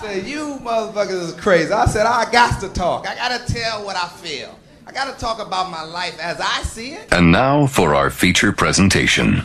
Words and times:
said, 0.00 0.26
you 0.26 0.58
motherfuckers 0.62 1.28
is 1.28 1.32
crazy. 1.34 1.72
I 1.72 1.84
said, 1.86 2.06
I 2.06 2.30
got 2.30 2.60
to 2.60 2.68
talk. 2.70 3.06
I 3.06 3.14
got 3.14 3.46
to 3.46 3.52
tell 3.52 3.84
what 3.84 3.96
I 3.96 4.08
feel. 4.08 4.58
I 4.86 4.92
got 4.92 5.12
to 5.12 5.20
talk 5.20 5.46
about 5.46 5.70
my 5.70 5.82
life 5.82 6.18
as 6.18 6.40
I 6.40 6.62
see 6.62 6.92
it. 6.92 7.12
And 7.12 7.30
now 7.30 7.66
for 7.66 7.94
our 7.94 8.10
feature 8.10 8.52
presentation. 8.52 9.42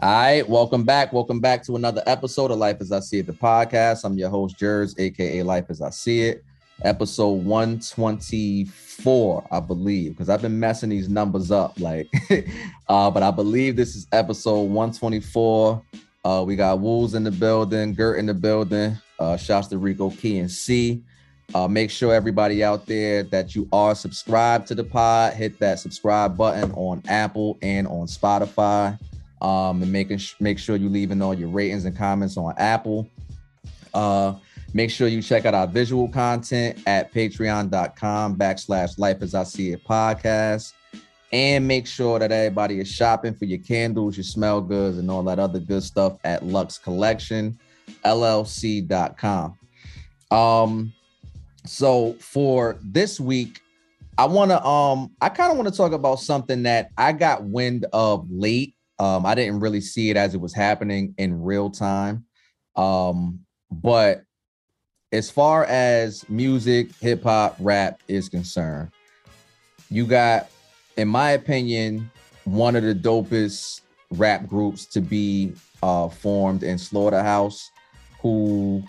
All 0.00 0.08
right, 0.08 0.48
welcome 0.48 0.84
back. 0.84 1.12
Welcome 1.12 1.40
back 1.40 1.64
to 1.64 1.74
another 1.74 2.04
episode 2.06 2.52
of 2.52 2.58
Life 2.58 2.76
as 2.80 2.92
I 2.92 3.00
See 3.00 3.18
It, 3.18 3.26
the 3.26 3.32
podcast. 3.32 4.04
I'm 4.04 4.16
your 4.16 4.30
host, 4.30 4.56
Jers, 4.56 4.94
aka 4.96 5.42
Life 5.42 5.64
as 5.70 5.82
I 5.82 5.90
See 5.90 6.20
It, 6.20 6.44
episode 6.84 7.44
124, 7.44 9.48
I 9.50 9.58
believe, 9.58 10.12
because 10.12 10.28
I've 10.28 10.40
been 10.40 10.60
messing 10.60 10.90
these 10.90 11.08
numbers 11.08 11.50
up. 11.50 11.80
Like, 11.80 12.08
uh, 12.88 13.10
but 13.10 13.24
I 13.24 13.32
believe 13.32 13.74
this 13.74 13.96
is 13.96 14.06
episode 14.12 14.70
124. 14.70 15.82
Uh, 16.24 16.44
we 16.46 16.54
got 16.54 16.78
Wolves 16.78 17.14
in 17.14 17.24
the 17.24 17.32
building, 17.32 17.92
Gert 17.92 18.20
in 18.20 18.26
the 18.26 18.34
building. 18.34 18.96
Uh, 19.18 19.36
shouts 19.36 19.66
to 19.66 19.78
Rico 19.78 20.10
Key 20.10 20.38
and 20.38 20.50
C. 20.50 21.02
Uh, 21.56 21.66
make 21.66 21.90
sure 21.90 22.14
everybody 22.14 22.62
out 22.62 22.86
there 22.86 23.24
that 23.24 23.56
you 23.56 23.68
are 23.72 23.96
subscribed 23.96 24.68
to 24.68 24.76
the 24.76 24.84
pod. 24.84 25.32
Hit 25.32 25.58
that 25.58 25.80
subscribe 25.80 26.36
button 26.36 26.70
on 26.74 27.02
Apple 27.08 27.58
and 27.62 27.88
on 27.88 28.06
Spotify 28.06 28.96
um, 29.40 29.82
and 29.82 29.92
making 29.92 30.18
sh- 30.18 30.34
make 30.40 30.58
sure 30.58 30.76
you 30.76 30.88
leaving 30.88 31.22
all 31.22 31.34
your 31.34 31.48
ratings 31.48 31.84
and 31.84 31.96
comments 31.96 32.36
on 32.36 32.54
Apple. 32.58 33.08
Uh, 33.94 34.34
make 34.74 34.90
sure 34.90 35.08
you 35.08 35.22
check 35.22 35.44
out 35.44 35.54
our 35.54 35.66
visual 35.66 36.08
content 36.08 36.78
at 36.86 37.12
patreon.com 37.12 38.36
backslash 38.36 38.98
life 38.98 39.18
as 39.22 39.34
I 39.34 39.44
see 39.44 39.72
it 39.72 39.84
podcast. 39.84 40.72
And 41.30 41.68
make 41.68 41.86
sure 41.86 42.18
that 42.18 42.32
everybody 42.32 42.80
is 42.80 42.90
shopping 42.90 43.34
for 43.34 43.44
your 43.44 43.58
candles, 43.58 44.16
your 44.16 44.24
smell 44.24 44.62
goods, 44.62 44.96
and 44.96 45.10
all 45.10 45.22
that 45.24 45.38
other 45.38 45.58
good 45.60 45.82
stuff 45.82 46.16
at 46.24 46.44
Lux 46.44 46.78
Collection, 46.78 47.58
LLC.com. 48.04 49.58
Um, 50.30 50.92
so 51.66 52.14
for 52.14 52.78
this 52.82 53.20
week, 53.20 53.60
I 54.16 54.24
want 54.24 54.50
to 54.50 54.64
um 54.66 55.12
I 55.20 55.28
kind 55.28 55.52
of 55.52 55.56
want 55.56 55.70
to 55.70 55.76
talk 55.76 55.92
about 55.92 56.18
something 56.18 56.64
that 56.64 56.90
I 56.98 57.12
got 57.12 57.44
wind 57.44 57.86
of 57.92 58.26
late 58.30 58.74
um, 58.98 59.24
I 59.24 59.34
didn't 59.34 59.60
really 59.60 59.80
see 59.80 60.10
it 60.10 60.16
as 60.16 60.34
it 60.34 60.40
was 60.40 60.54
happening 60.54 61.14
in 61.18 61.42
real 61.42 61.70
time. 61.70 62.24
Um, 62.76 63.40
but 63.70 64.22
as 65.12 65.30
far 65.30 65.64
as 65.64 66.28
music, 66.28 66.90
hip 67.00 67.22
hop, 67.22 67.56
rap 67.60 68.00
is 68.08 68.28
concerned, 68.28 68.90
you 69.90 70.06
got, 70.06 70.48
in 70.96 71.08
my 71.08 71.30
opinion, 71.30 72.10
one 72.44 72.76
of 72.76 72.82
the 72.82 72.94
dopest 72.94 73.80
rap 74.10 74.46
groups 74.46 74.86
to 74.86 75.00
be 75.00 75.52
uh, 75.82 76.08
formed 76.08 76.62
in 76.62 76.78
Slaughterhouse, 76.78 77.70
who, 78.20 78.82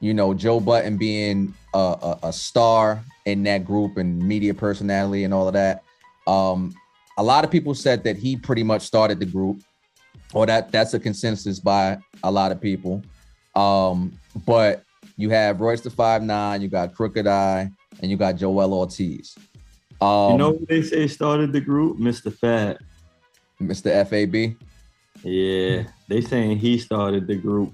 you 0.00 0.14
know, 0.14 0.34
Joe 0.34 0.60
Budden 0.60 0.96
being 0.96 1.54
a, 1.72 1.78
a, 1.78 2.18
a 2.24 2.32
star 2.32 3.02
in 3.24 3.42
that 3.44 3.64
group 3.64 3.96
and 3.96 4.18
media 4.18 4.52
personality 4.52 5.24
and 5.24 5.32
all 5.32 5.48
of 5.48 5.54
that. 5.54 5.82
Um, 6.26 6.74
a 7.16 7.22
lot 7.22 7.44
of 7.44 7.50
people 7.50 7.74
said 7.74 8.04
that 8.04 8.16
he 8.16 8.36
pretty 8.36 8.62
much 8.62 8.82
started 8.82 9.20
the 9.20 9.26
group, 9.26 9.62
or 10.32 10.46
that 10.46 10.72
that's 10.72 10.94
a 10.94 11.00
consensus 11.00 11.60
by 11.60 11.98
a 12.22 12.30
lot 12.30 12.52
of 12.52 12.60
people. 12.60 13.02
Um, 13.54 14.18
but 14.46 14.82
you 15.16 15.30
have 15.30 15.60
Royce 15.60 15.80
the 15.80 15.90
Five 15.90 16.22
Nine, 16.22 16.60
you 16.60 16.68
got 16.68 16.94
Crooked 16.94 17.26
I, 17.26 17.70
and 18.00 18.10
you 18.10 18.16
got 18.16 18.36
Joell 18.36 18.72
Ortiz. 18.72 19.36
Um, 20.00 20.32
you 20.32 20.38
know 20.38 20.52
who 20.52 20.66
they 20.66 20.82
say 20.82 21.06
started 21.06 21.52
the 21.52 21.60
group? 21.60 21.98
Mr. 21.98 22.34
Fat. 22.36 22.78
Mr. 23.60 24.06
FAB. 24.06 24.56
Yeah, 25.22 25.84
they 26.08 26.20
saying 26.20 26.58
he 26.58 26.78
started 26.78 27.26
the 27.26 27.36
group. 27.36 27.72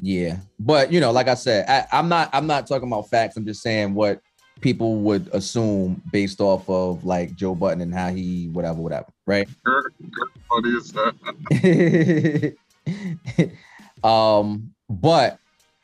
Yeah, 0.00 0.38
but 0.58 0.92
you 0.92 0.98
know, 0.98 1.12
like 1.12 1.28
I 1.28 1.34
said, 1.34 1.64
I, 1.68 1.86
I'm 1.96 2.08
not 2.08 2.28
I'm 2.32 2.46
not 2.48 2.66
talking 2.66 2.88
about 2.88 3.08
facts. 3.08 3.36
I'm 3.36 3.46
just 3.46 3.62
saying 3.62 3.94
what 3.94 4.20
people 4.62 4.96
would 4.96 5.28
assume 5.32 6.00
based 6.10 6.40
off 6.40 6.68
of 6.70 7.04
like 7.04 7.34
Joe 7.34 7.54
Budden 7.54 7.82
and 7.82 7.92
how 7.92 8.10
he 8.10 8.48
whatever 8.48 8.80
whatever, 8.80 9.08
right? 9.26 9.48
um, 14.04 14.72
but 14.88 15.38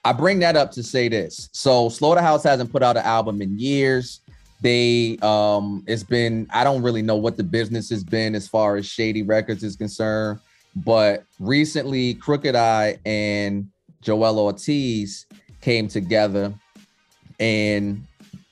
I 0.04 0.12
bring 0.12 0.38
that 0.38 0.56
up 0.56 0.70
to 0.72 0.82
say 0.82 1.08
this. 1.08 1.50
So 1.52 1.88
Slaughterhouse 1.88 2.44
hasn't 2.44 2.72
put 2.72 2.82
out 2.82 2.96
an 2.96 3.04
album 3.04 3.42
in 3.42 3.58
years. 3.58 4.20
They 4.60 5.18
um 5.22 5.84
it's 5.86 6.02
been 6.02 6.48
I 6.50 6.64
don't 6.64 6.82
really 6.82 7.02
know 7.02 7.16
what 7.16 7.36
the 7.36 7.44
business 7.44 7.90
has 7.90 8.02
been 8.02 8.34
as 8.34 8.48
far 8.48 8.76
as 8.76 8.86
Shady 8.86 9.22
Records 9.22 9.62
is 9.62 9.76
concerned, 9.76 10.40
but 10.74 11.24
recently 11.38 12.14
Crooked 12.14 12.56
I 12.56 12.98
and 13.04 13.68
Joell 14.02 14.38
Ortiz 14.38 15.26
came 15.60 15.88
together 15.88 16.54
and 17.38 18.07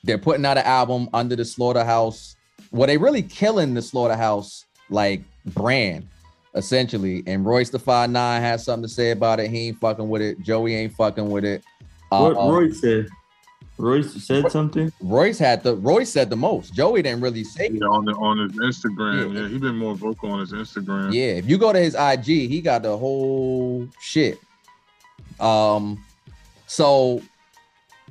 they're 0.07 0.17
putting 0.17 0.45
out 0.45 0.57
an 0.57 0.65
album 0.65 1.09
under 1.13 1.35
the 1.35 1.45
Slaughterhouse. 1.45 2.35
Well, 2.71 2.87
they 2.87 2.97
really 2.97 3.21
killing 3.21 3.73
the 3.73 3.81
Slaughterhouse 3.81 4.65
like 4.89 5.21
brand, 5.45 6.07
essentially. 6.55 7.23
And 7.27 7.45
Royce 7.45 7.69
the 7.69 7.79
Five 7.79 8.09
Nine 8.09 8.41
has 8.41 8.63
something 8.63 8.87
to 8.87 8.93
say 8.93 9.11
about 9.11 9.39
it. 9.39 9.51
He 9.51 9.67
ain't 9.67 9.79
fucking 9.79 10.09
with 10.09 10.21
it. 10.21 10.41
Joey 10.41 10.75
ain't 10.75 10.93
fucking 10.93 11.29
with 11.29 11.45
it. 11.45 11.63
What 12.09 12.37
um, 12.37 12.51
Royce 12.51 12.81
said? 12.81 13.07
Royce 13.77 14.11
said 14.23 14.51
something. 14.51 14.91
Royce 15.01 15.37
had 15.37 15.61
the 15.61 15.75
Royce 15.75 16.11
said 16.11 16.31
the 16.31 16.35
most. 16.35 16.73
Joey 16.73 17.03
didn't 17.03 17.21
really 17.21 17.43
say 17.43 17.69
yeah, 17.71 17.85
on 17.85 18.05
the, 18.05 18.13
on 18.13 18.39
his 18.39 18.53
Instagram. 18.53 19.35
Yeah. 19.35 19.41
yeah, 19.41 19.47
he 19.49 19.59
been 19.59 19.77
more 19.77 19.93
vocal 19.93 20.31
on 20.31 20.39
his 20.39 20.51
Instagram. 20.51 21.13
Yeah, 21.13 21.33
if 21.33 21.47
you 21.47 21.59
go 21.59 21.71
to 21.71 21.79
his 21.79 21.93
IG, 21.93 22.25
he 22.25 22.61
got 22.61 22.81
the 22.81 22.97
whole 22.97 23.87
shit. 23.99 24.39
Um, 25.39 26.03
so 26.65 27.21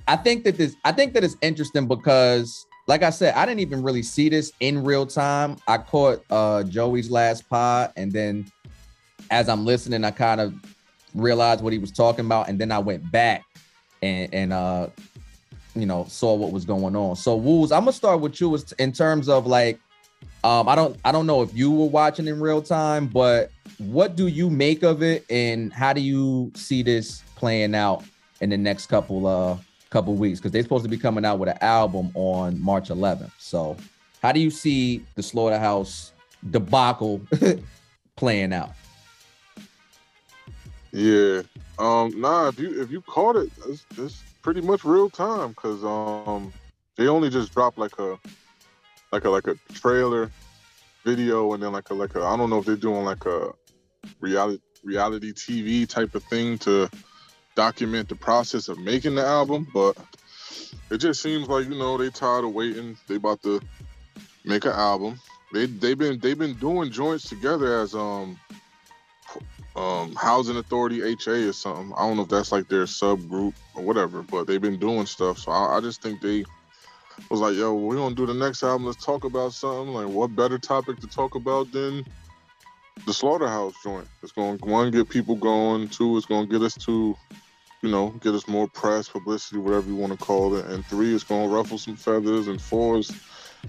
I 0.08 0.16
think 0.16 0.44
that 0.44 0.56
this 0.56 0.76
I 0.84 0.92
think 0.92 1.14
that 1.14 1.24
it's 1.24 1.36
interesting 1.42 1.86
because 1.86 2.66
like 2.88 3.02
I 3.02 3.10
said, 3.10 3.34
I 3.34 3.44
didn't 3.44 3.60
even 3.60 3.82
really 3.82 4.02
see 4.02 4.28
this 4.28 4.52
in 4.60 4.84
real 4.84 5.06
time. 5.06 5.56
I 5.66 5.78
caught 5.78 6.24
uh 6.30 6.62
Joey's 6.64 7.10
last 7.10 7.48
pod 7.48 7.92
and 7.96 8.12
then 8.12 8.50
as 9.30 9.48
I'm 9.48 9.64
listening, 9.64 10.04
I 10.04 10.10
kind 10.10 10.40
of 10.40 10.54
realized 11.14 11.62
what 11.62 11.72
he 11.72 11.78
was 11.78 11.90
talking 11.90 12.24
about, 12.26 12.48
and 12.48 12.58
then 12.58 12.70
I 12.70 12.78
went 12.78 13.10
back 13.10 13.44
and 14.02 14.32
and 14.32 14.52
uh 14.52 14.88
you 15.74 15.86
know 15.86 16.04
saw 16.08 16.34
what 16.34 16.52
was 16.52 16.64
going 16.64 16.94
on. 16.94 17.16
So 17.16 17.36
Wools, 17.36 17.72
I'm 17.72 17.82
gonna 17.82 17.92
start 17.92 18.20
with 18.20 18.40
you 18.40 18.58
in 18.78 18.92
terms 18.92 19.28
of 19.28 19.46
like 19.46 19.80
um 20.44 20.68
I 20.68 20.74
don't 20.74 20.96
I 21.04 21.12
don't 21.12 21.26
know 21.26 21.42
if 21.42 21.54
you 21.54 21.70
were 21.70 21.86
watching 21.86 22.26
in 22.28 22.40
real 22.40 22.62
time, 22.62 23.06
but 23.06 23.50
what 23.78 24.16
do 24.16 24.26
you 24.26 24.48
make 24.48 24.82
of 24.82 25.02
it 25.02 25.24
and 25.30 25.72
how 25.72 25.92
do 25.92 26.00
you 26.00 26.52
see 26.54 26.82
this 26.82 27.22
playing 27.34 27.74
out 27.74 28.04
in 28.40 28.50
the 28.50 28.56
next 28.56 28.86
couple 28.86 29.26
uh 29.26 29.56
couple 29.90 30.14
weeks 30.14 30.38
because 30.38 30.52
they're 30.52 30.62
supposed 30.62 30.84
to 30.84 30.90
be 30.90 30.98
coming 30.98 31.24
out 31.24 31.38
with 31.38 31.48
an 31.48 31.58
album 31.60 32.10
on 32.14 32.60
March 32.60 32.88
11th. 32.88 33.30
So, 33.38 33.76
how 34.22 34.32
do 34.32 34.40
you 34.40 34.50
see 34.50 35.04
the 35.14 35.22
Slaughterhouse 35.22 36.12
debacle 36.50 37.20
playing 38.16 38.52
out? 38.52 38.72
Yeah, 40.92 41.42
um, 41.78 42.18
nah. 42.20 42.48
If 42.48 42.58
you 42.58 42.80
if 42.80 42.90
you 42.90 43.02
caught 43.02 43.36
it, 43.36 43.50
it's, 43.68 43.84
it's 43.98 44.22
pretty 44.42 44.60
much 44.60 44.84
real 44.84 45.10
time 45.10 45.50
because 45.50 45.84
um 45.84 46.52
they 46.96 47.08
only 47.08 47.28
just 47.28 47.52
dropped 47.52 47.78
like 47.78 47.98
a 47.98 48.18
like 49.12 49.24
a 49.24 49.30
like 49.30 49.46
a 49.46 49.56
trailer 49.72 50.30
video 51.04 51.52
and 51.52 51.62
then 51.62 51.72
like 51.72 51.90
a 51.90 51.94
like 51.94 52.14
a 52.14 52.22
I 52.22 52.36
don't 52.36 52.50
know 52.50 52.58
if 52.58 52.64
they're 52.64 52.76
doing 52.76 53.04
like 53.04 53.24
a 53.26 53.52
reality 54.20 54.62
reality 54.82 55.32
TV 55.32 55.86
type 55.88 56.14
of 56.14 56.22
thing 56.24 56.58
to 56.58 56.88
document 57.56 58.08
the 58.08 58.14
process 58.14 58.68
of 58.68 58.78
making 58.78 59.16
the 59.16 59.26
album, 59.26 59.66
but 59.74 59.96
it 60.90 60.98
just 60.98 61.20
seems 61.20 61.48
like 61.48 61.68
you 61.68 61.74
know 61.74 61.98
they 61.98 62.10
tired 62.10 62.44
of 62.44 62.52
waiting. 62.52 62.96
They 63.08 63.16
about 63.16 63.42
to 63.42 63.60
make 64.44 64.64
an 64.64 64.72
album. 64.72 65.20
They 65.52 65.66
they've 65.66 65.98
been 65.98 66.20
they've 66.20 66.38
been 66.38 66.54
doing 66.54 66.90
joints 66.90 67.28
together 67.28 67.80
as 67.80 67.94
um 67.94 68.38
um 69.74 70.14
housing 70.14 70.56
authority 70.56 71.02
HA 71.02 71.48
or 71.48 71.52
something. 71.52 71.92
I 71.96 72.06
don't 72.06 72.16
know 72.16 72.22
if 72.22 72.28
that's 72.28 72.52
like 72.52 72.68
their 72.68 72.84
subgroup 72.84 73.54
or 73.74 73.82
whatever, 73.82 74.22
but 74.22 74.46
they've 74.46 74.62
been 74.62 74.78
doing 74.78 75.06
stuff. 75.06 75.38
So 75.38 75.50
I, 75.50 75.78
I 75.78 75.80
just 75.80 76.02
think 76.02 76.20
they 76.20 76.44
was 77.30 77.40
like, 77.40 77.54
yo, 77.54 77.74
we're 77.74 77.96
gonna 77.96 78.14
do 78.14 78.26
the 78.26 78.34
next 78.34 78.62
album. 78.62 78.86
Let's 78.86 79.04
talk 79.04 79.24
about 79.24 79.52
something. 79.52 79.94
Like, 79.94 80.08
what 80.08 80.34
better 80.36 80.58
topic 80.58 81.00
to 81.00 81.06
talk 81.06 81.34
about 81.34 81.70
than 81.72 82.04
the 83.06 83.12
slaughterhouse 83.12 83.74
joint? 83.82 84.06
It's 84.22 84.32
gonna 84.32 84.58
one 84.58 84.90
get 84.90 85.08
people 85.08 85.34
going. 85.34 85.88
Two, 85.88 86.16
it's 86.16 86.26
gonna 86.26 86.46
get 86.46 86.62
us 86.62 86.74
to, 86.86 87.16
you 87.86 87.92
know, 87.92 88.08
get 88.20 88.34
us 88.34 88.48
more 88.48 88.66
press, 88.66 89.08
publicity, 89.08 89.58
whatever 89.58 89.86
you 89.86 89.94
want 89.94 90.12
to 90.12 90.18
call 90.18 90.56
it. 90.56 90.66
And 90.66 90.84
three, 90.86 91.14
it's 91.14 91.22
gonna 91.22 91.46
ruffle 91.46 91.78
some 91.78 91.94
feathers. 91.94 92.48
And 92.48 92.60
four 92.60 92.98
is 92.98 93.12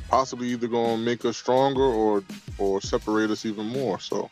possibly 0.09 0.47
either 0.47 0.67
gonna 0.67 0.97
make 0.97 1.23
us 1.23 1.37
stronger 1.37 1.83
or 1.83 2.23
or 2.57 2.81
separate 2.81 3.29
us 3.29 3.45
even 3.45 3.67
more. 3.67 3.99
So 3.99 4.31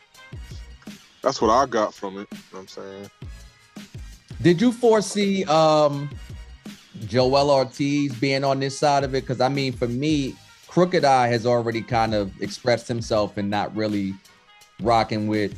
that's 1.22 1.40
what 1.40 1.52
I 1.52 1.68
got 1.68 1.94
from 1.94 2.18
it. 2.18 2.28
You 2.32 2.38
know 2.54 2.60
I'm 2.62 2.68
saying. 2.68 3.12
Did 4.42 4.60
you 4.60 4.72
foresee 4.72 5.44
um 5.46 6.10
Joell 7.02 7.50
Ortiz 7.50 8.16
being 8.16 8.44
on 8.44 8.60
this 8.60 8.80
side 8.80 9.04
of 9.04 9.14
it? 9.14 9.22
Because 9.22 9.40
I 9.40 9.50
mean, 9.50 9.72
for 9.72 9.88
me, 9.88 10.36
Crooked 10.68 11.06
I 11.06 11.28
has 11.28 11.46
already 11.46 11.84
kind 11.84 12.16
of 12.16 12.32
expressed 12.42 12.88
himself 12.88 13.38
and 13.38 13.52
not 13.52 13.76
really 13.76 14.16
rocking 14.82 15.28
with 15.28 15.54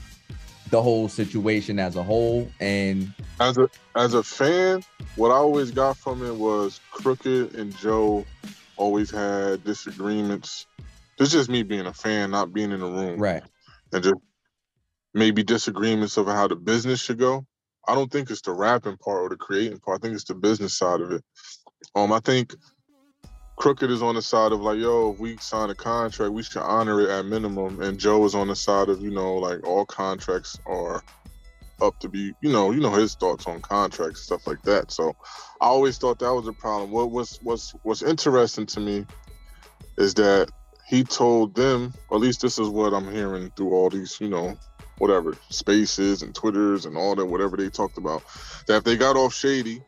the 0.70 0.82
whole 0.82 1.10
situation 1.10 1.80
as 1.80 1.96
a 1.96 2.04
whole. 2.04 2.50
And 2.60 3.14
as 3.40 3.58
a 3.58 3.70
as 3.96 4.14
a 4.14 4.24
fan, 4.24 4.84
what 5.16 5.32
I 5.32 5.36
always 5.36 5.72
got 5.72 5.98
from 5.98 6.26
it 6.26 6.36
was 6.36 6.80
Crooked 6.92 7.56
and 7.56 7.76
Joe 7.78 8.26
always 8.78 9.10
had 9.10 9.64
disagreements. 9.64 10.66
This 11.18 11.30
is 11.30 11.34
just 11.34 11.50
me 11.50 11.64
being 11.64 11.86
a 11.86 11.94
fan, 11.94 12.32
not 12.32 12.54
being 12.54 12.72
in 12.72 12.80
the 12.80 12.86
room. 12.86 13.20
right, 13.20 13.44
And 13.92 14.04
just 14.04 14.16
maybe 15.14 15.44
disagreements 15.44 16.18
of 16.18 16.28
how 16.28 16.48
the 16.48 16.56
business 16.56 17.02
should 17.02 17.18
go. 17.18 17.46
I 17.88 17.96
don't 17.96 18.12
think 18.12 18.30
it's 18.30 18.42
the 18.42 18.52
rapping 18.52 18.98
part 18.98 19.24
or 19.24 19.30
the 19.30 19.38
creating 19.38 19.80
part. 19.80 20.00
I 20.00 20.02
think 20.02 20.16
it's 20.16 20.26
the 20.26 20.36
business 20.36 20.78
side 20.78 21.02
of 21.02 21.12
it. 21.12 21.24
Um, 21.96 22.12
I 22.12 22.20
think 22.20 22.54
Crooked 23.58 23.90
is 23.90 24.04
on 24.04 24.16
the 24.16 24.22
side 24.22 24.52
of 24.52 24.62
like, 24.62 24.78
yo, 24.78 25.14
if 25.14 25.20
we 25.20 25.36
sign 25.38 25.72
a 25.72 25.76
contract, 25.76 26.32
we 26.32 26.44
should 26.44 26.62
honor 26.62 27.02
it 27.02 27.10
at 27.10 27.26
minimum. 27.26 27.82
And 27.82 28.00
Joe 28.00 28.24
is 28.24 28.36
on 28.36 28.48
the 28.48 28.56
side 28.56 28.88
of, 28.88 29.02
you 29.02 29.10
know, 29.10 29.36
like 29.36 29.66
all 29.66 29.86
contracts 29.86 30.60
are 30.68 31.04
up 31.82 31.98
to 32.00 32.08
be, 32.08 32.34
you 32.42 32.52
know, 32.52 32.72
you 32.72 32.80
know 32.80 32.92
his 32.92 33.16
thoughts 33.16 33.48
on 33.48 33.62
contracts, 33.62 34.20
and 34.20 34.26
stuff 34.26 34.48
like 34.48 34.62
that. 34.64 34.92
So 34.92 35.16
I 35.60 35.66
always 35.66 35.98
thought 35.98 36.20
that 36.20 36.34
was 36.34 36.48
a 36.48 36.54
problem. 36.54 36.92
What 36.92 37.12
was 37.12 37.40
what's 37.42 37.74
what's 37.84 38.04
interesting 38.04 38.68
to 38.68 38.80
me 38.80 39.06
is 39.98 40.14
that 40.16 40.50
he 40.88 41.04
told 41.04 41.56
them, 41.56 41.94
at 42.12 42.20
least 42.20 42.42
this 42.42 42.60
is 42.60 42.70
what 42.70 42.94
I'm 42.94 43.12
hearing 43.12 43.52
through 43.58 43.74
all 43.74 43.90
these, 43.90 44.22
you 44.22 44.30
know, 44.30 44.56
whatever 45.00 45.36
spaces 45.50 46.22
and 46.22 46.34
Twitters 46.34 46.86
and 46.86 46.96
all 46.96 47.16
that, 47.16 47.26
whatever 47.26 47.58
they 47.58 47.70
talked 47.70 47.98
about, 47.98 48.24
that 48.68 48.78
if 48.78 48.84
they 48.84 48.96
got 48.96 49.18
off 49.18 49.34
Shady, 49.34 49.82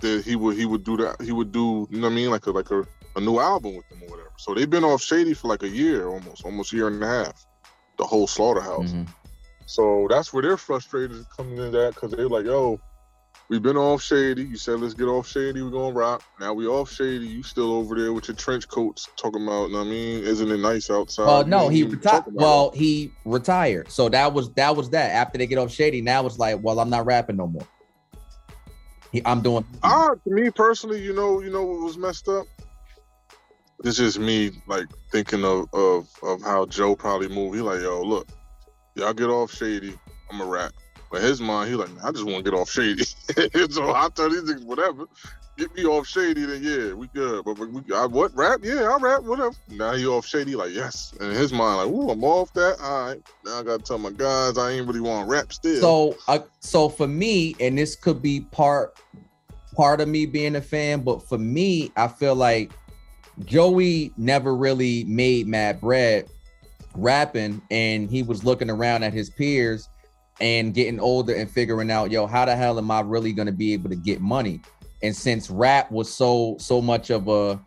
that 0.00 0.24
he 0.24 0.36
would 0.36 0.56
he 0.56 0.66
would 0.66 0.84
do 0.84 0.96
that 0.98 1.20
he 1.22 1.32
would 1.32 1.52
do, 1.52 1.86
you 1.90 2.00
know 2.00 2.08
what 2.08 2.12
I 2.12 2.16
mean, 2.16 2.30
like 2.30 2.46
a 2.46 2.50
like 2.50 2.70
a, 2.70 2.86
a 3.16 3.20
new 3.20 3.40
album 3.40 3.74
with 3.74 3.88
them 3.88 4.02
or 4.02 4.08
whatever. 4.08 4.30
So 4.36 4.54
they've 4.54 4.68
been 4.68 4.84
off 4.84 5.02
Shady 5.02 5.34
for 5.34 5.48
like 5.48 5.62
a 5.62 5.68
year 5.68 6.08
almost, 6.08 6.44
almost 6.44 6.72
a 6.72 6.76
year 6.76 6.88
and 6.88 7.02
a 7.02 7.06
half. 7.06 7.46
The 7.98 8.04
whole 8.04 8.26
slaughterhouse. 8.26 8.92
Mhm. 8.92 9.08
So 9.64 10.06
that's 10.08 10.32
where 10.32 10.42
they're 10.42 10.58
frustrated 10.58 11.24
coming 11.34 11.56
into 11.56 11.70
that 11.70 11.94
because 11.94 12.12
they're 12.12 12.28
like, 12.28 12.44
yo, 12.44 12.78
we've 13.48 13.62
been 13.62 13.78
off 13.78 14.02
Shady. 14.02 14.44
You 14.44 14.56
said 14.56 14.80
let's 14.80 14.92
get 14.92 15.06
off 15.06 15.26
Shady, 15.26 15.62
we're 15.62 15.70
gonna 15.70 15.94
rock. 15.94 16.22
Now 16.38 16.52
we 16.52 16.66
off 16.66 16.92
Shady, 16.92 17.26
you 17.26 17.42
still 17.42 17.72
over 17.72 17.94
there 17.94 18.12
with 18.12 18.28
your 18.28 18.36
trench 18.36 18.68
coats 18.68 19.08
talking 19.16 19.42
about, 19.42 19.68
you 19.68 19.72
know 19.72 19.78
what 19.78 19.86
I 19.86 19.90
mean, 19.90 20.22
isn't 20.22 20.50
it 20.50 20.58
nice 20.58 20.90
outside? 20.90 21.26
Well, 21.26 21.46
no, 21.46 21.68
he 21.68 21.84
retired. 21.84 22.24
Well, 22.32 22.70
he 22.74 23.10
retired. 23.24 23.90
So 23.90 24.10
that 24.10 24.34
was 24.34 24.52
that 24.52 24.76
was 24.76 24.90
that. 24.90 25.12
After 25.12 25.38
they 25.38 25.46
get 25.46 25.58
off 25.58 25.72
Shady, 25.72 26.02
now 26.02 26.26
it's 26.26 26.38
like, 26.38 26.58
well, 26.62 26.78
I'm 26.78 26.90
not 26.90 27.06
rapping 27.06 27.36
no 27.38 27.46
more. 27.46 27.66
He, 29.10 29.22
I'm 29.24 29.40
doing. 29.40 29.64
Ah, 29.82 30.10
to 30.10 30.30
me 30.30 30.50
personally, 30.50 31.00
you 31.00 31.14
know, 31.14 31.40
you 31.40 31.50
know 31.50 31.64
what 31.64 31.80
was 31.80 31.96
messed 31.96 32.28
up. 32.28 32.46
It's 33.84 33.98
just 33.98 34.18
me 34.18 34.52
like 34.66 34.86
thinking 35.10 35.44
of 35.44 35.72
of 35.72 36.08
of 36.22 36.42
how 36.42 36.66
Joe 36.66 36.96
probably 36.96 37.28
moved. 37.28 37.56
He 37.56 37.62
like, 37.62 37.82
yo, 37.82 38.02
look, 38.02 38.28
y'all 38.94 39.12
get 39.12 39.28
off 39.28 39.52
shady. 39.52 39.98
I'm 40.30 40.40
a 40.40 40.46
rap. 40.46 40.72
But 41.10 41.22
his 41.22 41.40
mind, 41.40 41.70
he 41.70 41.76
like, 41.76 41.90
I 42.02 42.10
just 42.10 42.24
want 42.24 42.44
to 42.44 42.50
get 42.50 42.58
off 42.58 42.70
shady. 42.70 43.04
so 43.70 43.94
I 43.94 44.08
tell 44.14 44.28
these 44.28 44.42
niggas, 44.42 44.64
whatever. 44.64 45.04
Get 45.56 45.74
me 45.74 45.86
off 45.86 46.06
shady, 46.06 46.44
then 46.44 46.62
yeah, 46.62 46.92
we 46.92 47.06
good. 47.08 47.44
But 47.44 47.58
we, 47.58 47.80
I, 47.94 48.04
what 48.04 48.36
rap? 48.36 48.60
Yeah, 48.62 48.90
I 48.90 48.98
rap. 48.98 49.22
Whatever. 49.22 49.54
Now 49.70 49.94
he 49.94 50.06
off 50.06 50.26
shady, 50.26 50.54
like 50.54 50.72
yes. 50.72 51.14
And 51.18 51.32
his 51.32 51.52
mind, 51.52 51.78
like, 51.78 51.86
ooh, 51.86 52.10
I'm 52.10 52.24
off 52.24 52.52
that. 52.54 52.78
All 52.82 53.06
right. 53.06 53.22
Now 53.44 53.60
I 53.60 53.62
gotta 53.62 53.82
tell 53.82 53.98
my 53.98 54.10
guys 54.10 54.58
I 54.58 54.72
ain't 54.72 54.86
really 54.86 55.00
want 55.00 55.30
rap 55.30 55.52
still. 55.52 55.80
So, 56.26 56.42
so 56.60 56.88
for 56.90 57.06
me, 57.06 57.56
and 57.60 57.78
this 57.78 57.96
could 57.96 58.20
be 58.20 58.40
part 58.40 58.98
part 59.74 60.00
of 60.00 60.08
me 60.08 60.26
being 60.26 60.56
a 60.56 60.62
fan, 60.62 61.00
but 61.00 61.26
for 61.26 61.38
me, 61.38 61.92
I 61.96 62.08
feel 62.08 62.34
like 62.34 62.72
Joey 63.44 64.12
never 64.16 64.56
really 64.56 65.04
made 65.04 65.46
mad 65.46 65.80
bread 65.80 66.28
rapping, 66.94 67.60
and 67.70 68.10
he 68.10 68.22
was 68.22 68.44
looking 68.44 68.70
around 68.70 69.02
at 69.02 69.12
his 69.12 69.30
peers 69.30 69.88
and 70.40 70.74
getting 70.74 71.00
older 71.00 71.34
and 71.34 71.50
figuring 71.50 71.90
out, 71.90 72.10
yo, 72.10 72.26
how 72.26 72.44
the 72.44 72.56
hell 72.56 72.78
am 72.78 72.90
I 72.90 73.00
really 73.00 73.32
gonna 73.32 73.52
be 73.52 73.72
able 73.72 73.90
to 73.90 73.96
get 73.96 74.20
money? 74.20 74.60
And 75.02 75.14
since 75.14 75.50
rap 75.50 75.90
was 75.90 76.12
so 76.12 76.56
so 76.58 76.80
much 76.80 77.10
of 77.10 77.28
a 77.28 77.60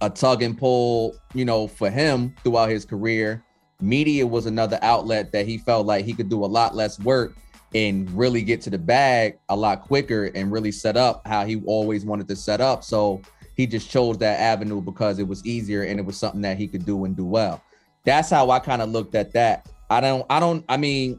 a 0.00 0.10
tug 0.10 0.42
and 0.42 0.56
pull, 0.56 1.16
you 1.34 1.44
know, 1.44 1.66
for 1.66 1.90
him 1.90 2.34
throughout 2.42 2.68
his 2.68 2.84
career, 2.84 3.42
media 3.80 4.26
was 4.26 4.46
another 4.46 4.78
outlet 4.82 5.32
that 5.32 5.46
he 5.46 5.58
felt 5.58 5.86
like 5.86 6.04
he 6.04 6.12
could 6.12 6.28
do 6.28 6.44
a 6.44 6.46
lot 6.46 6.74
less 6.74 6.98
work 7.00 7.34
and 7.74 8.10
really 8.16 8.42
get 8.42 8.60
to 8.62 8.70
the 8.70 8.78
bag 8.78 9.38
a 9.48 9.56
lot 9.56 9.82
quicker 9.82 10.30
and 10.34 10.52
really 10.52 10.72
set 10.72 10.96
up 10.96 11.26
how 11.26 11.44
he 11.44 11.60
always 11.66 12.04
wanted 12.04 12.28
to 12.28 12.36
set 12.36 12.60
up. 12.60 12.84
So 12.84 13.20
he 13.56 13.66
just 13.66 13.90
chose 13.90 14.18
that 14.18 14.38
avenue 14.38 14.80
because 14.80 15.18
it 15.18 15.26
was 15.26 15.44
easier 15.46 15.82
and 15.82 15.98
it 15.98 16.04
was 16.04 16.16
something 16.16 16.42
that 16.42 16.58
he 16.58 16.68
could 16.68 16.84
do 16.84 17.04
and 17.04 17.16
do 17.16 17.24
well. 17.24 17.62
That's 18.04 18.30
how 18.30 18.50
I 18.50 18.58
kind 18.58 18.82
of 18.82 18.90
looked 18.90 19.14
at 19.14 19.32
that. 19.32 19.68
I 19.90 20.00
don't, 20.00 20.24
I 20.30 20.38
don't, 20.40 20.64
I 20.68 20.76
mean, 20.76 21.18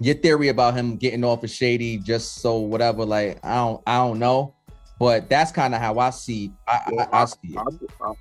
your 0.00 0.14
theory 0.16 0.48
about 0.48 0.74
him 0.74 0.96
getting 0.96 1.24
off 1.24 1.42
of 1.44 1.50
shady 1.50 1.98
just 1.98 2.36
so 2.36 2.58
whatever, 2.58 3.04
like 3.04 3.38
I 3.44 3.54
don't, 3.56 3.82
I 3.86 3.96
don't 3.98 4.18
know, 4.18 4.54
but 4.98 5.28
that's 5.28 5.50
kind 5.52 5.74
of 5.74 5.80
how 5.80 5.98
I 5.98 6.10
see, 6.10 6.52
I, 6.68 6.80
Well, 6.90 7.08
I, 7.12 7.22
I 7.22 7.24
see 7.24 7.38
it. 7.44 7.58
I, 8.00 8.04
I, 8.04 8.12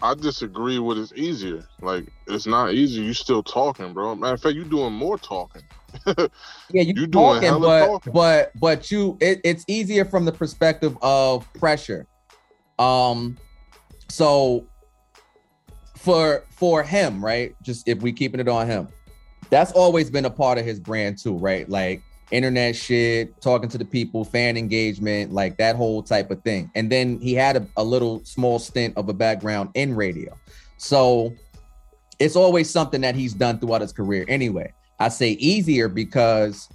I 0.00 0.14
disagree 0.14 0.78
with 0.78 0.98
it's 0.98 1.12
easier. 1.16 1.64
Like 1.80 2.06
it's 2.28 2.46
not 2.46 2.72
easy. 2.72 3.00
You 3.02 3.14
still 3.14 3.42
talking, 3.42 3.92
bro. 3.92 4.14
Matter 4.14 4.34
of 4.34 4.40
fact, 4.42 4.54
you're 4.54 4.64
doing 4.64 4.92
more 4.92 5.18
talking. 5.18 5.62
Yeah, 6.70 6.82
you 6.82 6.94
You 6.94 7.06
doing 7.06 7.40
talking, 7.40 7.42
hella 7.48 7.60
but 7.60 7.86
talking. 7.86 8.12
but 8.12 8.52
but 8.60 8.90
you 8.90 9.16
it, 9.20 9.40
it's 9.42 9.64
easier 9.68 10.04
from 10.04 10.24
the 10.26 10.32
perspective 10.32 10.96
of 11.02 11.50
pressure. 11.54 12.06
Um 12.78 13.36
so 14.08 14.66
for 15.96 16.44
for 16.50 16.82
him, 16.82 17.24
right? 17.24 17.54
Just 17.62 17.88
if 17.88 18.00
we 18.00 18.12
keeping 18.12 18.40
it 18.40 18.48
on 18.48 18.66
him, 18.66 18.88
that's 19.50 19.72
always 19.72 20.10
been 20.10 20.24
a 20.24 20.30
part 20.30 20.58
of 20.58 20.64
his 20.64 20.80
brand 20.80 21.18
too, 21.18 21.36
right? 21.36 21.68
Like 21.68 22.02
internet 22.30 22.76
shit, 22.76 23.40
talking 23.40 23.68
to 23.70 23.78
the 23.78 23.84
people, 23.84 24.24
fan 24.24 24.56
engagement, 24.56 25.32
like 25.32 25.56
that 25.58 25.76
whole 25.76 26.02
type 26.02 26.30
of 26.30 26.42
thing. 26.42 26.70
And 26.74 26.90
then 26.90 27.20
he 27.20 27.34
had 27.34 27.56
a, 27.56 27.66
a 27.76 27.84
little 27.84 28.24
small 28.24 28.58
stint 28.58 28.96
of 28.96 29.08
a 29.08 29.14
background 29.14 29.70
in 29.74 29.94
radio. 29.94 30.36
So 30.76 31.34
it's 32.18 32.36
always 32.36 32.68
something 32.70 33.00
that 33.00 33.14
he's 33.14 33.34
done 33.34 33.58
throughout 33.58 33.80
his 33.80 33.92
career 33.92 34.24
anyway. 34.28 34.72
I 35.00 35.08
say 35.08 35.30
easier 35.32 35.88
because 35.88 36.68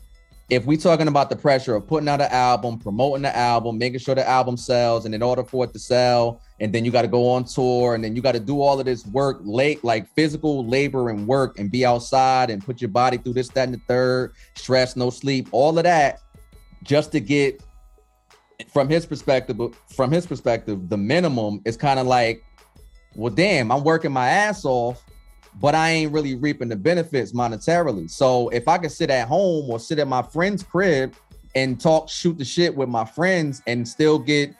if 0.49 0.65
we 0.65 0.75
talking 0.75 1.07
about 1.07 1.29
the 1.29 1.35
pressure 1.35 1.75
of 1.75 1.87
putting 1.87 2.09
out 2.09 2.21
an 2.21 2.31
album, 2.31 2.77
promoting 2.77 3.23
the 3.23 3.35
album, 3.35 3.77
making 3.77 3.99
sure 3.99 4.13
the 4.13 4.27
album 4.27 4.57
sells, 4.57 5.05
and 5.05 5.15
in 5.15 5.23
order 5.23 5.43
for 5.43 5.63
it 5.63 5.73
to 5.73 5.79
sell, 5.79 6.41
and 6.59 6.73
then 6.73 6.83
you 6.83 6.91
got 6.91 7.03
to 7.03 7.07
go 7.07 7.29
on 7.29 7.45
tour, 7.45 7.95
and 7.95 8.03
then 8.03 8.15
you 8.15 8.21
got 8.21 8.33
to 8.33 8.39
do 8.39 8.61
all 8.61 8.79
of 8.79 8.85
this 8.85 9.05
work, 9.07 9.39
late 9.43 9.83
like 9.83 10.07
physical 10.13 10.65
labor 10.65 11.09
and 11.09 11.25
work, 11.27 11.57
and 11.59 11.71
be 11.71 11.85
outside 11.85 12.49
and 12.49 12.63
put 12.63 12.81
your 12.81 12.89
body 12.89 13.17
through 13.17 13.33
this, 13.33 13.47
that, 13.49 13.63
and 13.63 13.73
the 13.73 13.81
third, 13.87 14.33
stress, 14.55 14.95
no 14.95 15.09
sleep, 15.09 15.47
all 15.51 15.77
of 15.77 15.85
that, 15.85 16.19
just 16.83 17.11
to 17.13 17.21
get 17.21 17.63
from 18.67 18.89
his 18.89 19.05
perspective, 19.05 19.57
from 19.87 20.11
his 20.11 20.27
perspective, 20.27 20.89
the 20.89 20.97
minimum 20.97 21.61
is 21.63 21.77
kind 21.77 21.99
of 21.99 22.07
like, 22.07 22.43
well, 23.15 23.33
damn, 23.33 23.71
I'm 23.71 23.83
working 23.83 24.11
my 24.11 24.27
ass 24.27 24.65
off 24.65 25.03
but 25.61 25.75
I 25.75 25.89
ain't 25.91 26.11
really 26.11 26.35
reaping 26.35 26.69
the 26.69 26.75
benefits 26.75 27.31
monetarily. 27.31 28.09
So 28.09 28.49
if 28.49 28.67
I 28.67 28.77
could 28.77 28.91
sit 28.91 29.09
at 29.09 29.27
home 29.27 29.69
or 29.69 29.79
sit 29.79 29.99
at 29.99 30.07
my 30.07 30.21
friend's 30.21 30.63
crib 30.63 31.13
and 31.55 31.79
talk 31.79 32.09
shoot 32.09 32.37
the 32.37 32.45
shit 32.45 32.75
with 32.75 32.89
my 32.89 33.05
friends 33.05 33.61
and 33.67 33.87
still 33.87 34.19
get 34.19 34.53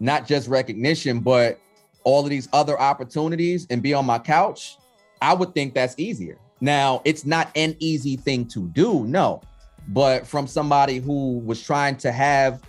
not 0.00 0.26
just 0.26 0.48
recognition 0.48 1.20
but 1.20 1.60
all 2.04 2.24
of 2.24 2.30
these 2.30 2.48
other 2.52 2.78
opportunities 2.80 3.66
and 3.70 3.82
be 3.82 3.92
on 3.94 4.06
my 4.06 4.18
couch 4.18 4.76
i 5.20 5.32
would 5.32 5.54
think 5.54 5.74
that's 5.74 5.94
easier 5.98 6.38
now 6.60 7.00
it's 7.04 7.24
not 7.24 7.50
an 7.54 7.76
easy 7.78 8.16
thing 8.16 8.46
to 8.46 8.68
do 8.68 9.04
no 9.04 9.40
but 9.88 10.26
from 10.26 10.46
somebody 10.46 10.98
who 10.98 11.38
was 11.40 11.62
trying 11.62 11.96
to 11.96 12.12
have 12.12 12.62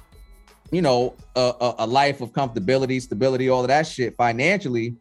you 0.71 0.81
know 0.81 1.15
a, 1.35 1.53
a, 1.61 1.75
a 1.79 1.87
life 1.87 2.21
of 2.21 2.31
comfortability 2.31 3.01
stability 3.01 3.49
all 3.49 3.61
of 3.61 3.67
that 3.67 3.87
shit 3.87 4.15
financially 4.15 4.95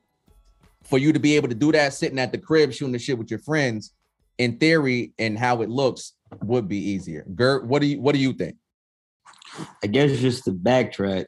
for 0.89 0.99
you 0.99 1.13
to 1.13 1.19
be 1.19 1.37
able 1.37 1.49
to 1.49 1.55
do 1.55 1.73
that 1.73 1.93
sitting 1.93 2.19
at 2.19 2.33
the 2.33 2.39
crib 2.39 2.73
shooting 2.73 2.93
the 2.93 2.99
shit 2.99 3.19
with 3.19 3.31
your 3.31 3.41
friends 3.41 3.93
in 4.39 4.59
theory 4.59 5.13
and 5.19 5.39
how 5.39 5.63
it 5.63 5.69
looks 5.69 6.15
would 6.43 6.69
be 6.69 6.79
easier 6.79 7.25
gert 7.35 7.67
what 7.67 7.81
do 7.81 7.89
you 7.89 8.01
what 8.01 8.15
do 8.15 8.21
you 8.21 8.33
think 8.33 8.57
I 9.83 9.87
guess 9.87 10.19
just 10.19 10.45
to 10.45 10.53
backtrack, 10.53 11.27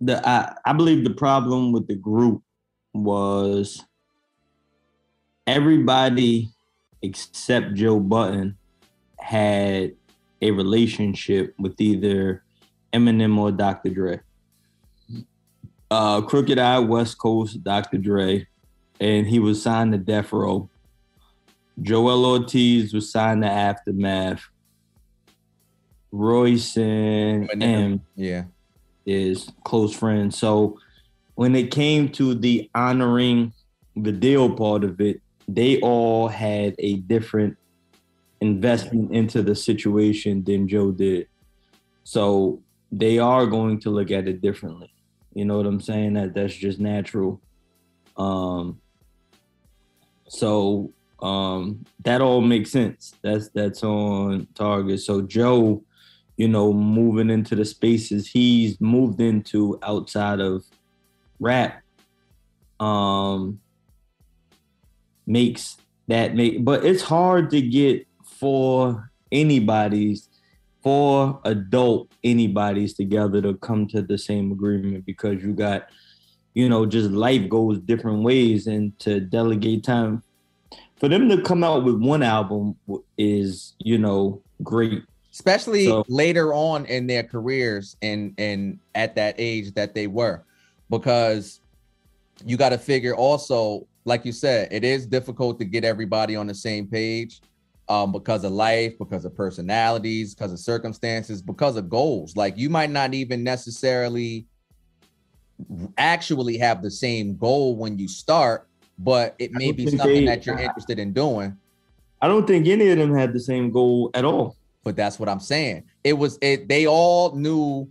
the 0.00 0.26
I, 0.26 0.54
I 0.64 0.72
believe 0.72 1.04
the 1.04 1.14
problem 1.14 1.72
with 1.72 1.86
the 1.86 1.94
group 1.94 2.42
was 2.92 3.82
everybody 5.46 6.50
except 7.02 7.74
Joe 7.74 8.00
Budden 8.00 8.56
had 9.18 9.92
a 10.42 10.50
relationship 10.50 11.54
with 11.58 11.80
either 11.80 12.44
Eminem 12.92 13.38
or 13.38 13.52
Dr. 13.52 13.90
Dre. 13.90 14.20
Uh, 15.90 16.20
Crooked 16.22 16.58
I 16.58 16.78
West 16.80 17.18
Coast 17.18 17.62
Dr. 17.62 17.98
Dre, 17.98 18.46
and 19.00 19.26
he 19.26 19.38
was 19.38 19.62
signed 19.62 19.92
to 19.92 19.98
Death 19.98 20.32
Row. 20.32 20.68
Joell 21.80 22.24
Ortiz 22.24 22.92
was 22.92 23.10
signed 23.10 23.42
to 23.42 23.48
Aftermath. 23.48 24.42
Royce 26.12 26.76
and 26.78 27.50
M 27.62 28.00
yeah 28.14 28.44
is 29.04 29.50
close 29.64 29.94
friends. 29.94 30.38
So 30.38 30.78
when 31.34 31.54
it 31.54 31.70
came 31.70 32.08
to 32.12 32.34
the 32.34 32.68
honoring 32.74 33.52
the 33.94 34.12
deal 34.12 34.50
part 34.54 34.84
of 34.84 35.00
it, 35.00 35.20
they 35.46 35.78
all 35.80 36.28
had 36.28 36.74
a 36.78 36.96
different 36.96 37.56
investment 38.40 39.12
into 39.12 39.42
the 39.42 39.54
situation 39.54 40.42
than 40.44 40.68
Joe 40.68 40.90
did. 40.90 41.28
So 42.04 42.60
they 42.90 43.18
are 43.18 43.46
going 43.46 43.80
to 43.80 43.90
look 43.90 44.10
at 44.10 44.26
it 44.26 44.40
differently. 44.40 44.90
You 45.36 45.44
know 45.44 45.58
what 45.58 45.66
I'm 45.66 45.80
saying? 45.80 46.14
That 46.14 46.34
that's 46.34 46.54
just 46.54 46.80
natural. 46.80 47.40
Um 48.16 48.80
so 50.28 50.92
um 51.20 51.84
that 52.02 52.20
all 52.20 52.40
makes 52.40 52.70
sense. 52.70 53.14
That's 53.22 53.48
that's 53.50 53.82
on 53.84 54.48
target. 54.54 55.00
So 55.00 55.22
Joe 55.22 55.84
you 56.36 56.48
know, 56.48 56.72
moving 56.72 57.30
into 57.30 57.54
the 57.54 57.64
spaces 57.64 58.28
he's 58.28 58.80
moved 58.80 59.20
into 59.20 59.78
outside 59.82 60.40
of 60.40 60.64
rap, 61.40 61.82
um, 62.78 63.60
makes 65.26 65.78
that 66.08 66.34
make. 66.34 66.64
But 66.64 66.84
it's 66.84 67.02
hard 67.02 67.50
to 67.50 67.62
get 67.62 68.06
for 68.22 69.10
anybody's, 69.32 70.25
for 70.86 71.40
adult 71.42 72.12
anybody's 72.22 72.94
together 72.94 73.42
to 73.42 73.54
come 73.54 73.88
to 73.88 74.02
the 74.02 74.16
same 74.16 74.52
agreement 74.52 75.04
because 75.04 75.42
you 75.42 75.52
got, 75.52 75.88
you 76.54 76.68
know, 76.68 76.86
just 76.86 77.10
life 77.10 77.48
goes 77.48 77.80
different 77.80 78.22
ways, 78.22 78.68
and 78.68 78.96
to 79.00 79.18
delegate 79.18 79.82
time 79.82 80.22
for 80.94 81.08
them 81.08 81.28
to 81.28 81.42
come 81.42 81.64
out 81.64 81.82
with 81.82 81.96
one 82.00 82.22
album 82.22 82.76
is, 83.18 83.74
you 83.80 83.98
know, 83.98 84.40
great. 84.62 85.02
Especially 85.32 85.86
So- 85.86 86.04
later 86.06 86.54
on 86.54 86.86
in 86.86 87.08
their 87.08 87.24
careers 87.24 87.96
and 88.00 88.32
and 88.38 88.78
at 88.94 89.16
that 89.16 89.34
age 89.38 89.74
that 89.74 89.92
they 89.92 90.06
were 90.06 90.44
because 90.88 91.58
you 92.44 92.56
got 92.56 92.68
to 92.68 92.78
figure 92.78 93.16
also 93.16 93.88
like 94.04 94.24
you 94.24 94.30
said 94.30 94.68
it 94.70 94.84
is 94.84 95.04
difficult 95.04 95.58
to 95.58 95.64
get 95.64 95.84
everybody 95.84 96.36
on 96.36 96.46
the 96.46 96.54
same 96.54 96.86
page 96.86 97.40
um 97.88 98.12
because 98.12 98.44
of 98.44 98.52
life 98.52 98.94
because 98.98 99.24
of 99.24 99.34
personalities 99.34 100.34
because 100.34 100.52
of 100.52 100.58
circumstances 100.58 101.40
because 101.40 101.76
of 101.76 101.88
goals 101.88 102.36
like 102.36 102.56
you 102.56 102.68
might 102.68 102.90
not 102.90 103.14
even 103.14 103.44
necessarily 103.44 104.46
actually 105.96 106.58
have 106.58 106.82
the 106.82 106.90
same 106.90 107.36
goal 107.36 107.76
when 107.76 107.98
you 107.98 108.08
start 108.08 108.68
but 108.98 109.34
it 109.38 109.52
may 109.52 109.72
be 109.72 109.86
something 109.86 110.24
they- 110.24 110.26
that 110.26 110.46
you're 110.46 110.58
interested 110.58 110.98
in 110.98 111.12
doing 111.12 111.56
I 112.20 112.28
don't 112.28 112.46
think 112.46 112.66
any 112.66 112.88
of 112.88 112.96
them 112.98 113.14
had 113.14 113.34
the 113.34 113.40
same 113.40 113.70
goal 113.70 114.10
at 114.14 114.24
all. 114.24 114.56
but 114.84 114.96
that's 114.96 115.18
what 115.18 115.28
I'm 115.28 115.38
saying. 115.38 115.84
It 116.02 116.14
was 116.14 116.38
it 116.40 116.66
they 116.66 116.86
all 116.86 117.34
knew 117.36 117.90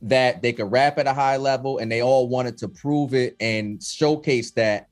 that 0.00 0.40
they 0.40 0.54
could 0.54 0.72
rap 0.72 0.98
at 0.98 1.06
a 1.06 1.12
high 1.12 1.36
level 1.36 1.78
and 1.78 1.92
they 1.92 2.00
all 2.00 2.26
wanted 2.26 2.56
to 2.58 2.68
prove 2.68 3.12
it 3.12 3.36
and 3.38 3.82
showcase 3.82 4.50
that 4.52 4.88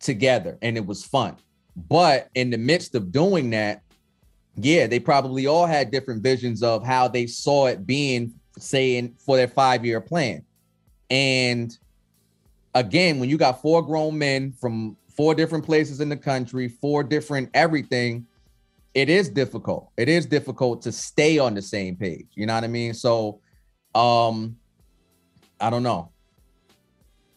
together 0.00 0.58
and 0.60 0.76
it 0.76 0.84
was 0.84 1.04
fun. 1.04 1.36
But 1.88 2.30
in 2.34 2.50
the 2.50 2.58
midst 2.58 2.96
of 2.96 3.12
doing 3.12 3.50
that, 3.50 3.82
yeah, 4.56 4.86
they 4.86 4.98
probably 4.98 5.46
all 5.46 5.66
had 5.66 5.90
different 5.90 6.22
visions 6.22 6.62
of 6.62 6.84
how 6.84 7.08
they 7.08 7.26
saw 7.26 7.66
it 7.66 7.86
being 7.86 8.32
saying 8.58 9.14
for 9.18 9.36
their 9.36 9.48
5-year 9.48 10.00
plan. 10.00 10.42
And 11.10 11.76
again, 12.74 13.18
when 13.18 13.28
you 13.28 13.36
got 13.36 13.60
four 13.60 13.82
grown 13.82 14.16
men 14.18 14.52
from 14.52 14.96
four 15.14 15.34
different 15.34 15.64
places 15.64 16.00
in 16.00 16.08
the 16.08 16.16
country, 16.16 16.68
four 16.68 17.02
different 17.02 17.50
everything, 17.54 18.26
it 18.94 19.10
is 19.10 19.28
difficult. 19.28 19.90
It 19.98 20.08
is 20.08 20.24
difficult 20.24 20.80
to 20.82 20.92
stay 20.92 21.38
on 21.38 21.54
the 21.54 21.62
same 21.62 21.96
page. 21.96 22.28
You 22.34 22.46
know 22.46 22.54
what 22.54 22.64
I 22.64 22.68
mean? 22.68 22.94
So, 22.94 23.40
um, 23.94 24.56
I 25.60 25.68
don't 25.68 25.82
know. 25.82 26.10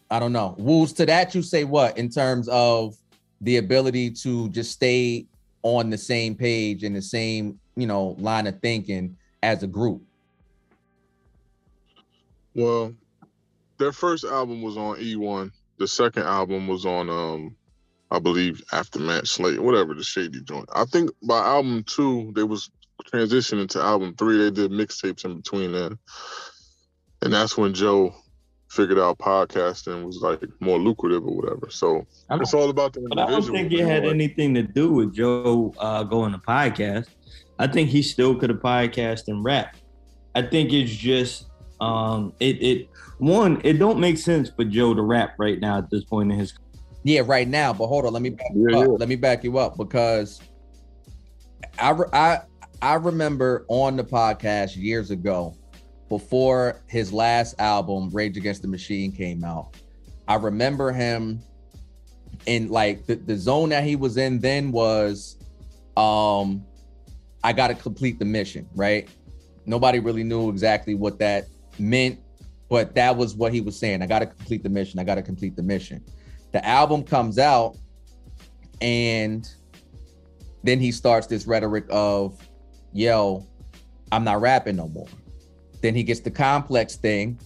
I 0.09 0.19
don't 0.19 0.33
know. 0.33 0.55
Woos 0.57 0.93
to 0.93 1.05
that, 1.05 1.35
you 1.35 1.41
say 1.41 1.65
what 1.65 1.97
in 1.97 2.09
terms 2.09 2.47
of 2.47 2.95
the 3.41 3.57
ability 3.57 4.11
to 4.11 4.49
just 4.49 4.71
stay 4.71 5.27
on 5.63 5.89
the 5.89 5.97
same 5.97 6.35
page 6.35 6.83
and 6.83 6.95
the 6.95 7.01
same, 7.01 7.59
you 7.75 7.87
know, 7.87 8.15
line 8.19 8.47
of 8.47 8.59
thinking 8.61 9.15
as 9.43 9.63
a 9.63 9.67
group. 9.67 10.01
Well, 12.55 12.93
their 13.77 13.91
first 13.91 14.25
album 14.25 14.61
was 14.61 14.77
on 14.77 14.97
E1. 14.97 15.51
The 15.77 15.87
second 15.87 16.23
album 16.23 16.67
was 16.67 16.85
on, 16.85 17.09
um, 17.09 17.55
I 18.11 18.19
believe, 18.19 18.61
Aftermath 18.71 19.27
Slate, 19.27 19.61
whatever 19.61 19.93
the 19.93 20.03
shady 20.03 20.41
joint. 20.41 20.67
I 20.73 20.85
think 20.85 21.11
by 21.23 21.39
album 21.39 21.83
two, 21.83 22.31
they 22.35 22.43
was 22.43 22.69
transitioning 23.05 23.69
to 23.69 23.81
album 23.81 24.15
three. 24.17 24.37
They 24.37 24.51
did 24.51 24.71
mixtapes 24.71 25.23
in 25.23 25.37
between 25.37 25.71
then, 25.71 25.97
and 27.21 27.31
that's 27.31 27.57
when 27.57 27.73
Joe 27.73 28.13
figured 28.69 28.99
out 28.99 29.17
podcasting 29.17 30.05
was 30.05 30.19
like 30.21 30.41
more 30.59 30.77
lucrative 30.77 31.23
or 31.25 31.35
whatever. 31.35 31.67
So 31.69 32.05
I 32.29 32.33
don't, 32.35 32.41
it's 32.43 32.53
all 32.53 32.69
about 32.69 32.93
the 32.93 33.01
but 33.09 33.17
I 33.19 33.29
don't 33.29 33.43
think 33.43 33.71
it 33.73 33.79
had 33.85 34.03
like- 34.03 34.13
anything 34.13 34.53
to 34.55 34.63
do 34.63 34.91
with 34.91 35.13
Joe 35.13 35.73
uh, 35.79 36.03
going 36.03 36.31
to 36.33 36.37
podcast. 36.37 37.07
I 37.57 37.67
think 37.67 37.89
he 37.89 38.01
still 38.01 38.35
could 38.35 38.49
have 38.51 38.59
podcast 38.59 39.23
and 39.27 39.43
rap. 39.43 39.75
I 40.35 40.43
think 40.43 40.71
it's 40.71 40.91
just 40.91 41.47
um 41.81 42.33
it 42.39 42.61
it 42.61 42.89
one 43.17 43.59
it 43.63 43.73
don't 43.79 43.99
make 43.99 44.17
sense 44.17 44.49
for 44.49 44.63
Joe 44.65 44.93
to 44.93 45.01
rap 45.01 45.35
right 45.39 45.59
now 45.59 45.77
at 45.79 45.89
this 45.89 46.03
point 46.03 46.31
in 46.31 46.37
his 46.39 46.53
Yeah, 47.03 47.21
right 47.25 47.47
now. 47.47 47.73
But 47.73 47.87
hold 47.87 48.05
on, 48.05 48.13
let 48.13 48.21
me 48.21 48.29
back 48.29 48.51
you 48.53 48.67
Yeah, 48.69 48.77
up. 48.77 48.83
yeah. 48.87 48.93
Let 48.93 49.09
me 49.09 49.15
back 49.15 49.43
you 49.43 49.57
up 49.57 49.77
because 49.77 50.39
I 51.79 51.91
re- 51.91 52.09
I 52.13 52.39
I 52.81 52.93
remember 52.95 53.65
on 53.67 53.97
the 53.97 54.03
podcast 54.03 54.75
years 54.77 55.11
ago, 55.11 55.55
before 56.09 56.81
his 56.87 57.13
last 57.13 57.55
album, 57.59 58.09
Rage 58.09 58.37
Against 58.37 58.61
the 58.61 58.67
Machine, 58.67 59.11
came 59.11 59.43
out. 59.43 59.77
I 60.27 60.35
remember 60.35 60.91
him 60.91 61.41
in 62.45 62.69
like 62.69 63.05
the, 63.05 63.15
the 63.15 63.37
zone 63.37 63.69
that 63.69 63.83
he 63.83 63.95
was 63.95 64.17
in 64.17 64.39
then 64.39 64.71
was 64.71 65.37
um 65.97 66.63
I 67.43 67.53
gotta 67.53 67.75
complete 67.75 68.19
the 68.19 68.25
mission, 68.25 68.67
right? 68.75 69.07
Nobody 69.65 69.99
really 69.99 70.23
knew 70.23 70.49
exactly 70.49 70.95
what 70.95 71.19
that 71.19 71.47
meant, 71.77 72.19
but 72.69 72.95
that 72.95 73.15
was 73.15 73.35
what 73.35 73.53
he 73.53 73.61
was 73.61 73.77
saying. 73.77 74.01
I 74.01 74.07
gotta 74.07 74.25
complete 74.25 74.63
the 74.63 74.69
mission, 74.69 74.99
I 74.99 75.03
gotta 75.03 75.21
complete 75.21 75.55
the 75.55 75.63
mission 75.63 76.03
the 76.51 76.65
album 76.65 77.03
comes 77.03 77.37
out 77.37 77.77
and 78.81 79.49
then 80.63 80.79
he 80.79 80.91
starts 80.91 81.27
this 81.27 81.45
rhetoric 81.45 81.85
of 81.89 82.39
yo 82.93 83.45
i'm 84.11 84.23
not 84.23 84.41
rapping 84.41 84.75
no 84.75 84.87
more 84.87 85.07
then 85.81 85.95
he 85.95 86.03
gets 86.03 86.19
the 86.19 86.31
complex 86.31 86.95
thing 86.95 87.39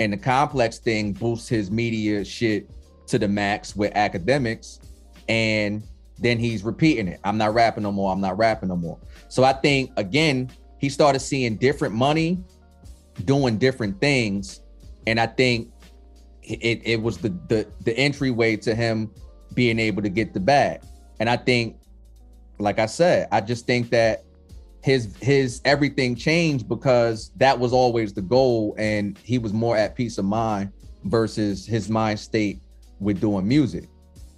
and 0.00 0.12
the 0.12 0.16
complex 0.16 0.78
thing 0.78 1.12
boosts 1.12 1.48
his 1.48 1.70
media 1.70 2.24
shit 2.24 2.70
to 3.06 3.18
the 3.18 3.28
max 3.28 3.74
with 3.74 3.92
academics 3.94 4.80
and 5.28 5.82
then 6.18 6.38
he's 6.38 6.62
repeating 6.62 7.08
it 7.08 7.20
i'm 7.24 7.38
not 7.38 7.54
rapping 7.54 7.82
no 7.82 7.92
more 7.92 8.12
i'm 8.12 8.20
not 8.20 8.36
rapping 8.36 8.68
no 8.68 8.76
more 8.76 8.98
so 9.28 9.44
i 9.44 9.52
think 9.52 9.90
again 9.96 10.50
he 10.78 10.88
started 10.88 11.20
seeing 11.20 11.56
different 11.56 11.94
money 11.94 12.38
doing 13.24 13.58
different 13.58 14.00
things 14.00 14.60
and 15.06 15.18
i 15.18 15.26
think 15.26 15.70
it, 16.42 16.80
it 16.84 17.02
was 17.02 17.18
the, 17.18 17.28
the 17.48 17.66
the 17.84 17.96
entryway 17.98 18.56
to 18.56 18.74
him 18.74 19.10
being 19.54 19.78
able 19.78 20.02
to 20.02 20.08
get 20.08 20.32
the 20.32 20.40
bag. 20.40 20.82
And 21.20 21.28
I 21.28 21.36
think, 21.36 21.76
like 22.58 22.78
I 22.78 22.86
said, 22.86 23.28
I 23.32 23.40
just 23.40 23.66
think 23.66 23.90
that 23.90 24.24
his 24.88 25.14
his 25.20 25.60
everything 25.66 26.16
changed 26.16 26.66
because 26.66 27.30
that 27.36 27.58
was 27.58 27.74
always 27.74 28.14
the 28.14 28.22
goal, 28.22 28.74
and 28.78 29.18
he 29.22 29.38
was 29.38 29.52
more 29.52 29.76
at 29.76 29.94
peace 29.94 30.16
of 30.16 30.24
mind 30.24 30.72
versus 31.04 31.66
his 31.66 31.90
mind 31.90 32.18
state 32.18 32.60
with 32.98 33.20
doing 33.20 33.46
music. 33.46 33.84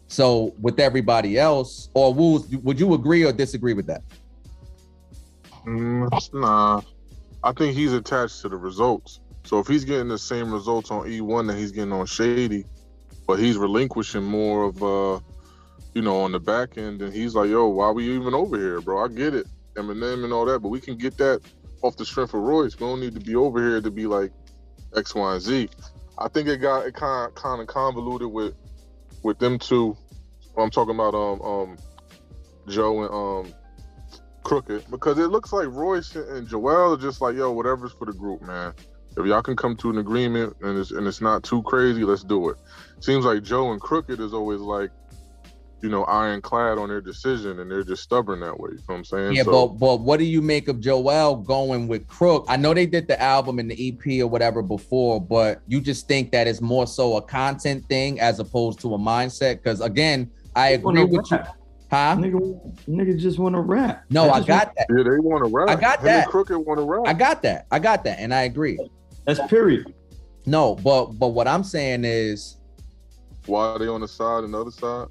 So 0.09 0.53
with 0.61 0.81
everybody 0.81 1.39
else, 1.39 1.89
or 1.95 2.13
Wools, 2.13 2.49
would 2.49 2.81
you 2.81 2.95
agree 2.95 3.25
or 3.25 3.33
disagree 3.33 3.75
with 3.75 3.87
that? 3.87 4.03
Mm, 5.67 6.11
nah, 6.33 6.81
I 7.45 7.53
think 7.53 7.77
he's 7.77 7.93
attached 7.93 8.43
to 8.43 8.49
the 8.49 8.57
results. 8.57 9.21
So 9.45 9.61
if 9.61 9.69
he's 9.69 9.85
getting 9.85 10.09
the 10.09 10.19
same 10.19 10.53
results 10.53 10.91
on 10.91 11.07
E1 11.07 11.47
that 11.47 11.57
he's 11.57 11.71
getting 11.71 11.93
on 11.93 12.07
Shady, 12.07 12.65
but 13.29 13.39
he's 13.39 13.57
relinquishing 13.57 14.25
more 14.25 14.65
of 14.65 14.83
uh, 14.83 15.21
you 15.95 16.03
know, 16.03 16.21
on 16.21 16.33
the 16.33 16.41
back 16.41 16.77
end, 16.77 17.03
and 17.03 17.13
he's 17.13 17.37
like, 17.37 17.51
yo, 17.51 17.69
why 17.69 17.91
we 17.91 18.15
even 18.17 18.35
over 18.35 18.57
here, 18.59 18.81
bro? 18.81 19.05
I 19.05 19.09
get 19.09 19.35
it, 19.35 19.47
Eminem 19.77 20.25
and 20.25 20.33
all 20.33 20.45
that, 20.47 20.61
but 20.61 20.69
we 20.69 20.81
can 20.81 20.97
get 20.97 21.17
that 21.19 21.41
off 21.83 21.97
the 21.97 22.05
strength 22.05 22.35
of 22.35 22.41
Royce. 22.41 22.79
We 22.79 22.87
don't 22.87 23.01
need 23.01 23.15
to 23.15 23.21
be 23.21 23.37
over 23.37 23.61
here 23.61 23.81
to 23.81 23.91
be 23.91 24.07
like 24.07 24.33
X, 24.97 25.15
Y, 25.15 25.33
and 25.33 25.43
Z. 25.43 25.69
I 26.19 26.29
think 26.29 26.49
it 26.49 26.59
got 26.59 26.87
it 26.87 26.95
kind 26.95 27.29
of 27.29 27.35
kind 27.35 27.61
of 27.61 27.67
convoluted 27.67 28.31
with 28.31 28.55
with 29.23 29.39
them 29.39 29.59
two. 29.59 29.97
I'm 30.57 30.71
talking 30.71 30.95
about 30.95 31.15
um 31.15 31.41
um 31.43 31.79
Joe 32.69 33.03
and 33.03 33.51
um 33.51 33.55
Crooked 34.43 34.91
because 34.91 35.19
it 35.19 35.29
looks 35.29 35.53
like 35.53 35.69
Royce 35.69 36.15
and 36.17 36.49
Joel 36.49 36.95
are 36.95 36.97
just 36.97 37.21
like 37.21 37.37
yo 37.37 37.53
whatever's 37.53 37.93
for 37.93 38.07
the 38.07 38.13
group, 38.13 38.43
man. 38.43 38.73
If 39.17 39.27
y'all 39.27 39.43
can 39.43 39.57
come 39.57 39.77
to 39.77 39.91
an 39.91 39.99
agreement 39.99 40.57
and 40.63 40.79
it's 40.79 40.91
and 40.93 41.07
it's 41.07 41.21
not 41.21 41.43
too 41.43 41.63
crazy, 41.63 42.05
let's 42.05 42.25
do 42.25 42.49
it. 42.51 42.57
Seems 43.01 43.25
like 43.25 43.43
Joe 43.43 43.73
and 43.73 43.81
Crooked 43.81 44.21
is 44.21 44.33
always 44.33 44.61
like, 44.61 44.91
you 45.83 45.89
know, 45.89 46.05
ironclad 46.05 46.79
on 46.79 46.89
their 46.89 47.01
decision 47.01 47.59
and 47.61 47.71
they're 47.71 47.83
just 47.83 48.03
stubborn 48.03 48.41
that 48.41 48.59
way. 48.59 48.71
You 48.73 48.77
know 48.77 48.83
what 48.87 48.95
I'm 48.97 49.05
saying? 49.05 49.33
Yeah, 49.33 49.45
So- 49.45 49.69
but 49.69 49.79
but 49.79 50.01
what 50.01 50.19
do 50.19 50.25
you 50.25 50.43
make 50.43 50.69
of 50.69 50.81
Joel 50.81 51.37
going 51.37 51.89
with 51.89 52.07
Crook? 52.07 52.45
I 52.49 52.57
know 52.57 52.75
they 52.75 52.87
did 52.87 53.09
the 53.09 53.21
album 53.21 53.59
and 53.59 53.71
the 53.71 53.89
EP 53.89 54.21
or 54.23 54.27
whatever 54.27 54.63
before, 54.63 55.21
but 55.21 55.63
you 55.67 55.81
just 55.81 56.07
think 56.07 56.33
that 56.33 56.47
it's 56.47 56.61
more 56.61 56.87
so 56.87 57.17
a 57.17 57.23
content 57.23 57.85
thing 57.89 58.21
as 58.21 58.41
opposed 58.41 58.81
to 58.81 58.95
a 58.95 58.99
mindset? 58.99 59.57
Because 59.63 59.81
again, 59.81 60.31
I 60.55 60.71
agree 60.71 61.05
Wanna 61.05 61.07
with 61.07 61.31
you. 61.31 61.37
rap. 61.39 61.57
Huh? 61.91 62.15
Nigga, 62.19 62.87
nigga 62.89 63.19
just 63.19 63.39
want 63.41 63.57
to 63.57 63.61
rap. 63.61 64.05
No, 64.11 64.31
I 64.31 64.37
just 64.39 64.47
got 64.49 64.73
that. 64.77 64.87
yeah, 64.97 65.03
they 65.03 65.19
want 65.19 65.45
to 65.45 65.51
rap. 65.51 65.69
I 65.69 65.75
got 65.81 65.99
Him 65.99 66.05
that. 66.05 66.23
And 66.25 66.31
Crooked 66.31 66.57
want 66.59 66.79
to 66.79 66.85
rap. 66.85 67.03
I 67.07 67.13
got 67.15 67.43
that. 67.43 67.67
I 67.73 67.79
got 67.81 68.05
that, 68.05 68.21
and 68.21 68.33
I 68.33 68.43
agree. 68.43 68.79
That's 69.25 69.41
period. 69.49 69.93
No, 70.47 70.77
but 70.77 71.07
but 71.19 71.29
what 71.29 71.49
I'm 71.49 71.65
saying 71.65 72.05
is 72.05 72.59
Why 73.47 73.67
are 73.73 73.79
they 73.79 73.89
on 73.89 74.03
the 74.03 74.09
side 74.09 74.45
and 74.45 74.55
the 74.55 74.61
other 74.61 74.71
side? 74.71 75.09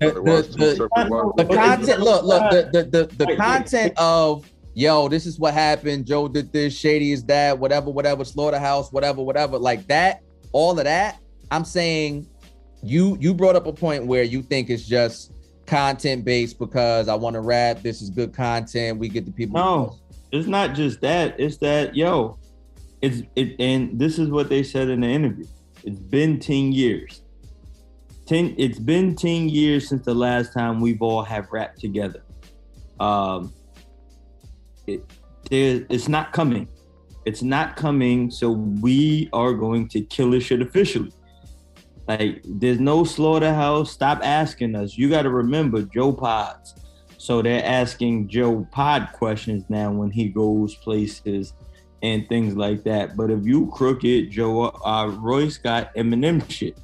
The, 0.00 0.12
the, 0.12 0.88
the, 1.36 1.44
the 1.44 1.54
content. 1.54 2.00
Look, 2.00 2.24
look, 2.24 2.50
the 2.50 2.70
the 2.72 2.82
the, 2.84 3.06
the 3.16 3.24
Wait, 3.24 3.28
wait, 3.28 3.38
content 3.38 3.92
of 3.98 4.50
yo, 4.74 5.08
this 5.08 5.26
is 5.26 5.38
what 5.38 5.54
happened. 5.54 6.06
Joe 6.06 6.28
did 6.28 6.52
this. 6.52 6.76
Shady 6.76 7.12
is 7.12 7.24
that. 7.24 7.58
Whatever, 7.58 7.90
whatever. 7.90 8.24
Slaughterhouse, 8.24 8.92
whatever, 8.92 9.22
whatever. 9.22 9.58
Like 9.58 9.86
that. 9.88 10.22
All 10.52 10.78
of 10.78 10.84
that. 10.84 11.18
I'm 11.50 11.64
saying 11.64 12.26
you 12.82 13.16
you 13.20 13.34
brought 13.34 13.56
up 13.56 13.66
a 13.66 13.72
point 13.72 14.06
where 14.06 14.22
you 14.22 14.42
think 14.42 14.70
it's 14.70 14.86
just 14.86 15.32
content 15.66 16.24
based 16.24 16.58
because 16.58 17.08
I 17.08 17.14
want 17.14 17.34
to 17.34 17.40
rap. 17.40 17.82
This 17.82 18.02
is 18.02 18.10
good 18.10 18.34
content. 18.34 18.98
We 18.98 19.08
get 19.08 19.24
the 19.24 19.32
people. 19.32 19.58
No, 19.58 19.98
it's 20.32 20.48
not 20.48 20.74
just 20.74 21.00
that. 21.02 21.38
It's 21.38 21.58
that 21.58 21.94
yo, 21.94 22.38
it's 23.00 23.22
it, 23.36 23.56
and 23.60 23.98
this 23.98 24.18
is 24.18 24.28
what 24.30 24.48
they 24.48 24.62
said 24.62 24.88
in 24.88 25.00
the 25.00 25.08
interview. 25.08 25.46
It's 25.84 25.98
been 25.98 26.38
ten 26.38 26.72
years. 26.72 27.22
Ten. 28.32 28.54
It's 28.56 28.78
been 28.78 29.14
ten 29.14 29.50
years 29.50 29.90
since 29.90 30.06
the 30.06 30.14
last 30.14 30.54
time 30.54 30.80
we've 30.80 31.02
all 31.02 31.22
have 31.22 31.52
rapped 31.52 31.78
together. 31.78 32.22
Um, 32.98 33.52
it 34.86 35.04
there, 35.50 35.84
it's 35.90 36.08
not 36.08 36.32
coming. 36.32 36.66
It's 37.26 37.42
not 37.42 37.76
coming. 37.76 38.30
So 38.30 38.52
we 38.52 39.28
are 39.34 39.52
going 39.52 39.86
to 39.88 40.00
kill 40.00 40.30
this 40.30 40.44
shit 40.44 40.62
officially. 40.62 41.12
Like, 42.08 42.40
there's 42.44 42.80
no 42.80 43.04
slaughterhouse. 43.04 43.90
Stop 43.90 44.20
asking 44.24 44.76
us. 44.76 44.96
You 44.96 45.10
got 45.10 45.22
to 45.22 45.30
remember 45.30 45.82
Joe 45.82 46.14
Pods. 46.14 46.74
So 47.18 47.42
they're 47.42 47.62
asking 47.62 48.28
Joe 48.28 48.66
Pod 48.72 49.10
questions 49.12 49.64
now 49.68 49.92
when 49.92 50.10
he 50.10 50.30
goes 50.30 50.74
places 50.76 51.52
and 52.02 52.26
things 52.30 52.56
like 52.56 52.82
that. 52.84 53.14
But 53.14 53.30
if 53.30 53.44
you 53.44 53.66
crooked, 53.66 54.30
Joe 54.30 54.68
uh, 54.68 55.08
Royce 55.18 55.58
got 55.58 55.94
Eminem 55.96 56.50
shit. 56.50 56.78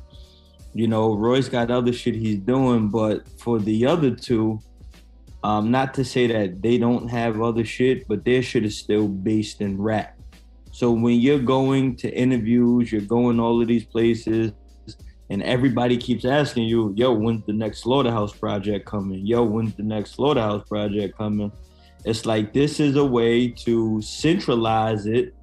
You 0.75 0.87
know, 0.87 1.15
Royce 1.15 1.49
got 1.49 1.71
other 1.71 1.93
shit 1.93 2.15
he's 2.15 2.39
doing, 2.39 2.89
but 2.89 3.29
for 3.41 3.59
the 3.59 3.87
other 3.87 4.11
two, 4.11 4.61
um, 5.43 5.71
not 5.71 5.95
to 5.95 6.05
say 6.05 6.27
that 6.27 6.63
they 6.63 6.79
don't 6.79 7.09
have 7.09 7.41
other 7.41 7.65
shit, 7.65 8.07
but 8.09 8.25
their 8.25 8.43
shit 8.43 8.65
is 8.65 8.79
still 8.79 9.09
based 9.09 9.61
in 9.61 9.81
rap. 9.81 10.19
So 10.73 10.91
when 10.93 11.21
you're 11.21 11.39
going 11.39 11.97
to 11.97 12.13
interviews, 12.13 12.93
you're 12.93 13.01
going 13.01 13.41
all 13.41 13.61
of 13.61 13.69
these 13.69 13.85
places, 13.85 14.53
and 15.31 15.43
everybody 15.43 15.97
keeps 15.97 16.25
asking 16.25 16.65
you, 16.65 16.95
yo, 16.97 17.13
when's 17.13 17.45
the 17.47 17.53
next 17.53 17.81
slaughterhouse 17.81 18.33
project 18.33 18.87
coming? 18.87 19.27
Yo, 19.27 19.43
when's 19.43 19.75
the 19.75 19.83
next 19.83 20.13
slaughterhouse 20.13 20.67
project 20.69 21.17
coming? 21.17 21.53
It's 22.05 22.25
like 22.25 22.53
this 22.53 22.81
is 22.81 22.97
a 22.97 23.05
way 23.05 23.49
to 23.49 24.01
centralize 24.01 25.07
it 25.07 25.35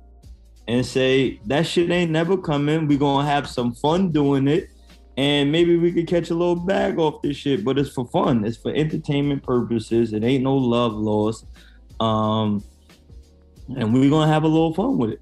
and 0.68 0.86
say 0.86 1.40
that 1.46 1.68
shit 1.68 1.92
ain't 1.92 2.12
never 2.12 2.38
coming. 2.38 2.88
we 2.88 2.98
gonna 2.98 3.28
have 3.28 3.48
some 3.48 3.74
fun 3.74 4.12
doing 4.12 4.48
it. 4.48 4.70
And 5.18 5.52
maybe 5.52 5.78
we 5.78 5.92
could 5.94 6.08
catch 6.08 6.30
a 6.30 6.34
little 6.34 6.56
bag 6.58 7.00
off 7.00 7.22
this 7.22 7.38
shit, 7.38 7.64
but 7.64 7.78
it's 7.78 7.90
for 7.90 8.06
fun. 8.08 8.44
It's 8.44 8.58
for 8.58 8.74
entertainment 8.74 9.44
purposes. 9.44 10.12
It 10.12 10.24
ain't 10.24 10.44
no 10.44 10.56
love 10.56 10.94
lost. 10.94 11.46
Um, 12.02 12.62
and 13.78 13.94
we're 13.94 14.10
gonna 14.10 14.32
have 14.32 14.44
a 14.44 14.48
little 14.48 14.74
fun 14.74 14.98
with 14.98 15.12
it. 15.12 15.22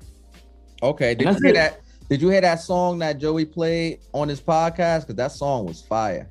Okay. 0.82 1.14
Did 1.16 1.28
you 1.28 1.34
hear 1.36 1.46
it. 1.52 1.54
that? 1.54 1.80
Did 2.10 2.22
you 2.22 2.30
hear 2.30 2.42
that 2.42 2.60
song 2.62 3.00
that 3.00 3.20
Joey 3.20 3.46
played 3.46 4.00
on 4.14 4.28
his 4.28 4.42
podcast? 4.42 5.02
Because 5.02 5.16
that 5.16 5.32
song 5.32 5.66
was 5.68 5.82
fire. 5.82 6.30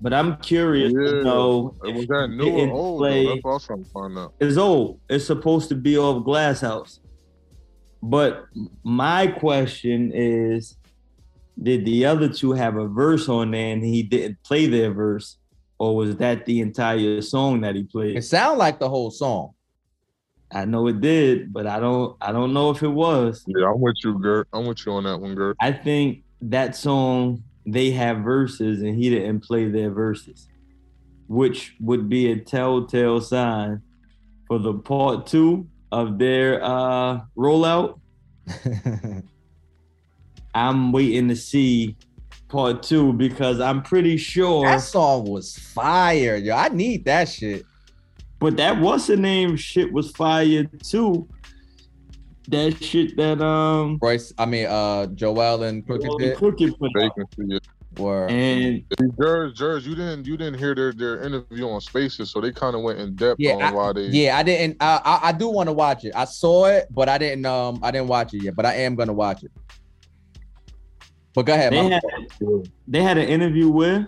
But 0.00 0.14
I'm 0.14 0.36
curious 0.38 0.92
Yeah. 0.96 1.10
to 1.10 1.24
know 1.24 1.74
It 1.84 1.90
if 1.90 1.96
was 1.96 2.06
that 2.06 2.28
new 2.30 2.48
or 2.48 2.70
old? 2.70 2.98
play- 3.00 3.26
Though. 3.26 3.34
That's 3.34 3.44
what 3.44 3.70
I 3.70 3.74
was 3.74 3.88
find 3.92 4.18
out. 4.18 4.32
It's 4.40 4.56
old. 4.56 5.00
It's 5.10 5.26
supposed 5.26 5.68
to 5.70 5.74
be 5.74 5.98
off 5.98 6.24
Glass 6.24 6.60
House. 6.62 7.00
But 8.02 8.44
my 8.82 9.26
question 9.26 10.10
is, 10.14 10.76
did 11.62 11.84
the 11.84 12.06
other 12.06 12.28
two 12.28 12.52
have 12.52 12.76
a 12.76 12.88
verse 12.88 13.28
on 13.28 13.50
there 13.50 13.72
and 13.72 13.84
he 13.84 14.02
didn't 14.02 14.42
play 14.42 14.66
their 14.66 14.92
verse, 14.92 15.36
or 15.78 15.96
was 15.96 16.16
that 16.16 16.46
the 16.46 16.60
entire 16.60 17.20
song 17.20 17.60
that 17.62 17.74
he 17.74 17.84
played? 17.84 18.10
It 18.10 18.12
played? 18.14 18.24
sounded 18.24 18.58
like 18.58 18.78
the 18.78 18.88
whole 18.88 19.10
song. 19.10 19.52
I 20.52 20.64
know 20.64 20.88
it 20.88 21.00
did, 21.00 21.52
but 21.52 21.66
I 21.66 21.78
don't. 21.78 22.16
I 22.20 22.32
don't 22.32 22.52
know 22.52 22.70
if 22.70 22.82
it 22.82 22.88
was. 22.88 23.44
Yeah, 23.46 23.70
I'm 23.70 23.80
with 23.80 23.96
you, 24.02 24.18
Gert. 24.18 24.48
I'm 24.52 24.66
with 24.66 24.84
you 24.84 24.92
on 24.92 25.04
that 25.04 25.20
one, 25.20 25.34
Gert. 25.34 25.56
I 25.60 25.70
think 25.72 26.24
that 26.42 26.74
song 26.74 27.44
they 27.66 27.90
have 27.90 28.18
verses 28.18 28.80
and 28.82 28.96
he 28.96 29.10
didn't 29.10 29.40
play 29.40 29.68
their 29.68 29.90
verses, 29.90 30.48
which 31.28 31.76
would 31.80 32.08
be 32.08 32.32
a 32.32 32.36
telltale 32.36 33.20
sign 33.20 33.82
for 34.48 34.58
the 34.58 34.74
part 34.74 35.26
two 35.26 35.68
of 35.92 36.18
their 36.18 36.62
uh 36.64 37.20
rollout. 37.36 38.00
I'm 40.54 40.92
waiting 40.92 41.28
to 41.28 41.36
see 41.36 41.96
part 42.48 42.82
two 42.82 43.12
because 43.12 43.60
I'm 43.60 43.82
pretty 43.82 44.16
sure. 44.16 44.64
that 44.66 44.80
song 44.82 45.24
was 45.30 45.56
fire, 45.56 46.36
yo. 46.36 46.54
I 46.56 46.68
need 46.68 47.04
that 47.04 47.28
shit. 47.28 47.64
But 48.38 48.56
that 48.56 48.78
what's 48.80 49.06
the 49.06 49.16
name 49.16 49.56
shit 49.56 49.92
was 49.92 50.10
fire 50.12 50.64
too. 50.82 51.28
That 52.48 52.82
shit 52.82 53.16
that 53.16 53.40
um 53.40 53.98
Royce, 54.02 54.32
I 54.38 54.46
mean, 54.46 54.66
uh, 54.66 55.06
Joel 55.08 55.62
and 55.62 55.86
Crooked 55.86 56.10
did 56.18 56.36
Crooked 56.36 56.78
put 56.78 56.90
They 56.94 57.04
out. 57.04 57.14
can 57.14 57.26
see 57.36 57.54
it. 57.54 57.68
were. 57.98 58.26
And 58.28 58.82
Jers, 59.20 59.52
Jers, 59.52 59.86
you 59.86 59.94
didn't 59.94 60.26
you 60.26 60.36
didn't 60.36 60.58
hear 60.58 60.74
their, 60.74 60.92
their 60.92 61.22
interview 61.22 61.68
on 61.68 61.80
Spaces, 61.80 62.30
so 62.30 62.40
they 62.40 62.50
kind 62.50 62.74
of 62.74 62.82
went 62.82 62.98
in 62.98 63.14
depth 63.14 63.36
Yeah, 63.38 63.52
on 63.52 63.62
I- 63.62 63.72
why 63.72 63.92
they. 63.92 64.06
Yeah, 64.06 64.36
I 64.38 64.42
didn't. 64.42 64.78
I 64.80 65.00
I, 65.04 65.28
I 65.28 65.32
do 65.32 65.48
want 65.48 65.68
to 65.68 65.72
watch 65.72 66.04
it. 66.04 66.12
I 66.16 66.24
saw 66.24 66.64
it, 66.66 66.86
but 66.90 67.08
I 67.08 67.18
didn't. 67.18 67.46
Um, 67.46 67.78
I 67.82 67.90
didn't 67.92 68.08
watch 68.08 68.34
it 68.34 68.42
yet. 68.42 68.56
But 68.56 68.66
I 68.66 68.74
am 68.76 68.96
gonna 68.96 69.12
watch 69.12 69.44
it. 69.44 69.52
But 71.34 71.46
go 71.46 71.54
ahead. 71.54 71.72
they 71.72 71.88
had 71.88 72.02
they 72.88 73.02
had 73.02 73.18
an 73.18 73.28
interview 73.28 73.68
with 73.68 74.06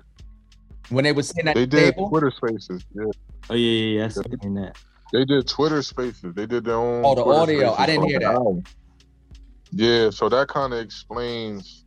when 0.88 1.04
they 1.04 1.12
were 1.12 1.22
sitting 1.22 1.48
at 1.48 1.54
the 1.54 1.66
did 1.66 1.94
table. 1.94 2.08
Twitter 2.08 2.30
Spaces. 2.30 2.84
Yeah, 2.94 3.04
Oh 3.50 3.54
yeah, 3.54 3.56
yeah, 3.56 3.98
yeah. 3.98 4.04
I 4.06 4.42
seen 4.42 4.54
that. 4.54 4.76
they 5.12 5.24
did 5.24 5.46
Twitter 5.46 5.82
Spaces. 5.82 6.34
They 6.34 6.46
did 6.46 6.64
their 6.64 6.76
own. 6.76 7.04
Oh, 7.04 7.14
the 7.14 7.22
Twitter 7.22 7.40
audio. 7.40 7.74
I 7.74 7.86
didn't 7.86 8.08
hear 8.08 8.20
that. 8.20 8.34
album. 8.34 8.64
Yeah, 9.72 10.10
so 10.10 10.28
that 10.28 10.48
kind 10.48 10.72
of 10.72 10.80
explains 10.80 11.84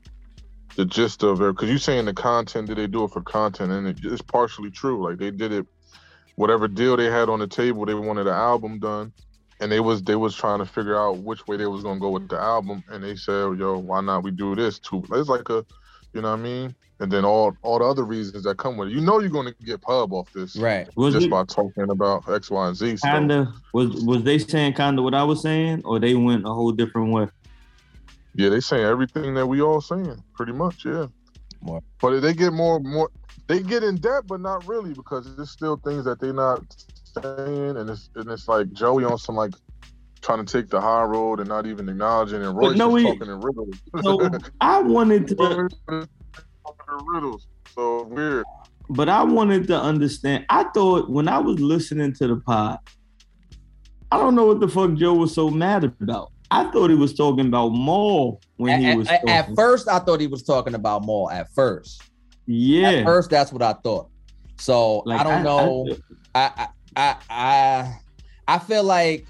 the 0.75 0.85
gist 0.85 1.23
of 1.23 1.41
it. 1.41 1.51
Because 1.51 1.69
you 1.69 1.77
saying 1.77 2.05
the 2.05 2.13
content, 2.13 2.67
did 2.67 2.77
they 2.77 2.87
do 2.87 3.03
it 3.03 3.11
for 3.11 3.21
content? 3.21 3.71
And 3.71 3.87
it, 3.87 3.99
it's 4.03 4.21
partially 4.21 4.71
true. 4.71 5.07
Like 5.07 5.19
they 5.19 5.31
did 5.31 5.51
it, 5.51 5.65
whatever 6.35 6.67
deal 6.67 6.97
they 6.97 7.05
had 7.05 7.29
on 7.29 7.39
the 7.39 7.47
table, 7.47 7.85
they 7.85 7.93
wanted 7.93 8.27
an 8.27 8.33
album 8.33 8.79
done, 8.79 9.13
and 9.59 9.71
they 9.71 9.79
was 9.79 10.03
they 10.03 10.15
was 10.15 10.35
trying 10.35 10.59
to 10.59 10.65
figure 10.65 10.99
out 10.99 11.19
which 11.19 11.47
way 11.47 11.57
they 11.57 11.65
was 11.65 11.83
gonna 11.83 11.99
go 11.99 12.09
with 12.09 12.27
the 12.29 12.37
album. 12.37 12.83
And 12.89 13.03
they 13.03 13.15
said, 13.15 13.57
"Yo, 13.57 13.77
why 13.77 14.01
not 14.01 14.23
we 14.23 14.31
do 14.31 14.55
this 14.55 14.79
too?" 14.79 15.03
It's 15.11 15.29
like 15.29 15.49
a, 15.49 15.65
You 16.13 16.21
know 16.21 16.31
what 16.31 16.39
I 16.39 16.43
mean? 16.43 16.75
And 16.99 17.11
then 17.11 17.25
all 17.25 17.55
all 17.61 17.79
the 17.79 17.85
other 17.85 18.03
reasons 18.03 18.43
that 18.43 18.57
come 18.57 18.77
with 18.77 18.89
it. 18.89 18.93
You 18.93 19.01
know 19.01 19.19
you're 19.19 19.29
gonna 19.29 19.53
get 19.65 19.81
pub 19.81 20.13
off 20.13 20.31
this 20.33 20.55
Right. 20.55 20.87
Was 20.95 21.13
just 21.13 21.27
it 21.27 21.29
by 21.29 21.43
talking 21.45 21.89
about 21.89 22.29
X, 22.29 22.49
Y, 22.49 22.67
and 22.67 22.75
Z. 22.75 22.97
Kind 23.01 23.31
of 23.31 23.47
was 23.73 24.03
was 24.03 24.23
they 24.23 24.37
saying 24.39 24.73
kind 24.73 24.97
of 24.97 25.03
what 25.03 25.13
I 25.13 25.23
was 25.23 25.41
saying, 25.41 25.81
or 25.85 25.99
they 25.99 26.15
went 26.15 26.45
a 26.45 26.53
whole 26.53 26.71
different 26.71 27.11
way? 27.11 27.27
yeah, 28.35 28.49
they 28.49 28.59
saying 28.59 28.83
everything 28.83 29.33
that 29.35 29.47
we 29.47 29.61
all 29.61 29.79
saying, 29.79 30.21
pretty 30.35 30.51
much, 30.51 30.85
yeah. 30.85 31.07
More. 31.61 31.81
But 32.01 32.19
they 32.19 32.33
get 32.33 32.53
more 32.53 32.79
more 32.79 33.09
they 33.47 33.61
get 33.61 33.83
in 33.83 33.97
depth, 33.97 34.27
but 34.27 34.41
not 34.41 34.67
really 34.67 34.93
because 34.93 35.33
there's 35.35 35.51
still 35.51 35.77
things 35.77 36.05
that 36.05 36.19
they 36.19 36.31
not 36.31 36.61
saying, 37.21 37.77
and 37.77 37.89
it's 37.89 38.09
and 38.15 38.29
it's 38.29 38.47
like 38.47 38.71
Joey 38.73 39.03
on 39.05 39.17
some 39.17 39.35
like 39.35 39.53
trying 40.21 40.43
to 40.45 40.51
take 40.51 40.69
the 40.69 40.81
high 40.81 41.03
road 41.03 41.39
and 41.39 41.47
not 41.49 41.65
even 41.67 41.87
acknowledging, 41.89 42.41
and 42.43 42.55
Royce 42.57 42.75
no, 42.77 42.95
is 42.95 43.03
he- 43.03 43.09
talking 43.09 43.31
in 43.33 43.39
riddles. 43.41 43.75
So 44.03 44.29
I 44.61 44.81
wanted 44.81 45.27
to, 45.29 45.35
Royce 45.35 45.71
is 46.03 46.07
talking 46.65 46.99
in 46.99 47.05
riddles. 47.07 47.47
So 47.73 48.03
weird. 48.05 48.45
but 48.89 49.09
I 49.09 49.23
wanted 49.23 49.67
to 49.67 49.79
understand. 49.79 50.45
I 50.49 50.63
thought 50.73 51.09
when 51.09 51.27
I 51.27 51.39
was 51.39 51.59
listening 51.59 52.13
to 52.13 52.27
the 52.27 52.37
pod, 52.37 52.79
I 54.11 54.17
don't 54.17 54.35
know 54.35 54.45
what 54.45 54.59
the 54.59 54.67
fuck 54.67 54.93
Joe 54.95 55.13
was 55.13 55.33
so 55.33 55.49
mad 55.49 55.83
about. 55.83 56.31
I 56.51 56.65
thought 56.71 56.89
he 56.89 56.95
was 56.95 57.13
talking 57.15 57.47
about 57.47 57.69
Mal 57.69 58.39
when 58.57 58.79
he 58.81 58.95
was 58.95 59.07
at- 59.09 59.27
at 59.27 59.55
first, 59.55 59.87
I 59.87 59.99
thought 59.99 60.19
he 60.21 60.27
was 60.27 60.43
talking 60.43 60.75
about 60.75 61.05
Mal. 61.05 61.29
At 61.31 61.51
first, 61.53 62.01
Yeah, 62.45 62.89
at 62.91 63.05
first, 63.05 63.29
that's 63.31 63.51
what 63.51 63.61
I 63.63 63.73
thought. 63.73 64.09
So 64.57 64.99
Like, 65.05 65.19
I 65.21 65.23
don't 65.23 65.33
I- 65.33 65.41
know. 65.43 65.87
I, 66.35 66.51
I 66.55 66.67
I 66.95 67.15
I 67.29 67.99
I 68.47 68.59
feel 68.59 68.83
like 68.83 69.25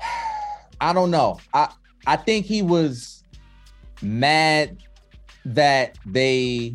I 0.80 0.92
don't 0.92 1.10
know. 1.10 1.38
I 1.52 1.68
I 2.06 2.16
think 2.16 2.46
he 2.46 2.62
was 2.62 3.24
mad 4.02 4.78
that 5.44 5.98
they 6.06 6.74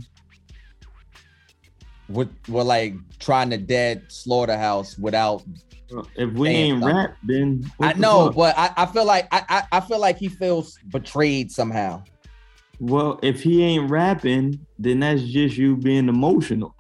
were, 2.10 2.30
were 2.48 2.64
like 2.64 2.94
trying 3.20 3.50
to 3.50 3.58
dead 3.58 4.04
slaughterhouse 4.10 4.98
without 4.98 5.44
uh, 5.96 6.04
if 6.16 6.32
we 6.34 6.50
ain't 6.50 6.82
son. 6.82 6.96
rap, 6.96 7.18
then 7.24 7.72
I 7.82 7.94
know, 7.94 8.28
fuck? 8.28 8.36
but 8.36 8.58
I, 8.58 8.74
I 8.78 8.86
feel 8.88 9.06
like 9.06 9.28
I, 9.32 9.44
I 9.72 9.78
I 9.78 9.80
feel 9.82 10.00
like 10.00 10.18
he 10.18 10.28
feels 10.28 10.78
betrayed 10.90 11.52
somehow. 11.52 12.04
Well, 12.80 13.20
if 13.24 13.42
he 13.42 13.64
ain't 13.64 13.90
rapping, 13.90 14.60
then 14.78 15.00
that's 15.00 15.22
just 15.24 15.58
you 15.58 15.78
being 15.78 16.10
emotional. 16.10 16.76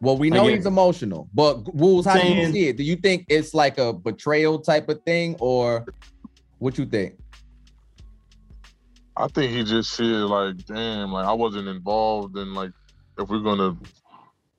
Well, 0.00 0.18
we 0.18 0.28
know 0.28 0.46
he's 0.46 0.66
emotional, 0.66 1.28
but 1.32 1.74
Wolves, 1.74 2.06
how 2.06 2.20
do 2.20 2.26
you 2.26 2.52
see 2.52 2.68
it? 2.68 2.76
Do 2.76 2.82
you 2.82 2.96
think 2.96 3.24
it's 3.28 3.54
like 3.54 3.78
a 3.78 3.92
betrayal 3.92 4.58
type 4.58 4.88
of 4.88 5.02
thing, 5.02 5.36
or 5.40 5.86
what 6.58 6.76
you 6.76 6.84
think? 6.84 7.18
I 9.16 9.28
think 9.28 9.52
he 9.52 9.64
just 9.64 9.94
see 9.94 10.04
it 10.04 10.26
like, 10.26 10.56
damn, 10.66 11.12
like 11.12 11.26
I 11.26 11.32
wasn't 11.32 11.68
involved 11.68 12.36
in 12.36 12.52
like 12.52 12.72
if 13.18 13.28
we're 13.28 13.40
gonna 13.40 13.76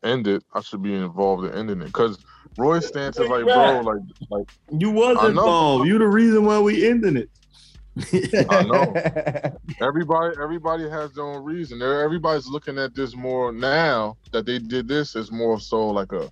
end 0.03 0.27
it, 0.27 0.43
I 0.53 0.61
should 0.61 0.81
be 0.81 0.95
involved 0.95 1.45
in 1.45 1.53
ending 1.53 1.81
it. 1.81 1.93
Cause 1.93 2.17
Roy's 2.57 2.87
stance 2.87 3.19
is 3.19 3.29
like, 3.29 3.43
bro, 3.43 3.81
like 3.81 4.01
like 4.31 4.49
You 4.71 4.89
was 4.89 5.17
I 5.19 5.29
involved. 5.29 5.87
You 5.87 5.99
the 5.99 6.07
reason 6.07 6.45
why 6.45 6.59
we 6.59 6.87
ending 6.87 7.17
it. 7.17 7.29
I 8.49 8.63
know. 8.63 8.93
everybody 9.85 10.35
everybody 10.41 10.89
has 10.89 11.13
their 11.13 11.23
own 11.23 11.43
reason. 11.43 11.79
They're, 11.79 12.01
everybody's 12.03 12.47
looking 12.47 12.77
at 12.77 12.93
this 12.95 13.15
more 13.15 13.51
now 13.51 14.17
that 14.31 14.45
they 14.45 14.59
did 14.59 14.87
this 14.87 15.15
as 15.15 15.31
more 15.31 15.59
so 15.59 15.87
like 15.89 16.11
a 16.11 16.29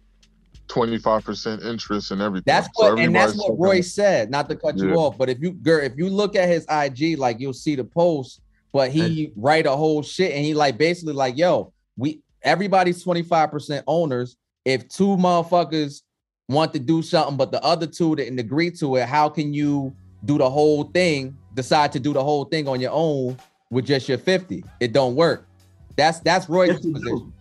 25% 0.67 1.63
interest 1.65 2.11
in 2.11 2.21
everything. 2.21 2.43
That's 2.45 2.67
So 2.75 2.89
what, 2.93 2.99
and 2.99 3.15
that's 3.15 3.31
everybody's 3.33 3.37
what 3.37 3.49
looking- 3.51 3.63
Roy 3.63 3.81
said. 3.81 4.31
Not 4.31 4.49
to 4.49 4.55
cut 4.55 4.77
you 4.77 4.93
off, 4.95 5.17
but 5.17 5.29
if 5.29 5.39
you, 5.39 5.51
girl, 5.51 5.83
if 5.83 5.93
you 5.95 6.09
look 6.09 6.35
at 6.35 6.49
his 6.49 6.65
IG, 6.69 7.17
like 7.19 7.39
you'll 7.39 7.53
see 7.53 7.75
the 7.75 7.83
post, 7.83 8.41
but 8.73 8.91
he 8.91 9.31
write 9.35 9.65
a 9.65 9.71
whole 9.71 10.01
shit, 10.01 10.31
and 10.33 10.43
he 10.43 10.53
like 10.53 10.77
basically 10.77 11.13
like, 11.13 11.37
yo, 11.37 11.71
we 11.97 12.21
everybody's 12.41 13.01
twenty 13.03 13.23
five 13.23 13.51
percent 13.51 13.83
owners. 13.87 14.37
If 14.65 14.89
two 14.89 15.15
motherfuckers 15.17 16.01
want 16.49 16.73
to 16.73 16.79
do 16.79 17.01
something, 17.01 17.37
but 17.37 17.51
the 17.51 17.63
other 17.63 17.87
two 17.87 18.15
didn't 18.15 18.39
agree 18.39 18.71
to 18.71 18.95
it, 18.97 19.07
how 19.07 19.29
can 19.29 19.53
you 19.53 19.95
do 20.25 20.37
the 20.39 20.49
whole 20.49 20.85
thing? 20.85 21.37
Decide 21.55 21.91
to 21.93 21.99
do 21.99 22.13
the 22.13 22.23
whole 22.23 22.45
thing 22.45 22.67
on 22.67 22.79
your 22.79 22.91
own 22.93 23.37
with 23.71 23.85
just 23.85 24.07
your 24.07 24.19
fifty? 24.19 24.63
It 24.79 24.93
don't 24.93 25.15
work. 25.15 25.47
That's 25.95 26.19
that's 26.19 26.47
Roy's 26.49 26.69
Yes, 26.69 26.85
it 26.85 26.93
position. 26.93 27.33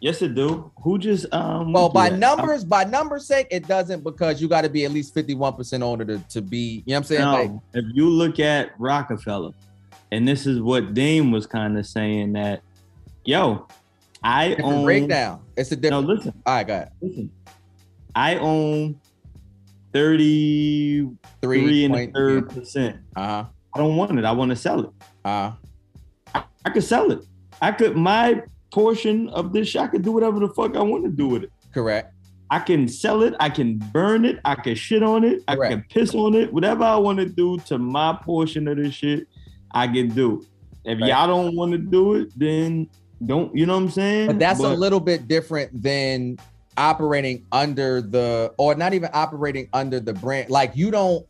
Yes, 0.00 0.20
it 0.20 0.34
do. 0.34 0.72
Who 0.82 0.98
just 0.98 1.32
um? 1.32 1.72
Well, 1.72 1.88
by 1.88 2.10
that? 2.10 2.18
numbers, 2.18 2.64
by 2.64 2.82
numbers 2.82 3.24
sake, 3.24 3.46
it 3.52 3.68
doesn't 3.68 4.02
because 4.02 4.42
you 4.42 4.48
got 4.48 4.62
to 4.62 4.68
be 4.68 4.84
at 4.84 4.90
least 4.90 5.14
51% 5.14 5.80
owner 5.80 6.04
to, 6.04 6.18
to 6.18 6.42
be, 6.42 6.82
you 6.84 6.92
know 6.92 6.94
what 6.94 6.96
I'm 6.96 7.04
saying? 7.04 7.20
No, 7.20 7.32
Like, 7.32 7.50
if 7.74 7.84
you 7.94 8.10
look 8.10 8.40
at 8.40 8.72
Rockefeller, 8.80 9.52
and 10.10 10.26
this 10.26 10.44
is 10.44 10.60
what 10.60 10.92
Dame 10.92 11.30
was 11.30 11.46
kind 11.46 11.78
of 11.78 11.86
saying 11.86 12.32
that, 12.32 12.62
yo, 13.24 13.68
I 14.24 14.56
own. 14.56 14.82
breakdown. 14.82 15.40
It's 15.56 15.70
a 15.70 15.76
different 15.76 16.08
No, 16.08 16.14
listen, 16.14 16.32
All 16.46 16.54
right, 16.54 16.66
got 16.66 16.88
listen. 17.00 17.30
I 18.16 18.36
own 18.38 18.98
thirty-three 19.92 21.16
three 21.42 21.84
and 21.84 21.94
a 21.94 22.06
third 22.12 22.48
percent. 22.50 22.96
Uh 23.16 23.26
huh. 23.26 23.44
I 23.74 23.78
don't 23.78 23.96
want 23.96 24.18
it. 24.18 24.24
I 24.24 24.32
want 24.32 24.50
to 24.50 24.56
sell 24.56 24.80
it. 24.80 24.90
Uh 25.24 25.52
huh. 26.34 26.42
I 26.64 26.70
could 26.70 26.84
sell 26.84 27.10
it. 27.10 27.24
I 27.60 27.72
could 27.72 27.96
my 27.96 28.42
portion 28.70 29.28
of 29.30 29.52
this 29.52 29.68
shit. 29.68 29.82
I 29.82 29.86
could 29.86 30.02
do 30.02 30.12
whatever 30.12 30.40
the 30.40 30.48
fuck 30.48 30.76
I 30.76 30.82
want 30.82 31.04
to 31.04 31.10
do 31.10 31.28
with 31.28 31.44
it. 31.44 31.52
Correct. 31.72 32.14
I 32.50 32.58
can 32.58 32.86
sell 32.86 33.22
it. 33.22 33.34
I 33.40 33.48
can 33.48 33.78
burn 33.78 34.24
it. 34.24 34.38
I 34.44 34.54
can 34.56 34.74
shit 34.74 35.02
on 35.02 35.24
it. 35.24 35.42
I 35.48 35.56
can 35.56 35.84
piss 35.88 36.14
on 36.14 36.34
it. 36.34 36.52
Whatever 36.52 36.84
I 36.84 36.96
want 36.96 37.18
to 37.18 37.26
do 37.26 37.56
to 37.66 37.78
my 37.78 38.18
portion 38.24 38.68
of 38.68 38.76
this 38.76 38.94
shit, 38.94 39.26
I 39.70 39.86
can 39.88 40.08
do. 40.08 40.44
If 40.84 41.00
Right. 41.00 41.08
y'all 41.10 41.26
don't 41.28 41.56
want 41.56 41.72
to 41.72 41.78
do 41.78 42.14
it, 42.14 42.32
then 42.36 42.88
don't. 43.24 43.56
You 43.56 43.64
know 43.66 43.74
what 43.76 43.84
I'm 43.84 43.90
saying? 43.90 44.26
But 44.26 44.38
that's 44.38 44.60
a 44.60 44.68
little 44.68 45.00
bit 45.00 45.28
different 45.28 45.82
than 45.82 46.36
operating 46.76 47.46
under 47.52 48.00
the, 48.00 48.52
or 48.58 48.74
not 48.74 48.94
even 48.94 49.10
operating 49.12 49.68
under 49.72 50.00
the 50.00 50.12
brand. 50.12 50.50
Like 50.50 50.72
you 50.74 50.90
don't. 50.90 51.26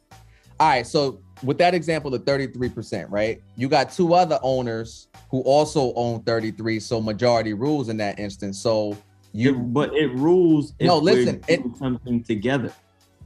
All 0.60 0.68
right. 0.68 0.86
So 0.86 1.20
with 1.42 1.58
that 1.58 1.74
example, 1.74 2.10
the 2.10 2.20
33%, 2.20 3.06
right? 3.10 3.42
You 3.56 3.68
got 3.68 3.90
two 3.92 4.14
other 4.14 4.38
owners 4.42 5.08
who 5.30 5.40
also 5.42 5.92
own 5.94 6.22
33. 6.22 6.78
So 6.80 7.00
majority 7.00 7.52
rules 7.54 7.88
in 7.88 7.96
that 7.98 8.18
instance. 8.18 8.58
So 8.60 8.96
you, 9.32 9.50
It- 9.54 9.72
but 9.72 9.94
it 9.94 10.12
rules. 10.14 10.74
if 10.78 10.86
No, 10.86 10.98
listen, 10.98 11.42
it- 11.48 11.62
something 11.78 12.22
together. 12.22 12.72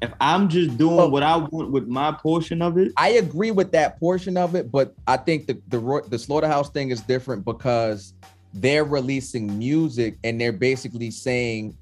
If 0.02 0.12
I'm 0.20 0.48
just 0.48 0.76
doing 0.76 0.96
Well- 0.96 1.10
what 1.10 1.22
I 1.22 1.36
want 1.38 1.72
with 1.72 1.88
my 1.88 2.12
portion 2.12 2.60
of 2.62 2.76
it, 2.78 2.92
I 2.96 3.10
agree 3.12 3.50
with 3.50 3.72
that 3.72 3.98
portion 3.98 4.36
of 4.36 4.54
it, 4.54 4.70
but 4.70 4.94
I 5.06 5.16
think 5.16 5.46
the 5.46 5.58
the 5.68 6.02
the 6.08 6.18
slaughterhouse 6.18 6.68
thing 6.70 6.90
is 6.90 7.00
different 7.00 7.44
because 7.46 8.12
they're 8.52 8.84
releasing 8.84 9.58
music 9.58 10.18
and 10.22 10.38
they're 10.40 10.52
basically 10.52 11.10
saying 11.10 11.76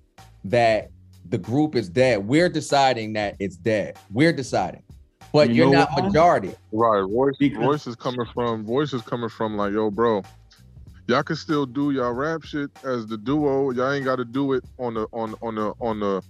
that 0.45 0.91
the 1.29 1.39
group 1.39 1.75
is 1.75 1.89
dead. 1.89 2.27
We're 2.27 2.49
deciding 2.49 3.15
that 3.15 3.37
it's 3.39 3.57
dead. 3.57 3.97
We're 4.13 4.33
deciding, 4.33 4.83
but 5.33 5.49
You 5.49 5.55
you 5.65 5.69
are 5.69 5.73
not 5.73 5.89
why? 5.97 6.07
majority. 6.07 6.55
Right. 6.73 6.99
Royce, 7.01 7.37
Because- 7.39 7.59
Royce 7.65 7.87
is 7.87 7.97
coming 7.97 8.27
from 8.35 8.67
Royce 8.67 8.93
is 8.93 9.03
coming 9.03 9.29
from 9.31 9.57
like, 9.57 9.73
yo, 9.73 9.91
bro, 9.91 10.23
y'all 11.09 11.23
can 11.23 11.37
still 11.37 11.67
do 11.67 11.91
y'all 11.93 12.13
rap 12.13 12.43
shit 12.45 12.71
as 12.85 13.07
the 13.07 13.17
duo. 13.17 13.71
Y'all 13.71 13.93
ain't 13.93 14.05
gotta 14.05 14.25
do 14.25 14.53
it 14.53 14.65
on 14.79 14.95
the 14.95 15.07
on 15.13 15.35
on 15.43 15.55
the 15.55 15.73
on 15.81 16.01
the 16.01 16.23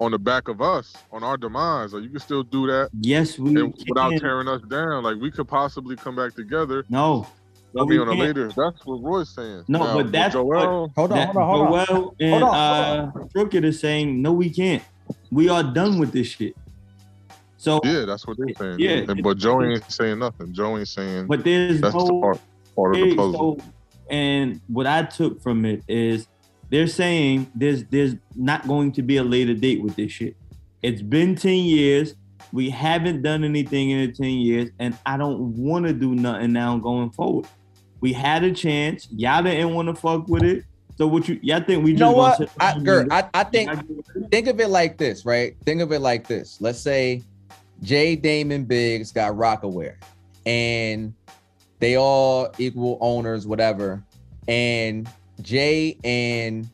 on 0.00 0.10
the 0.12 0.18
back 0.18 0.48
of 0.48 0.62
us, 0.62 0.96
on 1.12 1.22
our 1.22 1.36
demise. 1.36 1.92
Like 1.92 2.02
you 2.02 2.08
can 2.08 2.20
still 2.20 2.42
do 2.42 2.66
that 2.68 2.88
yes, 3.00 3.38
we 3.38 3.50
and 3.60 3.74
without 3.86 4.12
tearing 4.18 4.48
us 4.48 4.62
down. 4.62 5.04
Like 5.04 5.18
we 5.20 5.30
could 5.30 5.46
possibly 5.48 5.94
come 5.96 6.16
back 6.16 6.34
together. 6.34 6.86
No, 6.88 7.26
I 7.76 7.78
no, 7.78 7.84
we 7.84 7.98
on 7.98 8.08
a 8.08 8.16
can't. 8.16 8.56
That's 8.56 8.84
what 8.84 9.02
Roy's 9.02 9.30
saying. 9.30 9.64
No, 9.68 9.78
Now, 9.78 9.84
but 9.94 9.96
with 9.96 10.12
that's 10.12 10.34
Joel. 10.34 10.92
Hold 10.96 11.12
on, 11.12 11.18
That 11.18 11.26
hold 11.26 11.36
on, 11.36 11.48
hold 11.48 11.62
on. 11.62 11.86
Joel 11.86 12.14
and 12.18 12.32
Hold 12.32 12.42
on, 12.42 12.54
uh, 12.54 13.10
Crooked 13.32 13.64
is 13.64 13.80
saying 13.80 14.20
no, 14.20 14.32
we 14.32 14.50
can't. 14.50 14.82
We 15.30 15.48
are 15.48 15.62
done 15.62 15.98
with 15.98 16.10
this 16.10 16.26
shit. 16.26 16.56
So, 17.56 17.80
Yeah, 17.84 18.06
that's 18.06 18.26
what 18.26 18.38
they're 18.38 18.54
saying. 18.54 18.80
Yeah. 18.80 19.04
And, 19.08 19.22
but 19.22 19.36
Joe 19.36 19.62
ain't 19.62 19.84
saying 19.92 20.18
nothing. 20.18 20.52
Joe 20.52 20.78
ain't 20.78 20.88
saying 20.88 21.26
but 21.26 21.44
there's 21.44 21.80
that's 21.80 21.94
the 21.94 22.04
no 22.04 22.20
part 22.20 22.40
part 22.74 22.96
of 22.96 23.02
the 23.02 23.14
puzzle. 23.14 23.58
so, 23.60 23.64
and 24.10 24.60
what 24.66 24.86
I 24.86 25.04
took 25.04 25.40
from 25.40 25.64
it 25.64 25.84
is 25.86 26.26
they're 26.70 26.88
saying 26.88 27.50
there's 27.54 27.84
there's 27.84 28.16
not 28.34 28.66
going 28.66 28.92
to 28.92 29.02
be 29.02 29.18
a 29.18 29.24
later 29.24 29.54
date 29.54 29.82
with 29.82 29.94
this 29.94 30.10
shit. 30.10 30.36
It's 30.82 31.02
been 31.02 31.36
10 31.36 31.52
years. 31.54 32.14
We 32.52 32.70
haven't 32.70 33.22
done 33.22 33.44
anything 33.44 33.90
in 33.90 34.06
the 34.06 34.12
10 34.12 34.26
years, 34.26 34.70
and 34.78 34.96
I 35.06 35.16
don't 35.16 35.38
want 35.56 35.86
to 35.86 35.92
do 35.92 36.14
nothing 36.14 36.52
now 36.52 36.78
going 36.78 37.10
forward. 37.10 37.46
We 38.00 38.12
had 38.12 38.44
a 38.44 38.52
chance. 38.52 39.08
Y'all 39.14 39.42
didn't 39.42 39.74
want 39.74 39.88
to 39.88 39.94
fuck 39.94 40.28
with 40.28 40.42
it. 40.42 40.64
So 40.96 41.06
what 41.06 41.28
you 41.28 41.38
y'all 41.42 41.62
think 41.62 41.82
we 41.82 41.92
You 41.92 41.96
just 41.96 42.10
know 42.10 42.16
what? 42.16 42.50
I, 42.60 42.78
Gert, 42.78 43.08
I, 43.10 43.28
I 43.32 43.44
think 43.44 43.70
think 44.30 44.48
of 44.48 44.60
it 44.60 44.68
like 44.68 44.98
this, 44.98 45.24
right? 45.24 45.56
Think 45.64 45.80
of 45.80 45.92
it 45.92 46.00
like 46.00 46.26
this. 46.26 46.58
Let's 46.60 46.78
say 46.78 47.22
Jay 47.82 48.16
Damon 48.16 48.64
Biggs 48.64 49.10
got 49.10 49.32
Rocawear 49.32 49.94
and 50.44 51.14
they 51.78 51.96
all 51.96 52.52
equal 52.58 52.98
owners, 53.00 53.46
whatever. 53.46 54.02
And 54.46 55.08
Jay 55.40 55.96
and 56.04 56.68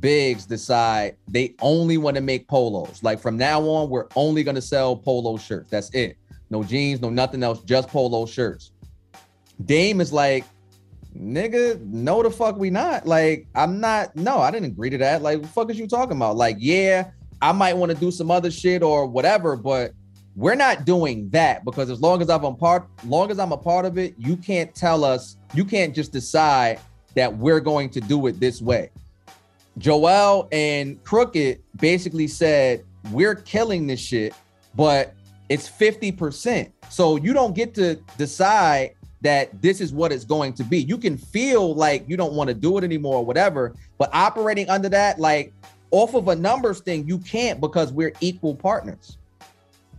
Biggs 0.00 0.46
decide 0.46 1.16
they 1.28 1.54
only 1.60 1.98
want 1.98 2.16
to 2.16 2.22
make 2.22 2.48
polos. 2.48 3.02
Like 3.02 3.20
from 3.20 3.36
now 3.36 3.60
on, 3.60 3.90
we're 3.90 4.08
only 4.16 4.42
going 4.42 4.54
to 4.54 4.62
sell 4.62 4.96
polo 4.96 5.36
shirts. 5.36 5.70
That's 5.70 5.90
it. 5.90 6.16
No 6.48 6.62
jeans, 6.62 7.00
no 7.00 7.10
nothing 7.10 7.42
else, 7.42 7.60
just 7.62 7.88
polo 7.88 8.24
shirts. 8.24 8.72
Dame 9.64 10.00
is 10.00 10.12
like, 10.12 10.44
nigga, 11.20 11.80
no 11.80 12.22
the 12.22 12.30
fuck 12.30 12.56
we 12.56 12.70
not. 12.70 13.06
Like, 13.06 13.46
I'm 13.54 13.80
not, 13.80 14.14
no, 14.16 14.38
I 14.38 14.50
didn't 14.50 14.66
agree 14.66 14.90
to 14.90 14.98
that. 14.98 15.22
Like, 15.22 15.40
what 15.40 15.50
fuck 15.50 15.70
is 15.70 15.78
you 15.78 15.86
talking 15.86 16.16
about? 16.16 16.36
Like, 16.36 16.56
yeah, 16.58 17.10
I 17.40 17.52
might 17.52 17.76
want 17.76 17.92
to 17.92 17.98
do 17.98 18.10
some 18.10 18.30
other 18.30 18.50
shit 18.50 18.82
or 18.82 19.06
whatever, 19.06 19.56
but 19.56 19.92
we're 20.34 20.54
not 20.54 20.84
doing 20.84 21.30
that 21.30 21.64
because 21.64 21.90
as 21.90 22.00
long 22.00 22.20
as 22.20 22.28
I'm 22.28 22.56
part, 22.56 22.86
long 23.04 23.30
as 23.30 23.38
I'm 23.38 23.52
a 23.52 23.56
part 23.56 23.86
of 23.86 23.98
it, 23.98 24.14
you 24.18 24.36
can't 24.36 24.74
tell 24.74 25.04
us, 25.04 25.36
you 25.54 25.64
can't 25.64 25.94
just 25.94 26.12
decide 26.12 26.78
that 27.14 27.34
we're 27.36 27.60
going 27.60 27.88
to 27.90 28.00
do 28.00 28.26
it 28.26 28.38
this 28.38 28.60
way. 28.60 28.90
Joel 29.78 30.48
and 30.52 31.02
Crooked 31.04 31.62
basically 31.76 32.28
said, 32.28 32.84
We're 33.10 33.34
killing 33.34 33.86
this 33.86 34.00
shit, 34.00 34.34
but 34.74 35.14
it's 35.48 35.68
50%. 35.68 36.72
So 36.88 37.16
you 37.16 37.32
don't 37.32 37.54
get 37.54 37.74
to 37.74 37.96
decide 38.18 38.94
that 39.26 39.60
this 39.60 39.80
is 39.80 39.92
what 39.92 40.12
it's 40.12 40.24
going 40.24 40.52
to 40.52 40.62
be. 40.62 40.78
You 40.78 40.96
can 40.96 41.18
feel 41.18 41.74
like 41.74 42.08
you 42.08 42.16
don't 42.16 42.34
want 42.34 42.46
to 42.46 42.54
do 42.54 42.78
it 42.78 42.84
anymore 42.84 43.16
or 43.16 43.26
whatever, 43.26 43.74
but 43.98 44.08
operating 44.12 44.70
under 44.70 44.88
that, 44.90 45.18
like 45.18 45.52
off 45.90 46.14
of 46.14 46.28
a 46.28 46.36
numbers 46.36 46.78
thing, 46.78 47.08
you 47.08 47.18
can't 47.18 47.60
because 47.60 47.92
we're 47.92 48.12
equal 48.20 48.54
partners. 48.54 49.18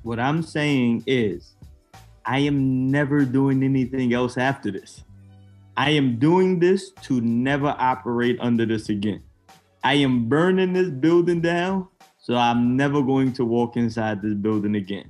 What 0.03 0.17
I'm 0.17 0.41
saying 0.41 1.03
is, 1.07 1.55
I 2.25 2.39
am 2.39 2.89
never 2.89 3.25
doing 3.25 3.63
anything 3.63 4.13
else 4.13 4.37
after 4.37 4.71
this. 4.71 5.03
I 5.75 5.89
am 5.89 6.17
doing 6.19 6.57
this 6.57 6.91
to 7.03 7.19
never 7.19 7.75
operate 7.77 8.37
under 8.39 8.65
this 8.65 8.87
again. 8.87 9.21
I 9.83 9.95
am 9.95 10.29
burning 10.29 10.71
this 10.71 10.89
building 10.89 11.41
down, 11.41 11.89
so 12.17 12.35
I'm 12.35 12.77
never 12.77 13.01
going 13.01 13.33
to 13.33 13.43
walk 13.43 13.75
inside 13.75 14.21
this 14.21 14.35
building 14.35 14.75
again. 14.75 15.09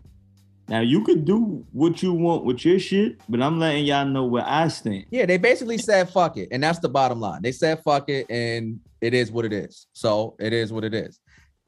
Now 0.69 0.81
you 0.81 1.03
could 1.03 1.23
do 1.23 1.65
what 1.71 2.03
you 2.03 2.13
want 2.13 2.43
with 2.43 2.65
your 2.65 2.77
shit, 2.79 3.21
but 3.29 3.41
I'm 3.41 3.57
letting 3.59 3.85
y'all 3.85 4.05
know 4.05 4.25
where 4.25 4.43
I 4.45 4.67
stand. 4.67 5.05
Yeah, 5.09 5.25
they 5.25 5.37
basically 5.37 5.77
said 5.77 6.09
fuck 6.09 6.37
it, 6.37 6.49
and 6.51 6.61
that's 6.61 6.79
the 6.79 6.89
bottom 6.89 7.19
line. 7.21 7.41
They 7.41 7.53
said 7.53 7.81
fuck 7.83 8.09
it, 8.09 8.29
and 8.29 8.79
it 8.99 9.13
is 9.13 9.31
what 9.31 9.45
it 9.45 9.53
is. 9.53 9.87
So 9.93 10.35
it 10.39 10.51
is 10.51 10.73
what 10.73 10.83
it 10.83 10.93
is. 10.93 11.19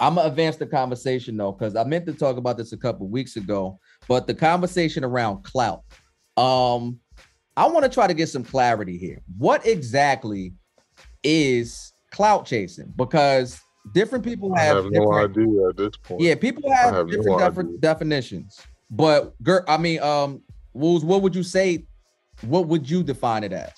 I'm 0.02 0.16
gonna 0.16 0.28
advance 0.28 0.58
the 0.58 0.66
conversation 0.66 1.38
though, 1.38 1.54
because 1.54 1.76
I 1.76 1.84
meant 1.84 2.06
to 2.08 2.14
talk 2.14 2.38
about 2.38 2.58
this 2.58 2.74
a 2.74 2.78
couple 2.78 3.08
weeks 3.08 3.38
ago, 3.38 3.80
but 4.08 4.28
the 4.28 4.34
conversation 4.34 5.04
around 5.04 5.44
clout. 5.44 5.84
Um, 6.36 7.00
I 7.56 7.68
want 7.68 7.84
to 7.84 7.90
try 7.90 8.08
to 8.08 8.14
get 8.14 8.30
some 8.30 8.44
clarity 8.44 8.98
here. 8.98 9.20
What 9.38 9.66
exactly 9.66 10.54
is 11.24 11.94
clout 12.12 12.46
chasing? 12.46 12.94
Because 12.96 13.60
different 13.94 14.24
people 14.24 14.54
I 14.56 14.62
have, 14.62 14.84
have 14.84 14.92
no 14.92 15.14
idea 15.14 15.68
at 15.68 15.78
this 15.78 15.98
point. 16.02 16.22
Yeah, 16.22 16.36
people 16.36 16.72
have, 16.72 16.94
have 16.94 17.08
no 17.08 17.12
different 17.12 17.40
defi- 17.40 17.60
idea. 17.60 17.78
definitions. 17.82 18.60
But 18.90 19.34
I 19.68 19.78
mean, 19.78 20.02
um, 20.02 20.42
Wolves, 20.74 21.06
what 21.06 21.22
would 21.22 21.36
you 21.36 21.44
say? 21.44 21.86
What 22.42 22.68
would 22.68 22.90
you 22.90 23.04
define 23.04 23.44
it 23.44 23.54
as? 23.54 23.74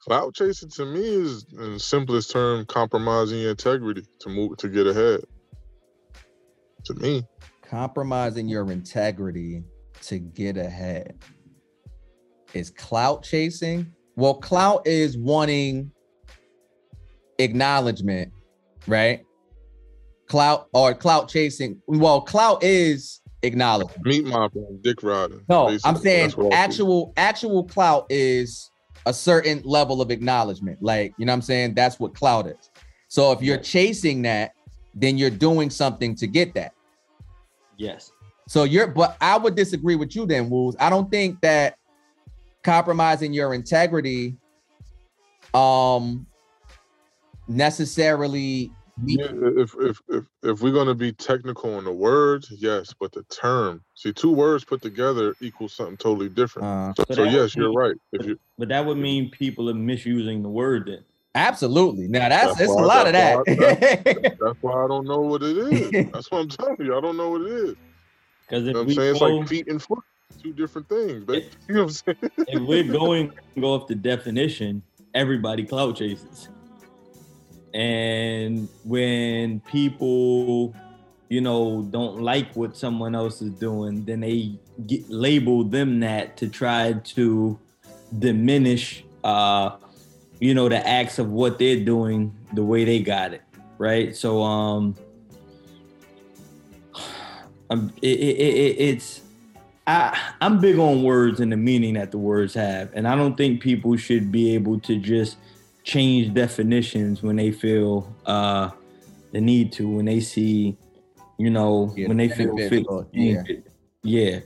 Clout 0.00 0.34
chasing 0.34 0.68
to 0.70 0.84
me 0.84 1.00
is, 1.00 1.46
in 1.52 1.74
the 1.74 1.80
simplest 1.80 2.32
term, 2.32 2.66
compromising 2.66 3.38
your 3.38 3.52
integrity 3.52 4.02
to 4.20 4.28
move 4.28 4.56
to 4.56 4.68
get 4.68 4.86
ahead. 4.88 5.20
To 6.86 6.94
me, 6.94 7.22
Compromising 7.62 8.48
your 8.48 8.70
integrity 8.70 9.62
to 10.02 10.18
get 10.18 10.58
ahead. 10.58 11.18
Is 12.52 12.68
clout 12.68 13.22
chasing? 13.22 13.90
Well, 14.14 14.34
clout 14.34 14.86
is 14.86 15.16
wanting 15.16 15.90
acknowledgement, 17.38 18.30
right? 18.86 19.24
Clout 20.28 20.68
or 20.72 20.94
clout 20.94 21.28
chasing. 21.28 21.80
Well, 21.86 22.20
clout 22.20 22.62
is 22.62 23.20
acknowledgement. 23.42 24.04
meat 24.06 24.24
mopping, 24.24 24.80
dick 24.82 25.02
riding. 25.02 25.44
No, 25.48 25.68
I'm 25.84 25.96
saying 25.96 26.28
That's 26.28 26.36
what 26.36 26.46
I 26.46 26.56
see. 26.56 26.62
actual 26.62 27.12
actual 27.16 27.64
clout 27.64 28.06
is 28.08 28.70
a 29.06 29.12
certain 29.12 29.60
level 29.64 30.00
of 30.00 30.10
acknowledgement. 30.10 30.78
Like, 30.80 31.12
you 31.18 31.26
know 31.26 31.32
what 31.32 31.36
I'm 31.36 31.42
saying? 31.42 31.74
That's 31.74 31.98
what 31.98 32.14
clout 32.14 32.46
is. 32.46 32.70
So 33.08 33.32
if 33.32 33.42
you're 33.42 33.58
chasing 33.58 34.22
that, 34.22 34.54
then 34.94 35.18
you're 35.18 35.30
doing 35.30 35.70
something 35.70 36.14
to 36.16 36.26
get 36.26 36.54
that. 36.54 36.72
Yes. 37.76 38.12
So 38.48 38.64
you're 38.64 38.86
but 38.86 39.16
I 39.20 39.36
would 39.36 39.54
disagree 39.56 39.96
with 39.96 40.14
you 40.14 40.24
then, 40.26 40.48
Wolves. 40.48 40.76
I 40.78 40.88
don't 40.88 41.10
think 41.10 41.40
that 41.40 41.78
compromising 42.62 43.32
your 43.32 43.54
integrity 43.54 44.36
um 45.52 46.26
necessarily 47.48 48.64
Yeah, 48.64 48.72
if 48.98 49.74
if 49.78 50.00
if 50.08 50.24
if 50.42 50.60
we're 50.62 50.72
gonna 50.72 50.94
be 50.94 51.12
technical 51.12 51.78
in 51.78 51.84
the 51.84 51.92
words, 51.92 52.52
yes, 52.56 52.94
but 52.98 53.12
the 53.12 53.22
term, 53.24 53.82
see, 53.94 54.12
two 54.12 54.32
words 54.32 54.64
put 54.64 54.82
together 54.82 55.34
equals 55.40 55.74
something 55.74 55.96
totally 55.96 56.28
different. 56.28 56.68
uh, 56.68 56.92
so, 56.94 57.04
So 57.14 57.14
so 57.14 57.24
yes, 57.24 57.54
would 57.56 57.62
you're 57.62 57.72
right. 57.72 57.96
If 58.12 58.26
you 58.26 58.38
But 58.58 58.68
that 58.68 58.84
would 58.86 58.98
mean 58.98 59.30
people 59.30 59.68
are 59.70 59.74
misusing 59.74 60.42
the 60.42 60.48
word 60.48 60.86
then. 60.86 61.04
absolutely. 61.34 62.08
Now 62.08 62.28
that's, 62.28 62.56
That's 62.56 62.60
it's 62.60 62.72
a 62.72 62.76
why- 62.76 62.86
lot 62.86 63.06
of 63.06 63.12
that's 63.14 63.48
that. 63.58 63.96
that's 64.40 64.58
why 64.60 64.84
I 64.84 64.88
don't 64.88 65.06
know 65.06 65.20
what 65.20 65.42
it 65.42 65.56
is. 65.56 65.90
That's 66.12 66.30
what 66.30 66.40
I'm 66.42 66.48
telling 66.48 66.76
you. 66.80 66.96
I 66.96 67.00
don't 67.00 67.16
know 67.16 67.30
what 67.30 67.42
it 67.42 67.52
is. 67.52 67.74
Because 68.46 68.64
You 68.64 68.70
if 68.70 68.74
know 68.74 68.80
I'm 68.82 68.86
we 68.88 68.94
saying? 68.94 69.10
It's 69.12 69.20
like 69.20 69.48
feet 69.48 69.68
and 69.68 69.82
foot, 69.82 70.00
two 70.42 70.52
different 70.52 70.88
things. 70.88 71.24
But 71.24 71.36
you 71.68 71.74
know 71.74 71.84
what 71.84 72.02
I'm 72.06 72.16
saying? 72.20 72.32
if 72.48 72.62
we're 72.62 72.84
going 72.84 73.30
to 73.30 73.60
go 73.60 73.74
off 73.74 73.88
the 73.88 73.94
definition, 73.94 74.82
everybody 75.14 75.64
cloud 75.64 75.96
chases. 75.96 76.48
And 77.74 78.68
when 78.84 79.60
people, 79.60 80.74
you 81.28 81.40
know, 81.40 81.82
don't 81.90 82.20
like 82.20 82.54
what 82.54 82.76
someone 82.76 83.14
else 83.14 83.40
is 83.40 83.50
doing, 83.50 84.04
then 84.04 84.20
they 84.20 84.58
get 84.86 85.08
label 85.08 85.64
them 85.64 86.00
that 86.00 86.36
to 86.38 86.48
try 86.48 86.92
to 86.92 87.58
diminish 88.18 89.04
uh 89.24 89.76
you 90.38 90.52
know 90.52 90.68
the 90.68 90.86
acts 90.86 91.18
of 91.18 91.30
what 91.30 91.58
they're 91.58 91.82
doing 91.82 92.34
the 92.52 92.62
way 92.62 92.84
they 92.84 93.00
got 93.00 93.32
it 93.32 93.42
right? 93.82 94.14
So 94.14 94.42
um 94.42 94.96
it, 97.70 97.90
it, 98.02 98.10
it, 98.10 98.76
it's 98.78 99.22
I, 99.84 100.16
I'm 100.40 100.60
big 100.60 100.78
on 100.78 101.02
words 101.02 101.40
and 101.40 101.50
the 101.50 101.56
meaning 101.56 101.94
that 101.94 102.12
the 102.12 102.18
words 102.18 102.54
have, 102.54 102.90
and 102.94 103.08
I 103.08 103.16
don't 103.16 103.36
think 103.36 103.60
people 103.60 103.96
should 103.96 104.30
be 104.30 104.54
able 104.54 104.78
to 104.80 104.96
just 104.96 105.38
change 105.84 106.32
definitions 106.34 107.22
when 107.22 107.36
they 107.36 107.50
feel 107.50 108.14
uh, 108.26 108.70
the 109.32 109.40
need 109.40 109.72
to, 109.72 109.88
when 109.88 110.04
they 110.04 110.20
see, 110.20 110.76
you 111.38 111.50
know, 111.50 111.92
Yeah, 111.96 112.08
when 112.08 112.16
they 112.16 112.28
feel 112.28 112.56
fit. 112.56 112.84
or- 112.88 113.04
to 113.04 113.10
change 113.14 113.48
it. 113.48 113.66
yeah. 114.02 114.40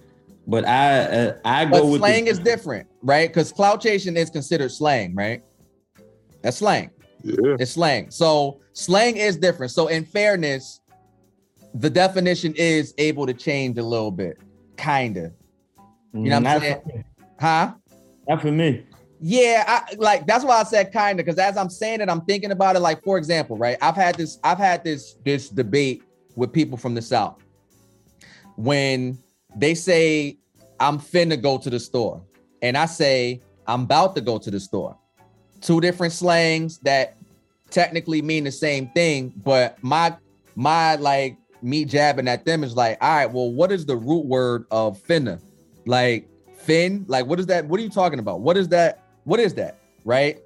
But 0.48 0.64
I 0.64 1.00
uh, 1.00 1.36
I 1.44 1.64
go 1.64 1.70
but 1.72 1.86
with 1.86 2.00
slang 2.00 2.26
the, 2.26 2.30
is 2.30 2.38
different, 2.38 2.86
right? 3.02 3.28
Because 3.28 3.50
clout 3.50 3.80
chasing 3.80 4.16
is 4.16 4.30
considered 4.30 4.70
slang, 4.70 5.12
right? 5.16 5.42
That's 6.40 6.58
slang. 6.58 6.90
Yeah. 7.24 7.56
It's 7.58 7.72
slang. 7.72 8.12
So 8.12 8.60
slang 8.72 9.16
is 9.16 9.36
different. 9.36 9.72
So 9.72 9.88
in 9.88 10.04
fairness, 10.04 10.80
the 11.74 11.90
definition 11.90 12.54
is 12.56 12.94
able 12.96 13.26
to 13.26 13.34
change 13.34 13.76
a 13.78 13.82
little 13.82 14.12
bit, 14.12 14.38
kinda. 14.76 15.32
You 16.14 16.30
know 16.30 16.38
what 16.38 16.46
I'm 16.46 16.60
saying? 16.60 16.80
for, 16.84 17.04
Huh? 17.40 17.74
not 18.28 18.40
for 18.40 18.52
me. 18.52 18.86
Yeah, 19.28 19.64
I 19.66 19.96
like 19.96 20.24
that's 20.24 20.44
why 20.44 20.60
I 20.60 20.62
said 20.62 20.92
kinda, 20.92 21.16
because 21.16 21.36
as 21.36 21.56
I'm 21.56 21.68
saying 21.68 22.00
it, 22.00 22.08
I'm 22.08 22.20
thinking 22.20 22.52
about 22.52 22.76
it. 22.76 22.78
Like, 22.78 23.02
for 23.02 23.18
example, 23.18 23.58
right? 23.58 23.76
I've 23.82 23.96
had 23.96 24.14
this, 24.14 24.38
I've 24.44 24.56
had 24.56 24.84
this 24.84 25.16
this 25.24 25.48
debate 25.48 26.04
with 26.36 26.52
people 26.52 26.78
from 26.78 26.94
the 26.94 27.02
South. 27.02 27.42
When 28.54 29.18
they 29.56 29.74
say 29.74 30.38
I'm 30.78 31.00
finna 31.00 31.42
go 31.42 31.58
to 31.58 31.68
the 31.68 31.80
store, 31.80 32.22
and 32.62 32.78
I 32.78 32.86
say 32.86 33.42
I'm 33.66 33.82
about 33.82 34.14
to 34.14 34.20
go 34.20 34.38
to 34.38 34.48
the 34.48 34.60
store. 34.60 34.96
Two 35.60 35.80
different 35.80 36.12
slangs 36.12 36.78
that 36.84 37.16
technically 37.70 38.22
mean 38.22 38.44
the 38.44 38.52
same 38.52 38.90
thing, 38.90 39.32
but 39.44 39.76
my 39.82 40.16
my 40.54 40.94
like 40.94 41.36
me 41.62 41.84
jabbing 41.84 42.28
at 42.28 42.44
them 42.44 42.62
is 42.62 42.76
like, 42.76 42.96
all 43.00 43.16
right, 43.16 43.26
well, 43.26 43.50
what 43.50 43.72
is 43.72 43.86
the 43.86 43.96
root 43.96 44.26
word 44.26 44.66
of 44.70 45.02
finna? 45.02 45.40
Like 45.84 46.28
fin, 46.58 47.04
like 47.08 47.26
what 47.26 47.40
is 47.40 47.46
that? 47.46 47.66
What 47.66 47.80
are 47.80 47.82
you 47.82 47.90
talking 47.90 48.20
about? 48.20 48.40
What 48.42 48.56
is 48.56 48.68
that? 48.68 49.02
What 49.26 49.40
is 49.40 49.54
that? 49.54 49.76
Right? 50.04 50.38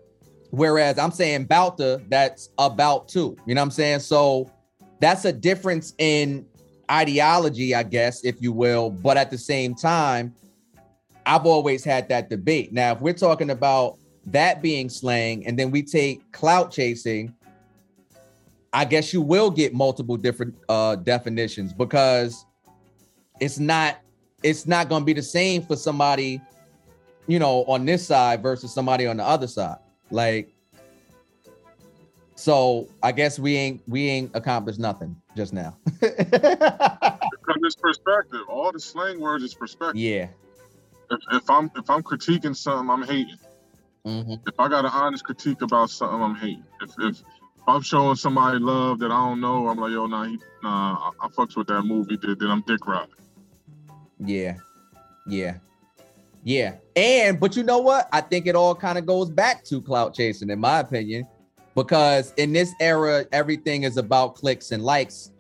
Whereas 0.50 0.98
I'm 0.98 1.12
saying 1.12 1.46
to, 1.46 2.02
that's 2.08 2.48
about 2.58 3.08
to. 3.10 3.36
You 3.46 3.54
know 3.54 3.60
what 3.60 3.66
I'm 3.66 3.70
saying? 3.70 4.00
So 4.00 4.50
that's 5.00 5.26
a 5.26 5.32
difference 5.32 5.94
in 5.98 6.46
ideology, 6.90 7.74
I 7.74 7.82
guess, 7.82 8.24
if 8.24 8.40
you 8.40 8.52
will. 8.52 8.90
But 8.90 9.18
at 9.18 9.30
the 9.30 9.36
same 9.38 9.74
time, 9.74 10.34
I've 11.26 11.44
always 11.44 11.84
had 11.84 12.08
that 12.08 12.30
debate. 12.30 12.72
Now, 12.72 12.92
if 12.92 13.00
we're 13.02 13.12
talking 13.12 13.50
about 13.50 13.98
that 14.26 14.62
being 14.62 14.88
slang, 14.88 15.46
and 15.46 15.58
then 15.58 15.70
we 15.70 15.82
take 15.82 16.32
clout 16.32 16.72
chasing, 16.72 17.34
I 18.72 18.86
guess 18.86 19.12
you 19.12 19.20
will 19.20 19.50
get 19.50 19.74
multiple 19.74 20.16
different 20.16 20.54
uh 20.68 20.96
definitions 20.96 21.74
because 21.74 22.46
it's 23.40 23.58
not 23.58 23.98
it's 24.42 24.66
not 24.66 24.88
going 24.88 25.02
to 25.02 25.06
be 25.06 25.12
the 25.12 25.22
same 25.22 25.62
for 25.62 25.76
somebody 25.76 26.40
you 27.26 27.38
know 27.38 27.64
on 27.64 27.84
this 27.84 28.06
side 28.06 28.42
versus 28.42 28.72
somebody 28.72 29.06
on 29.06 29.16
the 29.16 29.24
other 29.24 29.46
side 29.46 29.78
like 30.10 30.52
so 32.34 32.88
i 33.02 33.12
guess 33.12 33.38
we 33.38 33.56
ain't 33.56 33.82
we 33.86 34.08
ain't 34.08 34.30
accomplished 34.34 34.78
nothing 34.78 35.14
just 35.36 35.52
now 35.52 35.76
Because 37.42 37.62
it's 37.62 37.76
perspective. 37.76 38.40
All 38.48 38.70
the 38.70 38.78
slang 38.78 39.18
words 39.20 39.42
is 39.42 39.54
perspective. 39.54 39.96
yeah 39.96 40.28
if, 41.10 41.18
if 41.32 41.50
I'm 41.50 41.70
if 41.76 41.90
I'm 41.90 42.02
critiquing 42.02 42.56
something, 42.56 42.88
I'm 42.90 43.02
hating. 43.02 43.38
Mhm. 44.06 44.40
If 44.46 44.54
I 44.58 44.68
got 44.68 44.84
an 44.84 44.92
honest 44.92 45.24
critique 45.24 45.62
about 45.62 45.90
something, 45.90 46.22
I'm 46.22 46.34
hating. 46.36 46.64
If 46.80 46.90
if, 47.00 47.22
I'm 47.66 47.82
showing 47.82 48.16
somebody 48.16 48.58
love 48.58 49.00
that 49.00 49.10
I 49.10 49.28
don't 49.28 49.40
know, 49.40 49.68
I'm 49.68 49.78
like, 49.78 49.92
yo, 49.92 50.06
nah, 50.06 50.24
he, 50.24 50.38
nah, 50.62 51.10
I, 51.20 51.26
I 51.26 51.28
fucks 51.28 51.56
with 51.56 51.66
that 51.66 51.82
movie. 51.82 52.16
Then, 52.20 52.36
then 52.38 52.50
I'm 52.50 52.62
dick 52.66 52.86
riding. 52.86 53.14
Yeah. 54.18 54.56
Yeah. 55.26 55.58
Yeah. 56.42 56.76
And 56.96 57.38
but 57.38 57.56
you 57.56 57.62
know 57.62 57.78
what? 57.78 58.08
I 58.12 58.20
think 58.20 58.46
it 58.46 58.54
all 58.54 58.74
kind 58.74 58.98
of 58.98 59.06
goes 59.06 59.30
back 59.30 59.64
to 59.64 59.80
clout 59.80 60.14
chasing, 60.14 60.50
in 60.50 60.58
my 60.58 60.80
opinion, 60.80 61.26
because 61.74 62.32
in 62.36 62.52
this 62.52 62.72
era, 62.80 63.26
everything 63.32 63.84
is 63.84 63.96
about 63.96 64.34
clicks 64.34 64.72
and 64.72 64.82
likes, 64.82 65.32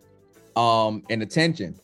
um, 0.56 1.02
and 1.10 1.22
attention. 1.22 1.74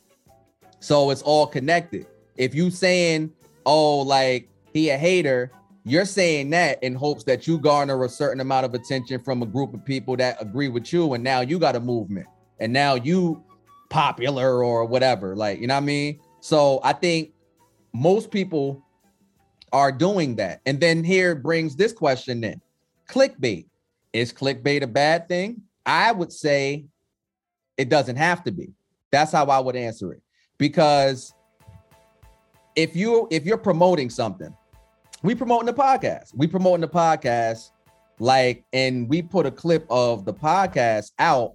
So 0.81 1.11
it's 1.11 1.23
all 1.23 1.47
connected. 1.47 2.07
If 2.37 2.55
you 2.55 2.71
saying, 2.71 3.33
oh, 3.65 4.01
like 4.01 4.49
he 4.73 4.91
a 4.91 4.99
hater, 4.99 5.51
you're 5.85 6.05
saying 6.05 6.51
that 6.51 6.83
in 6.83 6.95
hopes 6.95 7.25
that 7.25 7.47
you 7.47 7.59
garner 7.59 8.05
a 8.05 8.09
certain 8.09 8.41
amount 8.41 8.67
of 8.67 8.75
attention 8.75 9.23
from 9.23 9.43
a 9.43 9.47
group 9.47 9.73
of 9.73 9.85
people 9.85 10.17
that 10.17 10.41
agree 10.41 10.69
with 10.69 10.93
you, 10.93 11.15
and 11.15 11.25
now 11.25 11.41
you 11.41 11.59
got 11.59 11.77
a 11.77 11.81
movement, 11.81 12.27
and 12.61 12.73
now 12.73 12.95
you 12.95 13.43
popular 13.89 14.63
or 14.63 14.85
whatever. 14.85 15.35
Like, 15.35 15.61
you 15.61 15.67
know 15.67 15.75
what 15.75 15.83
I 15.83 15.87
mean? 15.87 16.21
So 16.41 16.81
I 16.85 16.93
think 16.93 17.33
most 17.95 18.31
people 18.31 18.85
are 19.77 19.93
doing 19.93 20.37
that. 20.37 20.63
And 20.65 20.81
then 20.81 21.05
here 21.05 21.35
brings 21.35 21.77
this 21.77 21.93
question 21.93 22.43
in 22.43 22.63
clickbait. 23.11 23.67
Is 24.15 24.33
clickbait 24.33 24.83
a 24.83 24.87
bad 24.87 25.29
thing? 25.29 25.61
I 25.85 26.13
would 26.13 26.33
say 26.33 26.87
it 27.77 27.91
doesn't 27.91 28.17
have 28.17 28.43
to 28.45 28.53
be. 28.53 28.73
That's 29.13 29.33
how 29.33 29.45
I 29.45 29.59
would 29.59 29.77
answer 29.77 30.15
it. 30.15 30.23
Because 30.57 31.35
if 32.75 32.97
you 32.97 33.29
if 33.31 33.45
you're 33.45 33.59
promoting 33.59 34.09
something, 34.09 34.57
we 35.23 35.35
promoting 35.35 35.67
the 35.67 35.75
podcast. 35.75 36.35
We 36.35 36.47
promoting 36.47 36.81
the 36.81 36.89
podcast 36.89 37.71
like 38.19 38.65
and 38.73 39.07
we 39.11 39.21
put 39.21 39.45
a 39.45 39.51
clip 39.51 39.87
of 39.91 40.25
the 40.25 40.33
podcast 40.33 41.13
out, 41.19 41.53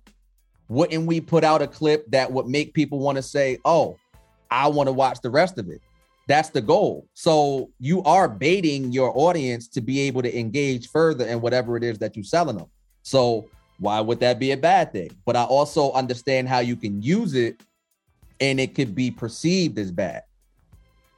wouldn't 0.70 1.08
we 1.08 1.22
put 1.22 1.44
out 1.44 1.64
a 1.64 1.68
clip 1.68 2.06
that 2.12 2.32
would 2.32 2.46
make 2.46 2.76
people 2.76 3.00
want 3.00 3.16
to 3.16 3.24
say, 3.24 3.58
"Oh, 3.66 3.98
I 4.52 4.68
want 4.68 4.90
to 4.90 4.94
watch 4.94 5.22
the 5.22 5.32
rest 5.32 5.58
of 5.58 5.70
it." 5.70 5.82
That's 6.32 6.50
the 6.50 6.62
goal. 6.62 7.10
So 7.14 7.72
you 7.78 8.02
are 8.04 8.30
baiting 8.30 8.94
your 8.94 9.12
audience 9.18 9.68
to 9.68 9.82
be 9.82 10.00
able 10.00 10.22
to 10.22 10.40
engage 10.40 10.88
further 10.88 11.28
in 11.28 11.42
whatever 11.42 11.76
it 11.76 11.84
is 11.84 12.00
that 12.00 12.16
you're 12.16 12.24
selling 12.24 12.56
them. 12.56 12.68
So 13.04 13.50
why 13.80 14.00
would 14.00 14.22
that 14.22 14.40
be 14.40 14.52
a 14.54 14.58
bad 14.58 14.94
thing? 14.94 15.12
But 15.26 15.36
I 15.36 15.44
also 15.44 15.92
understand 15.92 16.48
how 16.48 16.60
you 16.60 16.78
can 16.78 17.02
use 17.02 17.34
it 17.34 17.62
and 18.40 18.62
it 18.62 18.76
could 18.76 18.96
be 18.96 19.12
perceived 19.12 19.78
as 19.78 19.92
bad. 19.92 20.24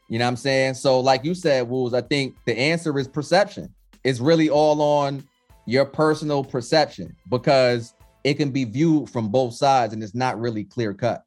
You 0.10 0.17
know 0.17 0.26
what 0.26 0.30
I'm 0.30 0.36
saying? 0.36 0.73
So, 0.73 0.99
like 0.99 1.23
you 1.23 1.36
said, 1.36 1.69
Wolves, 1.69 1.93
I 1.93 2.02
think 2.02 2.36
the 2.47 2.58
answer 2.58 2.97
is 2.97 3.08
perception. 3.08 3.71
It's 4.04 4.19
really 4.19 4.49
all 4.49 4.82
on 4.82 5.23
your 5.67 5.86
personal 5.86 6.43
perception 6.43 7.15
because 7.30 7.93
it 8.23 8.34
can 8.34 8.49
be 8.49 8.63
viewed 8.63 9.12
from 9.12 9.30
both 9.30 9.54
sides 9.54 9.93
and 9.93 10.02
it's 10.02 10.15
not 10.15 10.39
really 10.39 10.63
clear 10.63 10.91
cut. 10.91 11.23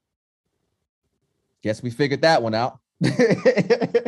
Guess 1.63 1.85
we 1.85 1.91
figured 1.91 2.23
that 2.23 2.43
one 2.43 2.53
out. 2.53 2.81
Me 3.01 3.11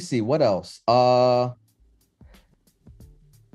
see 0.00 0.20
what 0.20 0.42
else. 0.42 0.80
Uh, 0.88 1.50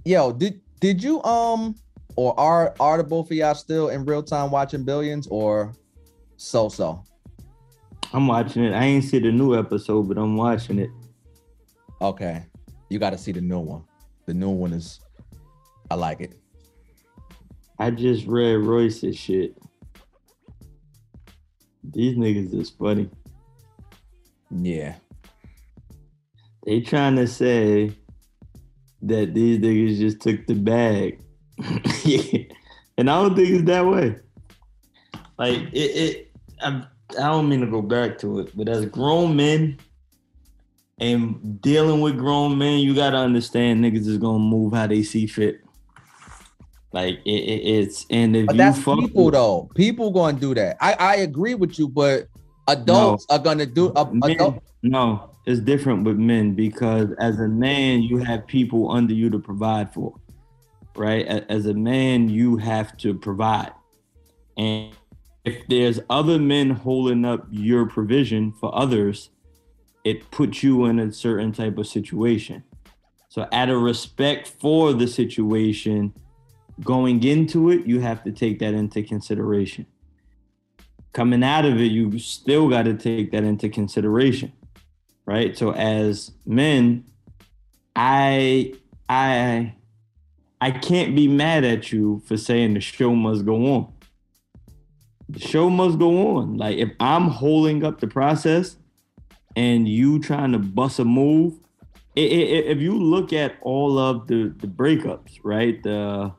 yo, 0.06 0.32
did 0.32 0.62
did 0.80 1.04
you 1.04 1.22
um 1.24 1.76
or 2.16 2.40
are 2.40 2.76
are 2.80 2.98
the 2.98 3.04
both 3.04 3.32
of 3.32 3.38
y'all 3.38 3.56
still 3.56 3.90
in 3.90 4.06
real 4.06 4.24
time 4.24 4.52
watching 4.52 4.84
Billions 4.84 5.28
or 5.28 5.74
so 6.38 6.70
so? 6.70 7.04
I'm 8.14 8.28
watching 8.28 8.64
it. 8.64 8.74
I 8.74 8.86
ain't 8.86 9.04
see 9.04 9.20
the 9.20 9.32
new 9.32 9.58
episode, 9.58 10.08
but 10.08 10.18
I'm 10.18 10.38
watching 10.38 10.80
it. 10.80 10.90
Okay, 12.02 12.46
you 12.90 13.00
got 13.00 13.10
to 13.10 13.18
see 13.18 13.32
the 13.32 13.42
new 13.42 13.60
one. 13.60 13.84
The 14.26 14.34
new 14.34 14.50
one 14.50 14.74
is, 14.74 15.00
I 15.92 15.96
like 15.96 16.22
it. 16.22 16.40
I 17.78 17.92
just 17.92 18.26
read 18.26 18.56
Royce's 18.56 19.18
shit. 19.18 19.58
These 21.84 22.18
niggas 22.18 22.54
is 22.54 22.70
funny. 22.70 23.10
Yeah, 24.50 24.96
They 26.66 26.82
trying 26.82 27.16
to 27.18 27.28
say 27.28 27.92
that 29.04 29.34
these 29.34 29.60
niggas 29.60 29.98
just 30.00 30.22
took 30.22 30.48
the 30.48 30.56
bag. 30.56 31.20
yeah. 32.04 32.44
And 32.98 33.10
I 33.10 33.22
don't 33.22 33.36
think 33.36 33.50
it's 33.50 33.64
that 33.66 33.86
way. 33.86 34.16
Like 35.38 35.60
it, 35.74 35.78
it 35.78 36.32
I, 36.62 36.86
I 37.12 37.28
don't 37.30 37.50
mean 37.50 37.62
to 37.62 37.68
go 37.68 37.82
back 37.82 38.18
to 38.20 38.40
it, 38.40 38.56
but 38.58 38.68
as 38.70 38.86
grown 38.86 39.36
men 39.36 39.78
and 41.00 41.62
dealing 41.62 42.02
with 42.02 42.18
grown 42.18 42.58
men, 42.58 42.80
you 42.80 42.96
gotta 42.96 43.18
understand 43.18 43.84
niggas 43.84 44.08
is 44.08 44.18
gonna 44.18 44.40
move 44.40 44.74
how 44.74 44.88
they 44.88 45.04
see 45.04 45.28
fit. 45.28 45.62
Like 46.94 47.20
it, 47.26 47.30
it, 47.30 47.62
it's 47.66 48.06
and 48.10 48.36
if 48.38 48.46
but 48.48 48.56
you 48.56 48.58
that's 48.58 48.80
fuck 48.82 49.00
people 49.00 49.26
with- 49.26 49.34
though. 49.34 49.70
People 49.76 50.12
going 50.12 50.36
to 50.36 50.42
do 50.42 50.56
that. 50.56 50.78
I 50.80 50.94
I 50.94 51.16
agree 51.18 51.54
with 51.54 51.78
you, 51.78 51.90
but 51.90 52.28
adults 52.70 53.26
are 53.30 53.38
going 53.40 53.58
to 53.58 53.66
do. 53.66 53.92
Uh, 53.94 54.06
Men- 54.14 54.32
adult, 54.32 54.64
no, 54.82 55.30
it's 55.46 55.60
different 55.60 56.04
with 56.04 56.18
men 56.18 56.56
because 56.56 57.12
as 57.20 57.40
a 57.40 57.48
man, 57.48 58.02
you 58.04 58.18
have 58.18 58.48
people 58.48 58.92
under 58.92 59.14
you 59.14 59.30
to 59.30 59.40
provide 59.40 59.94
for, 59.94 60.16
right? 60.96 61.26
As 61.26 61.66
a 61.66 61.74
man, 61.74 62.30
you 62.30 62.58
have 62.58 62.98
to 62.98 63.14
provide. 63.14 63.72
And 64.58 64.94
if 65.44 65.68
there's 65.68 66.00
other 66.10 66.40
men 66.40 66.72
holding 66.72 67.26
up 67.26 67.46
your 67.52 67.86
provision 67.86 68.54
for 68.54 68.76
others, 68.76 69.30
it 70.04 70.30
puts 70.32 70.64
you 70.64 70.86
in 70.86 71.00
a 71.00 71.12
certain 71.12 71.52
type 71.52 71.78
of 71.78 71.88
situation. 71.88 72.64
So, 73.30 73.48
out 73.52 73.70
of 73.70 73.82
respect 73.82 74.48
for 74.48 74.94
the 74.94 75.08
situation, 75.08 76.14
going 76.84 77.24
into 77.24 77.70
it, 77.70 77.86
you 77.86 78.00
have 78.00 78.24
to 78.24 78.32
take 78.32 78.60
that 78.60 78.74
into 78.74 79.04
consideration 79.04 79.86
coming 81.16 81.44
out 81.44 81.64
of 81.64 81.80
it, 81.80 81.92
you 81.92 82.20
still 82.20 82.70
got 82.70 82.84
to 82.84 82.94
take 82.94 83.32
that 83.32 83.46
into 83.46 83.70
consideration, 83.70 84.52
right? 85.26 85.58
So 85.58 85.72
as 85.74 86.32
men, 86.46 87.06
I 87.96 88.74
I 89.10 89.74
I 90.62 90.72
can't 90.72 91.16
be 91.16 91.28
mad 91.28 91.64
at 91.64 91.92
you 91.92 92.22
for 92.26 92.38
saying 92.38 92.74
the 92.74 92.82
show 92.82 93.16
must 93.16 93.46
go 93.46 93.74
on. 93.76 93.94
The 95.30 95.40
show 95.40 95.70
must 95.70 95.98
go 96.00 96.38
on. 96.38 96.58
Like 96.58 96.78
if 96.78 96.92
I'm 97.00 97.28
holding 97.30 97.84
up 97.84 98.00
the 98.00 98.08
process 98.08 98.78
and 99.56 99.88
you 99.88 100.20
trying 100.20 100.52
to 100.52 100.60
bust 100.60 101.00
a 101.00 101.06
move, 101.06 101.54
i- 102.18 102.22
i- 102.22 102.24
i- 102.58 102.66
if 102.74 102.80
you 102.80 102.98
look 102.98 103.34
at 103.34 103.56
all 103.62 103.98
of 103.98 104.28
the 104.28 104.54
the 104.58 104.68
breakups, 104.68 105.40
right? 105.44 105.82
The 105.84 106.32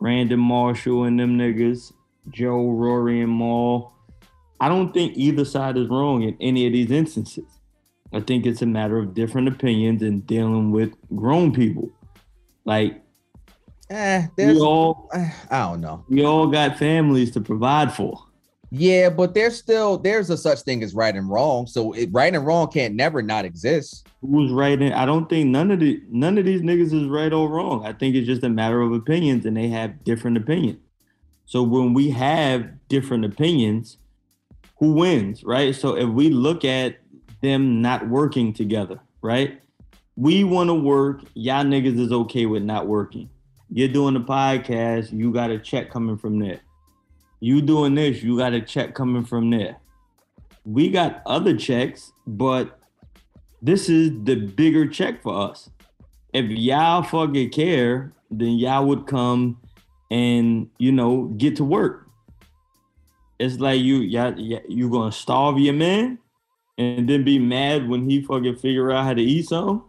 Brandon 0.00 0.38
Marshall 0.40 1.04
and 1.04 1.18
them 1.18 1.38
niggas, 1.38 1.92
Joe, 2.30 2.70
Rory, 2.70 3.20
and 3.22 3.38
Mal. 3.38 3.92
I 4.60 4.68
don't 4.68 4.92
think 4.92 5.16
either 5.16 5.44
side 5.44 5.76
is 5.76 5.88
wrong 5.88 6.22
in 6.22 6.36
any 6.40 6.66
of 6.66 6.72
these 6.72 6.90
instances. 6.90 7.44
I 8.12 8.20
think 8.20 8.46
it's 8.46 8.62
a 8.62 8.66
matter 8.66 8.98
of 8.98 9.14
different 9.14 9.48
opinions 9.48 10.02
and 10.02 10.26
dealing 10.26 10.70
with 10.70 10.92
grown 11.14 11.52
people. 11.52 11.90
Like 12.64 13.02
eh, 13.90 14.26
there's. 14.36 14.56
we 14.56 14.60
all 14.60 15.08
eh, 15.12 15.30
I 15.50 15.58
don't 15.60 15.80
know. 15.80 16.04
we 16.08 16.24
all 16.24 16.46
got 16.46 16.78
families 16.78 17.30
to 17.32 17.40
provide 17.40 17.92
for. 17.92 18.22
Yeah, 18.70 19.10
but 19.10 19.34
there's 19.34 19.56
still 19.56 19.98
there's 19.98 20.28
a 20.30 20.36
such 20.36 20.60
thing 20.60 20.82
as 20.82 20.94
right 20.94 21.14
and 21.14 21.28
wrong. 21.28 21.66
So 21.66 21.92
it, 21.92 22.10
right 22.12 22.34
and 22.34 22.44
wrong 22.44 22.68
can't 22.70 22.94
never 22.94 23.22
not 23.22 23.44
exist. 23.44 24.08
Who's 24.20 24.50
right? 24.50 24.80
And 24.80 24.92
I 24.92 25.06
don't 25.06 25.28
think 25.28 25.48
none 25.48 25.70
of 25.70 25.80
the 25.80 26.02
none 26.10 26.36
of 26.36 26.44
these 26.44 26.62
niggas 26.62 26.92
is 26.92 27.06
right 27.06 27.32
or 27.32 27.48
wrong. 27.48 27.86
I 27.86 27.92
think 27.92 28.16
it's 28.16 28.26
just 28.26 28.42
a 28.42 28.48
matter 28.48 28.80
of 28.80 28.92
opinions, 28.92 29.46
and 29.46 29.56
they 29.56 29.68
have 29.68 30.02
different 30.04 30.36
opinions. 30.36 30.80
So 31.46 31.62
when 31.62 31.94
we 31.94 32.10
have 32.10 32.68
different 32.88 33.24
opinions, 33.24 33.98
who 34.78 34.92
wins, 34.92 35.44
right? 35.44 35.74
So 35.74 35.96
if 35.96 36.08
we 36.08 36.28
look 36.28 36.64
at 36.64 36.96
them 37.46 37.80
not 37.80 38.08
working 38.08 38.52
together, 38.52 39.00
right? 39.22 39.60
We 40.16 40.44
want 40.44 40.68
to 40.68 40.74
work. 40.74 41.22
Y'all 41.34 41.64
niggas 41.64 41.98
is 41.98 42.12
okay 42.12 42.46
with 42.46 42.62
not 42.62 42.86
working. 42.86 43.30
You're 43.70 43.88
doing 43.88 44.16
a 44.16 44.20
podcast, 44.20 45.12
you 45.12 45.32
got 45.32 45.50
a 45.50 45.58
check 45.58 45.90
coming 45.90 46.16
from 46.18 46.38
there. 46.38 46.60
You 47.40 47.62
doing 47.62 47.94
this, 47.94 48.22
you 48.22 48.36
got 48.36 48.52
a 48.52 48.60
check 48.60 48.94
coming 48.94 49.24
from 49.24 49.50
there. 49.50 49.76
We 50.64 50.90
got 50.90 51.22
other 51.26 51.56
checks, 51.56 52.12
but 52.26 52.80
this 53.62 53.88
is 53.88 54.10
the 54.24 54.36
bigger 54.36 54.86
check 54.86 55.22
for 55.22 55.50
us. 55.50 55.70
If 56.32 56.46
y'all 56.50 57.02
fucking 57.02 57.50
care, 57.50 58.12
then 58.30 58.58
y'all 58.58 58.86
would 58.86 59.06
come 59.06 59.60
and 60.10 60.68
you 60.78 60.92
know 60.92 61.24
get 61.36 61.56
to 61.56 61.64
work. 61.64 62.08
It's 63.38 63.58
like 63.58 63.80
you 63.80 63.96
y'all, 63.96 64.38
you 64.38 64.90
gonna 64.90 65.12
starve 65.12 65.58
your 65.58 65.74
man 65.74 66.18
and 66.78 67.08
then 67.08 67.24
be 67.24 67.38
mad 67.38 67.88
when 67.88 68.08
he 68.08 68.22
fucking 68.22 68.56
figure 68.56 68.90
out 68.90 69.04
how 69.04 69.14
to 69.14 69.22
eat 69.22 69.48
something. 69.48 69.82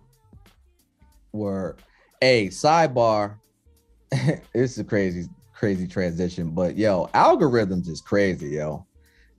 Word. 1.33 1.81
Hey, 2.21 2.47
sidebar. 2.47 3.37
it's 4.53 4.77
a 4.77 4.83
crazy, 4.83 5.27
crazy 5.53 5.87
transition, 5.87 6.51
but 6.51 6.77
yo, 6.77 7.07
algorithms 7.13 7.87
is 7.89 8.01
crazy, 8.01 8.49
yo. 8.49 8.85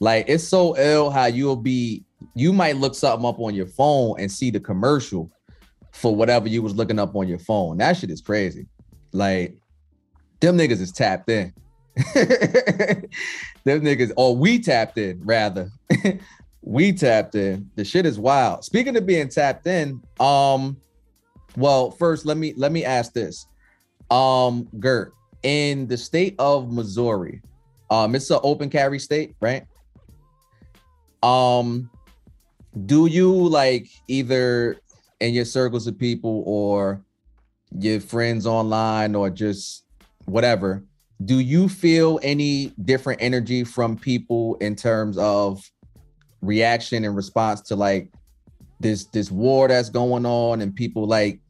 Like 0.01 0.27
it's 0.29 0.45
so 0.45 0.77
ill 0.79 1.11
how 1.11 1.27
you'll 1.27 1.57
be, 1.57 2.05
you 2.35 2.53
might 2.53 2.77
look 2.77 2.95
something 2.95 3.27
up 3.27 3.41
on 3.41 3.55
your 3.55 3.67
phone 3.67 4.21
and 4.21 4.31
see 4.31 4.51
the 4.51 4.61
commercial 4.61 5.31
for 5.93 6.15
whatever 6.15 6.49
you 6.49 6.63
was 6.63 6.75
looking 6.75 6.99
up 6.99 7.17
on 7.17 7.27
your 7.27 7.39
phone. 7.39 7.79
That 7.79 7.97
shit 7.97 8.11
is 8.11 8.21
crazy. 8.21 8.67
Like 9.13 9.57
them 10.41 10.57
niggas 10.57 10.81
is 10.81 10.93
tapped 10.93 11.31
in. 11.31 11.53
them 12.15 13.09
niggas, 13.65 14.13
or 14.17 14.37
we 14.37 14.61
tapped 14.61 14.99
in 14.99 15.21
rather. 15.25 15.71
we 16.69 16.93
tapped 16.93 17.35
in. 17.35 17.71
The 17.77 17.85
shit 17.85 18.05
is 18.05 18.19
wild. 18.19 18.63
Speaking 18.63 18.95
of 18.99 19.07
being 19.07 19.31
tapped 19.31 19.67
in, 19.67 20.03
um, 20.21 20.77
well, 21.57 21.91
first 21.91 22.27
let 22.27 22.37
me 22.37 22.53
let 22.59 22.73
me 22.73 22.85
ask 22.85 23.15
this. 23.15 23.47
Um, 24.11 24.69
Gert, 24.79 25.15
in 25.43 25.87
the 25.87 25.97
state 25.97 26.35
of 26.39 26.71
Missouri, 26.71 27.41
um, 27.91 28.15
it's 28.15 28.31
an 28.31 28.41
open 28.43 28.69
carry 28.69 28.99
state, 28.99 29.35
right? 29.41 29.65
Um, 31.23 31.89
do 32.85 33.07
you 33.07 33.33
like 33.33 33.89
either 34.07 34.77
in 35.21 35.33
your 35.33 35.47
circles 35.47 35.87
of 35.87 35.99
people 35.99 36.43
or 36.47 37.03
your 37.79 37.99
friends 37.99 38.47
online 38.47 39.15
or 39.15 39.31
just 39.31 39.85
whatever, 40.27 40.85
do 41.25 41.39
you 41.39 41.67
feel 41.67 42.21
any 42.23 42.75
different 42.85 43.23
energy 43.23 43.65
from 43.65 43.97
people 43.97 44.57
in 44.57 44.77
terms 44.77 45.17
of 45.17 45.63
reaction 46.43 47.05
and 47.05 47.17
response 47.17 47.61
to 47.63 47.77
like 47.77 48.11
this 48.81 49.05
this 49.07 49.31
war 49.31 49.69
that's 49.69 49.91
going 49.91 50.25
on 50.25 50.61
and 50.61 50.75
people 50.75 51.07
like 51.07 51.41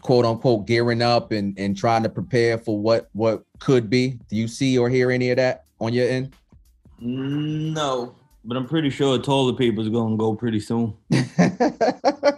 quote 0.00 0.24
unquote 0.24 0.66
gearing 0.66 1.02
up 1.02 1.32
and 1.32 1.58
and 1.58 1.76
trying 1.76 2.02
to 2.02 2.08
prepare 2.08 2.58
for 2.58 2.78
what 2.78 3.08
what 3.12 3.44
could 3.58 3.88
be. 3.88 4.18
Do 4.28 4.36
you 4.36 4.48
see 4.48 4.78
or 4.78 4.88
hear 4.88 5.10
any 5.10 5.30
of 5.30 5.36
that 5.36 5.64
on 5.80 5.92
your 5.92 6.08
end? 6.08 6.34
No 7.00 8.14
but 8.48 8.56
i'm 8.56 8.66
pretty 8.66 8.88
sure 8.90 9.16
a 9.16 9.18
toilet 9.18 9.58
paper 9.58 9.80
is 9.80 9.88
gonna 9.90 10.16
go 10.16 10.34
pretty 10.34 10.60
soon. 10.60 10.94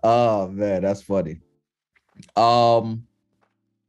Oh 0.00 0.48
man 0.48 0.82
that's 0.82 1.02
funny. 1.02 1.40
Um 2.34 3.06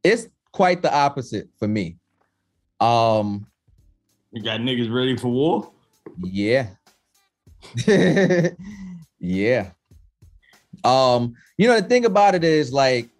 it's 0.04 0.28
quite 0.52 0.82
the 0.82 0.94
opposite 0.94 1.48
for 1.58 1.68
me. 1.68 1.96
Um, 2.80 3.46
you 4.32 4.42
got 4.42 4.60
niggas 4.60 4.92
ready 4.92 5.16
for 5.16 5.28
war? 5.28 5.70
Yeah. 6.22 6.68
yeah. 9.18 9.70
Um, 10.84 11.34
you 11.58 11.68
know, 11.68 11.80
the 11.80 11.86
thing 11.86 12.04
about 12.04 12.34
it 12.34 12.44
is 12.44 12.72
like 12.72 13.10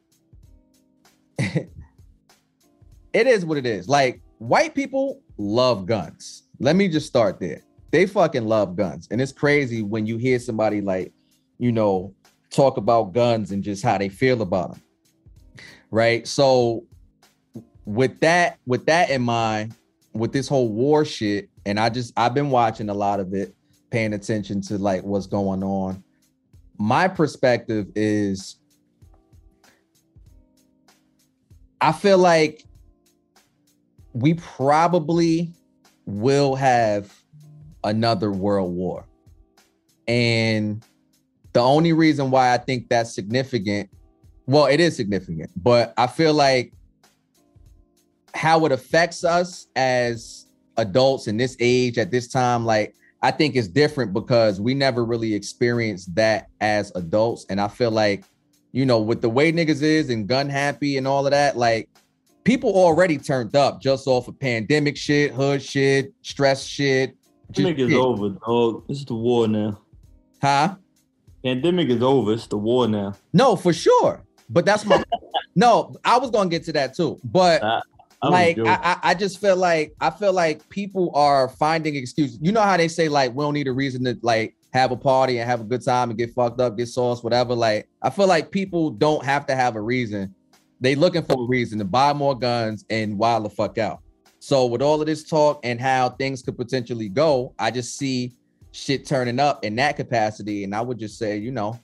it 1.38 1.66
is 3.12 3.44
what 3.44 3.58
it 3.58 3.66
is. 3.66 3.88
Like 3.88 4.22
white 4.38 4.74
people 4.74 5.20
love 5.36 5.86
guns. 5.86 6.44
Let 6.58 6.76
me 6.76 6.88
just 6.88 7.06
start 7.06 7.40
there. 7.40 7.62
They 7.90 8.06
fucking 8.06 8.46
love 8.46 8.76
guns. 8.76 9.08
And 9.10 9.20
it's 9.20 9.32
crazy 9.32 9.82
when 9.82 10.06
you 10.06 10.16
hear 10.16 10.38
somebody 10.38 10.80
like, 10.80 11.12
you 11.58 11.72
know, 11.72 12.14
talk 12.50 12.76
about 12.76 13.12
guns 13.12 13.50
and 13.50 13.64
just 13.64 13.82
how 13.82 13.98
they 13.98 14.08
feel 14.08 14.42
about 14.42 14.72
them. 14.72 14.82
Right? 15.90 16.26
So 16.26 16.84
with 17.90 18.20
that 18.20 18.58
with 18.66 18.86
that 18.86 19.10
in 19.10 19.20
mind, 19.22 19.74
with 20.12 20.32
this 20.32 20.46
whole 20.46 20.68
war 20.68 21.04
shit, 21.04 21.48
and 21.66 21.78
I 21.78 21.88
just 21.88 22.12
I've 22.16 22.34
been 22.34 22.50
watching 22.50 22.88
a 22.88 22.94
lot 22.94 23.18
of 23.18 23.34
it, 23.34 23.54
paying 23.90 24.12
attention 24.12 24.60
to 24.62 24.78
like 24.78 25.02
what's 25.02 25.26
going 25.26 25.64
on. 25.64 26.02
My 26.78 27.08
perspective 27.08 27.88
is 27.96 28.56
I 31.80 31.90
feel 31.90 32.18
like 32.18 32.64
we 34.12 34.34
probably 34.34 35.52
will 36.06 36.54
have 36.54 37.12
another 37.82 38.30
world 38.30 38.72
war. 38.72 39.04
And 40.06 40.84
the 41.52 41.60
only 41.60 41.92
reason 41.92 42.30
why 42.30 42.54
I 42.54 42.58
think 42.58 42.88
that's 42.88 43.12
significant, 43.12 43.90
well, 44.46 44.66
it 44.66 44.78
is 44.78 44.94
significant, 44.94 45.50
but 45.56 45.92
I 45.96 46.06
feel 46.06 46.34
like 46.34 46.72
how 48.34 48.64
it 48.66 48.72
affects 48.72 49.24
us 49.24 49.66
as 49.76 50.46
adults 50.76 51.26
in 51.26 51.36
this 51.36 51.56
age 51.60 51.98
at 51.98 52.10
this 52.10 52.28
time 52.28 52.64
like 52.64 52.94
i 53.22 53.30
think 53.30 53.56
it's 53.56 53.68
different 53.68 54.12
because 54.12 54.60
we 54.60 54.74
never 54.74 55.04
really 55.04 55.34
experienced 55.34 56.14
that 56.14 56.48
as 56.60 56.92
adults. 56.94 57.44
And 57.50 57.60
i 57.60 57.68
feel 57.68 57.90
like 57.90 58.24
you 58.72 58.86
know 58.86 59.00
with 59.00 59.20
the 59.20 59.28
way 59.28 59.52
niggas 59.52 59.82
is 59.82 60.10
and 60.10 60.26
gun 60.26 60.48
happy 60.48 60.96
and 60.96 61.06
all 61.06 61.26
of 61.26 61.32
that 61.32 61.56
like 61.56 61.88
people 62.44 62.70
already 62.70 63.18
turned 63.18 63.54
up 63.54 63.80
just 63.80 64.06
off 64.06 64.28
of 64.28 64.38
pandemic 64.38 64.96
shit 64.96 65.32
hood 65.32 65.62
shit 65.62 66.12
stress 66.22 66.64
shit. 66.64 67.16
Pandemic 67.52 67.78
is 67.78 67.94
over 67.94 68.30
dog. 68.30 68.86
This 68.88 68.98
is 68.98 69.04
the 69.04 69.14
war 69.14 69.48
now. 69.48 69.80
Huh? 70.40 70.76
Pandemic 71.44 71.88
is 71.88 72.02
over. 72.02 72.32
It's 72.32 72.46
the 72.46 72.56
war 72.56 72.86
now. 72.86 73.14
No 73.32 73.56
for 73.56 73.72
sure. 73.72 74.22
But 74.48 74.64
that's 74.64 74.84
my 74.84 75.02
no 75.56 75.94
i 76.04 76.16
was 76.16 76.30
gonna 76.30 76.48
get 76.48 76.64
to 76.64 76.72
that 76.72 76.94
too. 76.94 77.18
But 77.24 77.62
like 78.22 78.58
I, 78.58 78.98
I 79.02 79.14
just 79.14 79.40
feel 79.40 79.56
like 79.56 79.94
I 80.00 80.10
feel 80.10 80.32
like 80.32 80.68
people 80.68 81.10
are 81.14 81.48
finding 81.48 81.96
excuses. 81.96 82.38
You 82.42 82.52
know 82.52 82.60
how 82.60 82.76
they 82.76 82.88
say 82.88 83.08
like 83.08 83.34
we 83.34 83.42
don't 83.42 83.54
need 83.54 83.68
a 83.68 83.72
reason 83.72 84.04
to 84.04 84.18
like 84.22 84.56
have 84.72 84.92
a 84.92 84.96
party 84.96 85.38
and 85.38 85.48
have 85.48 85.60
a 85.60 85.64
good 85.64 85.84
time 85.84 86.10
and 86.10 86.18
get 86.18 86.32
fucked 86.34 86.60
up, 86.60 86.76
get 86.76 86.88
sauce, 86.88 87.22
whatever. 87.22 87.54
Like 87.54 87.88
I 88.02 88.10
feel 88.10 88.26
like 88.26 88.50
people 88.50 88.90
don't 88.90 89.24
have 89.24 89.46
to 89.46 89.56
have 89.56 89.76
a 89.76 89.80
reason. 89.80 90.34
They 90.80 90.94
looking 90.94 91.22
for 91.22 91.44
a 91.44 91.46
reason 91.46 91.78
to 91.78 91.84
buy 91.84 92.12
more 92.12 92.38
guns 92.38 92.84
and 92.90 93.18
wild 93.18 93.44
the 93.44 93.50
fuck 93.50 93.78
out. 93.78 94.00
So 94.38 94.66
with 94.66 94.80
all 94.80 95.00
of 95.00 95.06
this 95.06 95.24
talk 95.24 95.60
and 95.64 95.80
how 95.80 96.10
things 96.10 96.42
could 96.42 96.56
potentially 96.56 97.08
go, 97.08 97.54
I 97.58 97.70
just 97.70 97.98
see 97.98 98.32
shit 98.72 99.06
turning 99.06 99.38
up 99.38 99.64
in 99.64 99.76
that 99.76 99.96
capacity. 99.96 100.64
And 100.64 100.74
I 100.74 100.80
would 100.80 100.98
just 100.98 101.18
say, 101.18 101.36
you 101.36 101.50
know, 101.50 101.78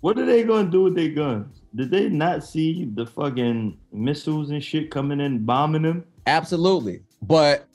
what 0.00 0.18
are 0.18 0.26
they 0.26 0.42
gonna 0.42 0.68
do 0.68 0.82
with 0.82 0.96
their 0.96 1.10
guns? 1.10 1.61
Did 1.74 1.90
they 1.90 2.08
not 2.08 2.44
see 2.44 2.84
the 2.84 3.06
fucking 3.06 3.78
missiles 3.92 4.50
and 4.50 4.62
shit 4.62 4.90
coming 4.90 5.20
in, 5.20 5.44
bombing 5.44 5.82
them? 5.82 6.04
Absolutely. 6.26 7.02
But 7.22 7.66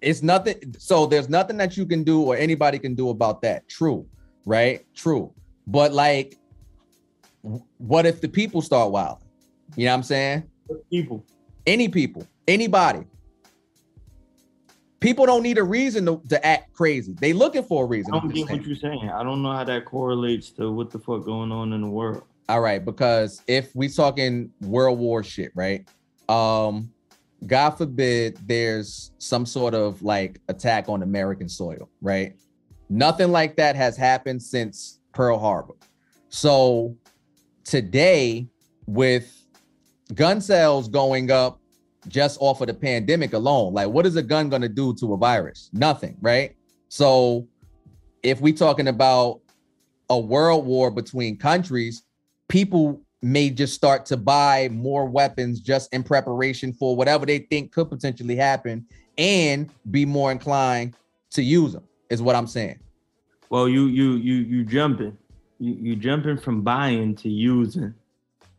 it's 0.00 0.22
nothing. 0.22 0.74
So 0.78 1.06
there's 1.06 1.28
nothing 1.28 1.56
that 1.58 1.76
you 1.76 1.86
can 1.86 2.02
do 2.02 2.22
or 2.22 2.36
anybody 2.36 2.78
can 2.78 2.94
do 2.94 3.10
about 3.10 3.42
that. 3.42 3.68
True. 3.68 4.06
Right? 4.44 4.84
True. 4.94 5.32
But 5.66 5.92
like, 5.92 6.38
what 7.78 8.06
if 8.06 8.20
the 8.20 8.28
people 8.28 8.62
start 8.62 8.90
wild? 8.90 9.18
You 9.76 9.86
know 9.86 9.92
what 9.92 9.98
I'm 9.98 10.02
saying? 10.02 10.44
People. 10.90 11.24
Any 11.66 11.88
people. 11.88 12.26
Anybody. 12.48 13.04
People 14.98 15.26
don't 15.26 15.42
need 15.42 15.58
a 15.58 15.62
reason 15.62 16.06
to, 16.06 16.20
to 16.28 16.44
act 16.44 16.72
crazy. 16.72 17.12
They 17.12 17.32
looking 17.32 17.62
for 17.62 17.84
a 17.84 17.86
reason. 17.86 18.14
I 18.14 18.18
don't 18.18 18.34
get 18.34 18.50
what 18.50 18.64
you're 18.64 18.74
saying. 18.74 19.10
I 19.10 19.22
don't 19.22 19.42
know 19.42 19.52
how 19.52 19.62
that 19.62 19.84
correlates 19.84 20.50
to 20.52 20.72
what 20.72 20.90
the 20.90 20.98
fuck 20.98 21.24
going 21.24 21.52
on 21.52 21.72
in 21.72 21.82
the 21.82 21.88
world. 21.88 22.24
All 22.48 22.60
right, 22.60 22.84
because 22.84 23.42
if 23.46 23.74
we 23.74 23.88
talking 23.88 24.50
World 24.60 24.98
War 24.98 25.22
shit, 25.22 25.50
right? 25.54 25.88
Um, 26.28 26.92
God 27.46 27.70
forbid 27.70 28.38
there's 28.46 29.12
some 29.18 29.44
sort 29.44 29.74
of 29.74 30.02
like 30.02 30.40
attack 30.48 30.88
on 30.88 31.02
American 31.02 31.48
soil, 31.48 31.88
right? 32.00 32.36
Nothing 32.88 33.32
like 33.32 33.56
that 33.56 33.74
has 33.76 33.96
happened 33.96 34.42
since 34.42 35.00
Pearl 35.12 35.38
Harbor. 35.38 35.74
So 36.28 36.96
today, 37.64 38.46
with 38.86 39.44
gun 40.14 40.40
sales 40.40 40.88
going 40.88 41.30
up 41.30 41.60
just 42.08 42.38
off 42.40 42.60
of 42.60 42.68
the 42.68 42.74
pandemic 42.74 43.32
alone. 43.32 43.72
Like, 43.72 43.88
what 43.88 44.06
is 44.06 44.16
a 44.16 44.22
gun 44.22 44.50
to 44.50 44.68
do 44.68 44.94
to 44.94 45.14
a 45.14 45.16
virus? 45.16 45.70
Nothing, 45.72 46.16
right? 46.20 46.56
So, 46.88 47.48
if 48.22 48.40
we 48.40 48.52
talking 48.52 48.88
about 48.88 49.40
a 50.08 50.18
world 50.18 50.66
war 50.66 50.90
between 50.90 51.36
countries, 51.36 52.04
people 52.48 53.00
may 53.22 53.50
just 53.50 53.74
start 53.74 54.06
to 54.06 54.16
buy 54.16 54.68
more 54.70 55.06
weapons 55.06 55.60
just 55.60 55.92
in 55.92 56.02
preparation 56.02 56.72
for 56.72 56.94
whatever 56.94 57.26
they 57.26 57.38
think 57.38 57.72
could 57.72 57.88
potentially 57.88 58.36
happen 58.36 58.86
and 59.18 59.70
be 59.90 60.04
more 60.04 60.30
inclined 60.30 60.94
to 61.30 61.42
use 61.42 61.72
them 61.72 61.82
is 62.10 62.20
what 62.22 62.36
i'm 62.36 62.46
saying 62.46 62.78
Well, 63.48 63.68
you 63.68 63.86
you 63.86 64.12
you 64.16 64.34
you 64.34 64.64
jumping, 64.64 65.16
you 65.58 65.72
you 65.74 65.96
jumping 65.96 66.36
from 66.38 66.62
buying 66.62 67.14
to 67.16 67.28
using. 67.28 67.94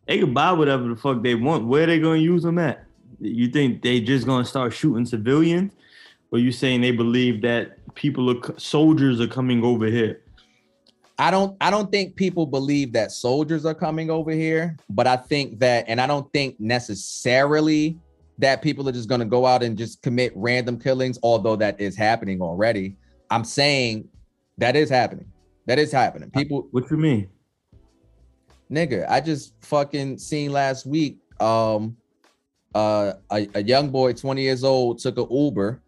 They 0.07 0.19
can 0.19 0.33
buy 0.33 0.53
whatever 0.53 0.87
the 0.87 0.95
fuck 0.95 1.21
they 1.21 1.35
want. 1.35 1.67
Where 1.67 1.85
they 1.85 1.99
gonna 1.99 2.17
use 2.19 2.43
them 2.43 2.57
at? 2.57 2.85
You 3.19 3.49
think 3.49 3.81
they 3.81 3.99
just 3.99 4.25
gonna 4.25 4.45
start 4.45 4.73
shooting 4.73 5.05
civilians, 5.05 5.73
or 6.31 6.39
you 6.39 6.51
saying 6.51 6.81
they 6.81 6.91
believe 6.91 7.41
that 7.41 7.77
people 7.95 8.29
are 8.31 8.59
soldiers 8.59 9.19
are 9.19 9.27
coming 9.27 9.63
over 9.63 9.87
here? 9.87 10.21
I 11.19 11.31
don't 11.31 11.57
I 11.59 11.71
don't 11.71 11.91
think 11.91 12.15
people 12.15 12.45
believe 12.45 12.93
that 12.93 13.11
soldiers 13.11 13.65
are 13.65 13.73
coming 13.73 14.09
over 14.11 14.31
here, 14.31 14.77
but 14.89 15.07
I 15.07 15.17
think 15.17 15.59
that 15.59 15.85
and 15.87 15.99
I 15.99 16.05
don't 16.05 16.31
think 16.31 16.59
necessarily 16.59 17.97
that 18.37 18.61
people 18.61 18.87
are 18.87 18.91
just 18.91 19.09
going 19.09 19.19
to 19.19 19.25
go 19.25 19.45
out 19.47 19.63
and 19.63 19.75
just 19.75 20.03
commit 20.03 20.31
random 20.35 20.79
killings 20.79 21.17
although 21.23 21.55
that 21.55 21.79
is 21.81 21.95
happening 21.95 22.41
already. 22.41 22.95
I'm 23.31 23.43
saying 23.43 24.07
that 24.59 24.75
is 24.75 24.89
happening. 24.89 25.31
That 25.65 25.79
is 25.79 25.91
happening. 25.91 26.29
People 26.29 26.67
What 26.71 26.89
you 26.91 26.97
mean? 26.97 27.29
nigga, 28.71 29.09
I 29.09 29.21
just 29.21 29.53
fucking 29.61 30.19
seen 30.19 30.51
last 30.51 30.85
week 30.85 31.17
um 31.39 31.97
uh 32.75 33.13
a, 33.31 33.47
a 33.55 33.63
young 33.63 33.89
boy 33.89 34.13
20 34.13 34.41
years 34.41 34.63
old 34.63 34.99
took 34.99 35.17
a 35.17 35.25
Uber 35.33 35.81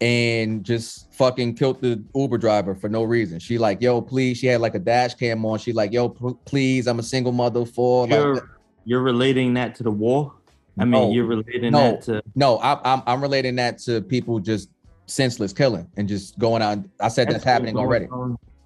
and 0.00 0.64
just 0.64 1.12
fucking 1.14 1.54
killed 1.54 1.80
the 1.80 2.02
Uber 2.14 2.38
driver 2.38 2.74
for 2.74 2.88
no 2.88 3.02
reason. 3.04 3.38
She 3.38 3.58
like, 3.58 3.80
yo, 3.80 4.00
please. 4.02 4.38
She 4.38 4.46
had 4.46 4.60
like 4.60 4.74
a 4.74 4.78
dash 4.78 5.14
cam 5.14 5.44
on. 5.46 5.58
She 5.58 5.72
like, 5.72 5.92
yo, 5.92 6.08
p- 6.08 6.34
please. 6.44 6.86
I'm 6.86 6.98
a 6.98 7.02
single 7.02 7.32
mother 7.32 7.64
for 7.64 8.06
You're 8.08 8.50
you're 8.84 9.02
relating 9.02 9.54
that 9.54 9.74
to 9.76 9.82
the 9.82 9.90
war? 9.90 10.32
I 10.78 10.84
mean, 10.84 10.90
No. 10.90 11.10
you're 11.12 11.24
relating 11.26 11.72
No. 11.72 11.92
that 11.92 12.02
to 12.02 12.22
no, 12.34 12.58
I, 12.58 12.78
I'm 12.94 13.02
I'm 13.06 13.22
relating 13.22 13.54
that 13.56 13.78
to 13.80 14.02
people 14.02 14.40
just 14.40 14.68
senseless 15.06 15.52
killing 15.52 15.86
and 15.96 16.08
just 16.08 16.38
going 16.38 16.62
on. 16.62 16.90
I 17.00 17.08
said 17.08 17.28
that's, 17.28 17.44
been 17.44 17.52
happening 17.52 17.76
already. 17.78 18.08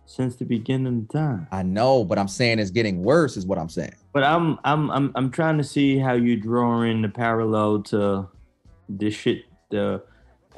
since 0.06 0.36
the 0.36 0.44
beginning 0.46 1.00
of 1.00 1.08
time. 1.10 1.46
I 1.52 1.62
know, 1.62 2.04
but 2.04 2.18
I'm 2.18 2.28
saying 2.28 2.58
it's 2.58 2.70
getting 2.70 3.02
worse. 3.02 3.36
Is 3.36 3.44
what 3.46 3.58
I'm 3.58 3.68
saying. 3.68 3.92
But 4.12 4.24
I'm 4.24 4.58
I'm 4.64 4.90
I'm 4.90 5.12
I'm 5.14 5.30
trying 5.30 5.58
to 5.58 5.64
see 5.64 5.98
how 5.98 6.14
you 6.14 6.36
draw 6.36 6.80
in 6.82 7.02
the 7.02 7.08
parallel 7.10 7.82
to 7.84 8.26
this 8.88 9.14
shit, 9.14 9.44
the 9.70 10.02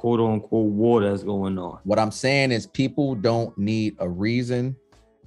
quote 0.01 0.19
unquote 0.19 0.71
war 0.71 1.03
that's 1.03 1.23
going 1.23 1.59
on. 1.59 1.79
What 1.85 1.99
I'm 1.99 2.11
saying 2.11 2.53
is 2.53 2.67
people 2.67 3.15
don't 3.15 3.57
need 3.59 3.97
a 3.99 4.09
reason 4.09 4.75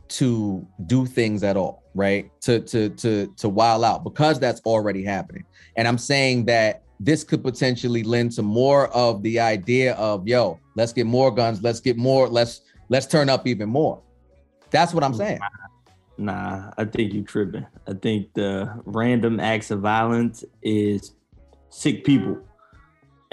to 0.08 0.68
do 0.88 1.06
things 1.06 1.44
at 1.44 1.56
all, 1.56 1.84
right? 1.94 2.32
To 2.42 2.60
to 2.60 2.90
to 2.90 3.28
to 3.38 3.50
while 3.50 3.86
out 3.86 4.04
because 4.04 4.40
that's 4.40 4.62
already 4.62 5.04
happening. 5.04 5.46
And 5.76 5.88
I'm 5.88 6.00
saying 6.00 6.46
that 6.46 6.82
this 7.00 7.24
could 7.24 7.44
potentially 7.44 8.02
lend 8.02 8.32
to 8.32 8.42
more 8.42 8.88
of 8.96 9.22
the 9.22 9.40
idea 9.40 9.94
of 9.94 10.28
yo, 10.28 10.60
let's 10.76 10.92
get 10.92 11.06
more 11.06 11.30
guns, 11.30 11.62
let's 11.62 11.80
get 11.80 11.96
more, 11.96 12.28
let's 12.28 12.62
let's 12.90 13.06
turn 13.06 13.30
up 13.30 13.46
even 13.46 13.70
more. 13.70 14.02
That's 14.72 14.92
what 14.92 15.04
I'm 15.04 15.14
saying. 15.14 15.40
Nah, 16.18 16.72
I 16.80 16.86
think 16.86 17.14
you 17.14 17.22
tripping. 17.22 17.68
I 17.88 17.94
think 17.94 18.34
the 18.34 18.74
random 18.86 19.40
acts 19.40 19.70
of 19.70 19.82
violence 19.82 20.44
is 20.64 21.14
sick 21.70 22.04
people. 22.04 22.42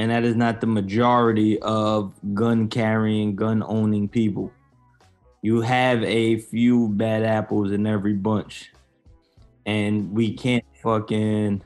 And 0.01 0.11
that 0.11 0.24
is 0.24 0.34
not 0.34 0.62
the 0.62 0.66
majority 0.66 1.61
of 1.61 2.14
gun 2.32 2.68
carrying, 2.68 3.36
gun 3.36 3.62
owning 3.62 4.09
people. 4.09 4.51
You 5.42 5.61
have 5.61 6.03
a 6.05 6.38
few 6.38 6.88
bad 6.88 7.22
apples 7.22 7.70
in 7.70 7.86
every 7.86 8.14
bunch. 8.14 8.72
And 9.66 10.11
we 10.11 10.32
can't 10.32 10.64
fucking 10.82 11.62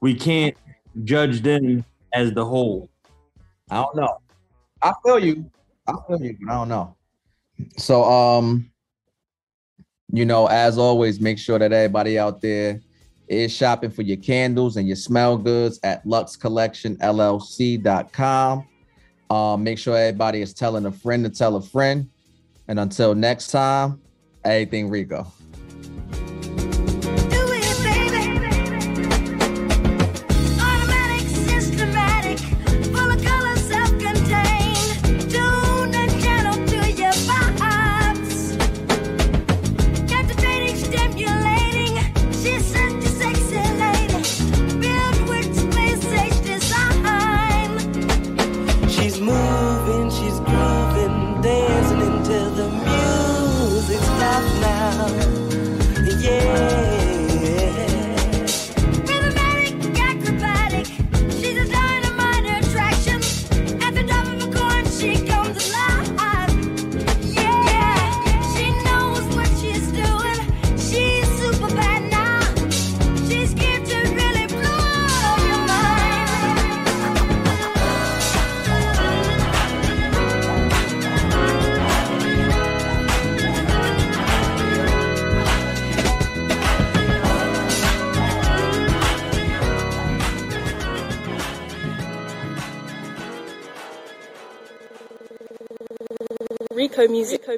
we 0.00 0.12
can't 0.12 0.56
judge 1.04 1.42
them 1.42 1.84
as 2.12 2.32
the 2.32 2.44
whole. 2.44 2.90
I 3.70 3.76
don't 3.76 3.94
know. 3.94 4.18
I 4.82 4.92
feel 5.04 5.20
you. 5.20 5.48
I 5.86 5.94
feel 6.08 6.20
you, 6.20 6.36
but 6.40 6.52
I 6.52 6.56
don't 6.56 6.68
know. 6.68 6.96
So 7.76 8.02
um, 8.02 8.68
you 10.12 10.26
know, 10.26 10.48
as 10.48 10.78
always, 10.78 11.20
make 11.20 11.38
sure 11.38 11.60
that 11.60 11.72
everybody 11.72 12.18
out 12.18 12.40
there 12.40 12.80
is 13.32 13.54
shopping 13.54 13.90
for 13.90 14.02
your 14.02 14.18
candles 14.18 14.76
and 14.76 14.86
your 14.86 14.96
smell 14.96 15.36
goods 15.36 15.80
at 15.82 16.06
luxcollectionllc.com. 16.06 18.68
Um, 19.30 19.64
make 19.64 19.78
sure 19.78 19.96
everybody 19.96 20.42
is 20.42 20.52
telling 20.52 20.86
a 20.86 20.92
friend 20.92 21.24
to 21.24 21.30
tell 21.30 21.56
a 21.56 21.62
friend. 21.62 22.08
And 22.68 22.78
until 22.78 23.14
next 23.14 23.48
time, 23.48 24.00
everything 24.44 24.90
Rico. 24.90 25.26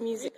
Rico 0.00 0.33